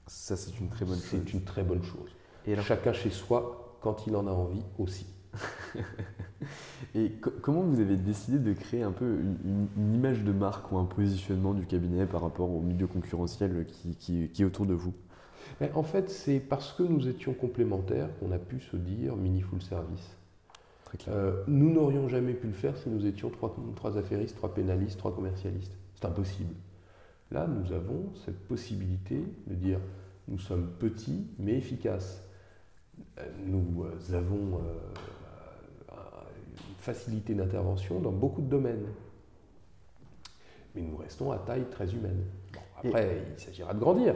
Ça, 0.09 0.37
c'est 0.37 0.59
une 0.59 0.68
très 0.68 0.84
bonne 0.84 0.99
chose. 0.99 1.20
C'est 1.24 1.32
une 1.32 1.43
très 1.43 1.62
bonne 1.62 1.82
chose. 1.84 2.11
Et 2.45 2.57
Chacun 2.57 2.93
chez 2.93 3.11
soi, 3.11 3.78
quand 3.80 4.07
il 4.09 4.16
en 4.16 4.26
a 4.26 4.32
envie 4.32 4.62
aussi. 4.78 5.07
Et 6.95 7.12
comment 7.43 7.62
vous 7.62 7.80
avez 7.80 7.97
décidé 7.97 8.39
de 8.39 8.53
créer 8.53 8.82
un 8.82 8.93
peu 8.93 9.05
une, 9.05 9.68
image 9.95 10.22
de 10.22 10.32
marque 10.32 10.70
ou 10.72 10.78
un 10.78 10.84
positionnement 10.84 11.55
du 11.55 11.66
cabinet 11.66 12.07
par 12.07 12.22
rapport 12.22 12.51
au 12.51 12.61
milieu 12.61 12.87
concurrentiel 12.87 13.66
qui, 13.66 13.97
qui, 13.97 14.43
est 14.43 14.45
autour 14.45 14.66
de 14.66 14.74
vous? 14.74 14.95
En 15.74 15.82
fait, 15.82 16.11
c'est 16.11 16.41
parce 16.41 16.72
que 16.72 16.82
nous 16.82 17.09
étions 17.09 17.32
complémentaires 17.32 18.09
qu'on 18.18 18.32
a 18.32 18.39
pu 18.39 18.61
se 18.61 18.76
dire 18.76 19.16
mini 19.16 19.41
full 19.41 19.62
service. 19.62 20.16
Euh, 21.09 21.43
nous 21.47 21.72
n'aurions 21.72 22.09
jamais 22.09 22.32
pu 22.32 22.47
le 22.47 22.53
faire 22.53 22.76
si 22.76 22.89
nous 22.89 23.07
étions 23.07 23.30
trois, 23.30 23.55
trois 23.74 23.99
affairistes, 23.99 24.37
trois 24.37 24.55
pénalistes, 24.55 24.99
trois 24.99 25.14
commercialistes. 25.14 25.76
C'est 25.95 26.07
impossible. 26.07 26.55
Là, 27.30 27.47
nous 27.47 27.72
avons 27.72 28.12
cette 28.24 28.47
possibilité 28.47 29.22
de 29.47 29.55
dire 29.55 29.80
nous 30.28 30.39
sommes 30.39 30.70
petits 30.78 31.26
mais 31.39 31.55
efficaces. 31.55 32.22
Euh, 33.18 33.24
nous 33.45 33.84
euh, 33.84 34.16
avons 34.16 34.61
facilité 36.87 37.34
d'intervention 37.34 37.99
dans 37.99 38.12
beaucoup 38.12 38.41
de 38.41 38.49
domaines. 38.49 38.87
Mais 40.74 40.82
nous 40.82 40.97
restons 40.97 41.32
à 41.32 41.39
taille 41.39 41.64
très 41.68 41.93
humaine. 41.93 42.22
après, 42.78 43.22
il 43.34 43.43
s'agira 43.43 43.74
de 43.74 43.80
grandir. 43.80 44.14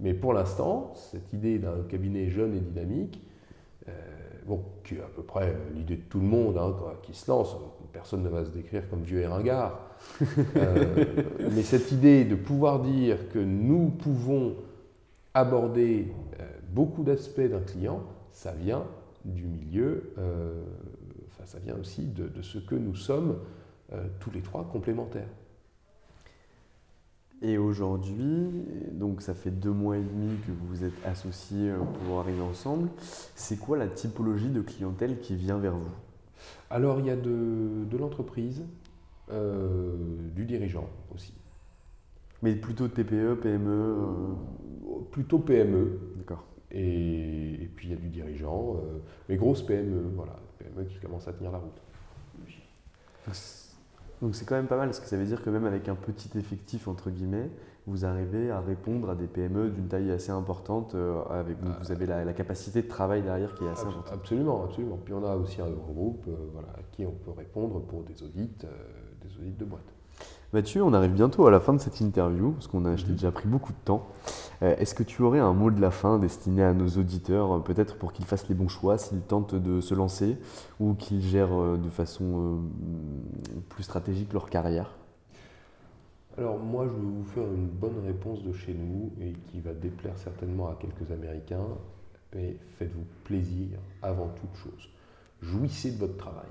Mais 0.00 0.14
pour 0.14 0.32
l'instant, 0.32 0.92
cette 0.94 1.30
idée 1.34 1.58
d'un 1.58 1.82
cabinet 1.88 2.28
jeune 2.30 2.54
et 2.54 2.60
dynamique, 2.60 3.20
euh, 3.88 3.92
bon, 4.46 4.62
qui 4.82 4.94
est 4.94 5.00
à 5.00 5.10
peu 5.14 5.22
près 5.22 5.54
l'idée 5.74 5.96
de 5.96 6.02
tout 6.02 6.20
le 6.20 6.26
monde 6.26 6.56
hein, 6.56 6.74
qui 7.02 7.12
se 7.12 7.30
lance, 7.30 7.54
personne 7.92 8.22
ne 8.22 8.28
va 8.30 8.44
se 8.44 8.50
décrire 8.50 8.88
comme 8.88 9.02
vieux 9.02 9.20
et 9.20 9.26
ringard, 9.26 9.78
euh, 10.56 11.04
mais 11.54 11.62
cette 11.62 11.92
idée 11.92 12.24
de 12.24 12.34
pouvoir 12.34 12.80
dire 12.80 13.28
que 13.30 13.38
nous 13.38 13.88
pouvons 13.88 14.56
aborder 15.34 16.12
euh, 16.40 16.44
beaucoup 16.70 17.02
d'aspects 17.02 17.40
d'un 17.40 17.60
client, 17.60 18.02
ça 18.32 18.52
vient 18.52 18.84
du 19.24 19.44
milieu 19.44 20.14
ça 21.46 21.58
vient 21.58 21.76
aussi 21.76 22.02
de, 22.06 22.42
ce 22.42 22.58
que 22.58 22.74
nous 22.74 22.94
sommes 22.94 23.38
tous 24.20 24.30
les 24.30 24.42
trois 24.42 24.64
complémentaires. 24.64 25.28
Et 27.42 27.56
aujourd'hui, 27.58 28.50
donc 28.92 29.22
ça 29.22 29.34
fait 29.34 29.50
deux 29.50 29.70
mois 29.70 29.96
et 29.96 30.02
demi 30.02 30.36
que 30.46 30.50
vous 30.50 30.66
vous 30.66 30.84
êtes 30.84 31.06
associés 31.06 31.70
pour 32.04 32.18
arriver 32.20 32.40
ensemble, 32.40 32.88
c'est 33.34 33.58
quoi 33.58 33.76
la 33.76 33.86
typologie 33.86 34.48
de 34.48 34.60
clientèle 34.60 35.20
qui 35.20 35.36
vient 35.36 35.58
vers 35.58 35.76
vous? 35.76 35.94
Alors 36.70 36.98
il 36.98 37.06
y 37.06 37.10
a 37.10 37.16
de, 37.16 37.84
de 37.84 37.96
l'entreprise, 37.96 38.64
du 39.30 40.44
dirigeant 40.44 40.88
aussi. 41.14 41.32
Mais 42.42 42.54
plutôt 42.54 42.88
TPE, 42.88 43.34
PME 43.40 43.70
euh, 43.70 43.96
Plutôt 45.10 45.38
PME. 45.38 45.98
D'accord. 46.16 46.44
Et, 46.70 47.70
puis 47.76 47.88
il 47.88 47.90
y 47.90 47.94
a 47.94 47.96
du 47.96 48.08
dirigeant, 48.08 48.76
euh, 48.76 48.98
mais 49.28 49.36
grosse 49.36 49.62
PME, 49.62 50.10
voilà, 50.14 50.38
Qui 50.88 50.98
commence 50.98 51.26
à 51.28 51.32
tenir 51.32 51.50
la 51.52 51.58
route. 51.58 51.80
Donc 54.22 54.34
c'est 54.34 54.46
quand 54.46 54.54
même 54.54 54.66
pas 54.66 54.76
mal, 54.76 54.88
parce 54.88 55.00
que 55.00 55.06
ça 55.06 55.16
veut 55.16 55.24
dire 55.24 55.42
que 55.42 55.50
même 55.50 55.66
avec 55.66 55.88
un 55.88 55.94
petit 55.94 56.30
effectif, 56.38 56.88
entre 56.88 57.10
guillemets, 57.10 57.50
vous 57.86 58.04
arrivez 58.04 58.50
à 58.50 58.60
répondre 58.60 59.10
à 59.10 59.14
des 59.14 59.26
PME 59.26 59.70
d'une 59.70 59.88
taille 59.88 60.10
assez 60.10 60.30
importante, 60.30 60.94
euh, 60.94 61.22
avec, 61.30 61.58
vous 61.60 61.70
ah. 61.70 61.92
avez 61.92 62.06
la, 62.06 62.32
capacité 62.32 62.82
de 62.82 62.88
travail 62.88 63.22
derrière 63.22 63.54
qui 63.54 63.64
est 63.64 63.68
assez 63.68 63.86
importante. 63.86 64.12
Absolument, 64.12 64.64
absolument. 64.64 64.98
Puis 65.04 65.12
on 65.12 65.24
a 65.24 65.36
aussi 65.36 65.60
un 65.60 65.70
groupe 65.70 66.26
voilà, 66.52 66.68
à 66.68 66.82
qui 66.92 67.04
on 67.04 67.12
peut 67.12 67.30
répondre 67.30 67.80
pour 67.80 68.02
des 68.04 68.22
audits, 68.22 68.50
des 69.22 69.36
audits 69.38 69.52
de 69.52 69.64
boîte. 69.64 69.95
Mathieu, 70.52 70.82
on 70.82 70.92
arrive 70.92 71.12
bientôt 71.12 71.46
à 71.46 71.50
la 71.50 71.60
fin 71.60 71.74
de 71.74 71.78
cette 71.78 72.00
interview, 72.00 72.52
parce 72.52 72.66
qu'on 72.66 72.84
a 72.84 72.90
mhm. 72.90 72.96
déjà 73.08 73.30
pris 73.30 73.48
beaucoup 73.48 73.72
de 73.72 73.78
temps. 73.84 74.06
Euh, 74.62 74.74
est-ce 74.78 74.94
que 74.94 75.02
tu 75.02 75.22
aurais 75.22 75.40
un 75.40 75.52
mot 75.52 75.70
de 75.70 75.80
la 75.80 75.90
fin 75.90 76.18
destiné 76.18 76.62
à 76.62 76.72
nos 76.72 76.88
auditeurs, 76.88 77.56
euh, 77.56 77.58
peut-être 77.58 77.96
pour 77.98 78.12
qu'ils 78.12 78.24
fassent 78.24 78.48
les 78.48 78.54
bons 78.54 78.68
choix 78.68 78.96
s'ils 78.96 79.20
tentent 79.20 79.54
de 79.54 79.80
se 79.80 79.94
lancer 79.94 80.38
ou 80.80 80.94
qu'ils 80.94 81.20
gèrent 81.20 81.52
euh, 81.52 81.76
de 81.76 81.90
façon 81.90 82.60
plus 83.68 83.82
stratégique 83.82 84.32
leur 84.32 84.48
carrière? 84.48 84.94
Alors 86.38 86.58
moi, 86.58 86.86
je 86.86 86.92
vais 86.92 87.06
vous 87.06 87.24
faire 87.24 87.44
une 87.44 87.68
bonne 87.68 87.98
réponse 88.06 88.42
de 88.42 88.52
chez 88.52 88.74
nous 88.74 89.10
et 89.20 89.32
qui 89.50 89.60
va 89.60 89.72
déplaire 89.72 90.16
certainement 90.16 90.68
à 90.68 90.76
quelques 90.80 91.10
Américains. 91.10 91.66
Mais 92.34 92.56
faites-vous 92.78 93.06
plaisir 93.24 93.78
avant 94.02 94.28
toute 94.28 94.54
chose. 94.56 94.90
Jouissez 95.40 95.92
de 95.92 95.98
votre 95.98 96.16
travail. 96.16 96.48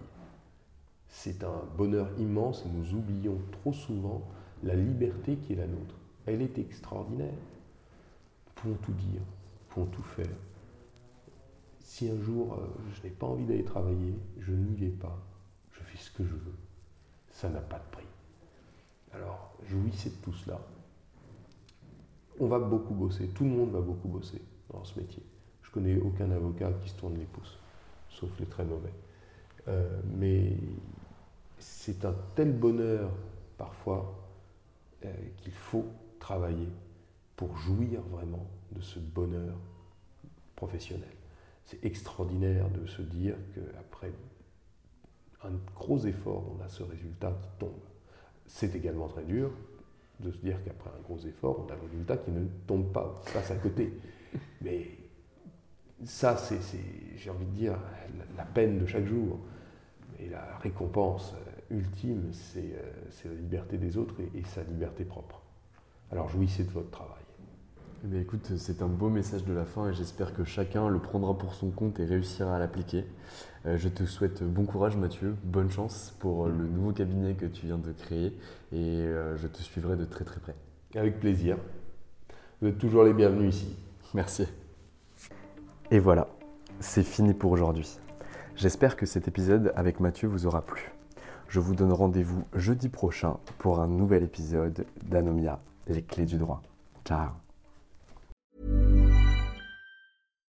C'est 1.18 1.46
un 1.46 1.64
bonheur 1.78 2.10
immense 2.20 2.66
et 2.66 2.70
nous 2.70 2.94
oublions 2.94 3.40
trop 3.54 3.72
souvent 3.72 4.22
la 4.64 4.76
liberté 4.76 5.38
qui 5.38 5.54
est 5.54 5.56
la 5.56 5.66
nôtre. 5.66 5.96
Elle 6.26 6.42
est 6.42 6.60
extraordinaire. 6.60 7.34
Nous 7.34 8.54
pouvons 8.54 8.76
tout 8.76 8.92
dire, 8.92 9.22
nous 9.22 9.66
pouvons 9.70 9.86
tout 9.88 10.04
faire. 10.04 10.36
Si 11.80 12.10
un 12.10 12.22
jour 12.22 12.56
euh, 12.56 12.68
je 12.94 13.04
n'ai 13.04 13.10
pas 13.12 13.28
envie 13.28 13.46
d'aller 13.46 13.64
travailler, 13.64 14.14
je 14.40 14.52
n'y 14.52 14.76
vais 14.76 14.90
pas. 14.90 15.18
Je 15.72 15.80
fais 15.80 15.98
ce 15.98 16.12
que 16.12 16.26
je 16.26 16.34
veux. 16.34 16.58
Ça 17.32 17.50
n'a 17.50 17.62
pas 17.62 17.80
de 17.80 17.92
prix. 17.92 18.08
Alors, 19.14 19.56
jouissez 19.68 20.10
de 20.10 20.16
tout 20.16 20.34
cela. 20.34 20.60
On 22.42 22.48
va 22.48 22.60
beaucoup 22.60 22.94
bosser, 22.94 23.30
tout 23.30 23.46
le 23.46 23.52
monde 23.52 23.72
va 23.72 23.82
beaucoup 23.82 24.10
bosser 24.10 24.42
dans 24.70 24.84
ce 24.84 25.00
métier. 25.00 25.24
Je 25.64 25.72
connais 25.72 25.98
aucun 25.98 26.30
avocat 26.30 26.74
qui 26.84 26.90
se 26.90 26.96
tourne 26.96 27.18
les 27.18 27.26
pouces, 27.26 27.58
sauf 28.10 28.30
les 28.38 28.46
très 28.46 28.66
mauvais. 28.66 28.94
Euh, 29.68 30.02
mais 30.18 30.56
c'est 31.66 32.06
un 32.06 32.16
tel 32.36 32.54
bonheur 32.54 33.10
parfois 33.58 34.16
euh, 35.04 35.12
qu'il 35.38 35.52
faut 35.52 35.88
travailler 36.20 36.70
pour 37.36 37.58
jouir 37.58 38.02
vraiment 38.12 38.46
de 38.72 38.82
ce 38.82 39.00
bonheur 39.00 39.56
professionnel. 40.56 41.10
C'est 41.66 41.84
extraordinaire 41.84 42.70
de 42.70 42.86
se 42.86 43.02
dire 43.02 43.36
qu'après 43.56 44.12
un 45.44 45.54
gros 45.76 45.98
effort, 46.06 46.44
on 46.56 46.64
a 46.64 46.70
ce 46.70 46.84
résultat 46.84 47.36
qui 47.42 47.50
tombe. 47.60 47.72
C'est 48.46 48.76
également 48.76 49.08
très 49.08 49.24
dur 49.24 49.50
de 50.20 50.32
se 50.32 50.38
dire 50.38 50.64
qu'après 50.64 50.92
un 50.92 51.02
gros 51.02 51.20
effort, 51.26 51.66
on 51.68 51.72
a 51.72 51.76
le 51.76 51.82
résultat 51.82 52.18
qui 52.18 52.30
ne 52.30 52.46
tombe 52.68 52.92
pas, 52.94 53.22
passe 53.34 53.50
à 53.50 53.56
côté. 53.56 53.92
Mais 54.62 54.88
ça, 56.04 56.38
c'est, 56.38 56.60
j'ai 57.18 57.30
envie 57.32 57.46
de 57.46 57.52
dire, 57.52 57.78
la 58.38 58.46
peine 58.46 58.80
de 58.80 58.86
chaque 58.86 59.06
jour. 59.06 59.40
Et 60.20 60.30
la 60.30 60.58
récompense, 60.60 61.36
ultime, 61.72 62.32
euh, 62.58 62.82
c'est 63.10 63.28
la 63.28 63.36
liberté 63.36 63.78
des 63.78 63.98
autres 63.98 64.16
et, 64.22 64.44
sa 64.44 64.64
liberté 64.64 65.04
propre. 65.04 65.42
Alors 66.12 66.30
jouissez 66.30 66.64
de 66.64 66.72
votre 66.72 66.92
travail. 66.92 67.24
Eh 68.12 68.20
écoute, 68.20 68.52
c'est 68.58 68.82
un 68.82 68.88
beau 68.88 69.10
message 69.10 69.46
de 69.46 69.54
la 69.54 69.66
fin 69.66 69.90
et 69.90 69.94
j'espère 69.94 70.34
que 70.34 70.44
chacun 70.44 70.90
le 70.90 71.00
prendra 71.00 71.36
pour 71.36 71.56
son 71.56 71.72
compte 71.72 72.00
et 72.00 72.06
réussira 72.06 72.56
à 72.56 72.60
l'appliquer. 72.60 73.06
Euh, 73.66 73.78
je 73.78 73.90
te 73.90 74.04
souhaite 74.04 74.44
bon 74.44 74.66
courage 74.66 74.96
Mathieu, 74.96 75.36
bonne 75.44 75.72
chance 75.72 76.16
pour 76.20 76.46
euh, 76.46 76.50
le 76.50 76.68
nouveau 76.68 76.92
cabinet 76.92 77.34
que 77.34 77.48
tu 77.48 77.66
viens 77.66 77.80
de 77.80 77.92
créer 77.92 78.38
et 78.72 79.06
je 79.38 79.48
te 79.48 79.58
suivrai 79.62 79.96
de 79.96 80.06
très 80.06 80.26
très 80.26 80.40
près. 80.40 80.56
Avec 80.96 81.20
plaisir. 81.20 81.58
Vous 82.62 82.68
êtes 82.68 82.78
toujours 82.78 83.04
les 83.04 83.14
bienvenus 83.14 83.56
ici. 83.56 83.76
Merci. 84.14 84.46
Et 85.92 86.00
voilà, 86.00 86.28
c'est 86.80 87.04
fini 87.04 87.34
pour 87.34 87.52
aujourd'hui. 87.52 87.98
J'espère 88.56 88.96
que 88.96 89.06
cet 89.06 89.28
épisode 89.28 89.74
avec 89.76 90.00
Mathieu 90.00 90.28
vous 90.28 90.46
aura 90.46 90.62
plu. 90.62 90.95
Je 91.48 91.60
vous 91.60 91.76
donne 91.76 91.94
rendez-vous 91.94 92.44
jeudi 92.54 92.90
prochain 92.90 93.38
pour 93.60 93.80
un 93.80 93.88
nouvel 93.88 94.24
épisode 94.24 94.86
d'Anomia, 95.04 95.60
les 95.88 96.02
clés 96.02 96.26
du 96.26 96.38
droit. 96.38 96.62
Ciao. 97.06 97.45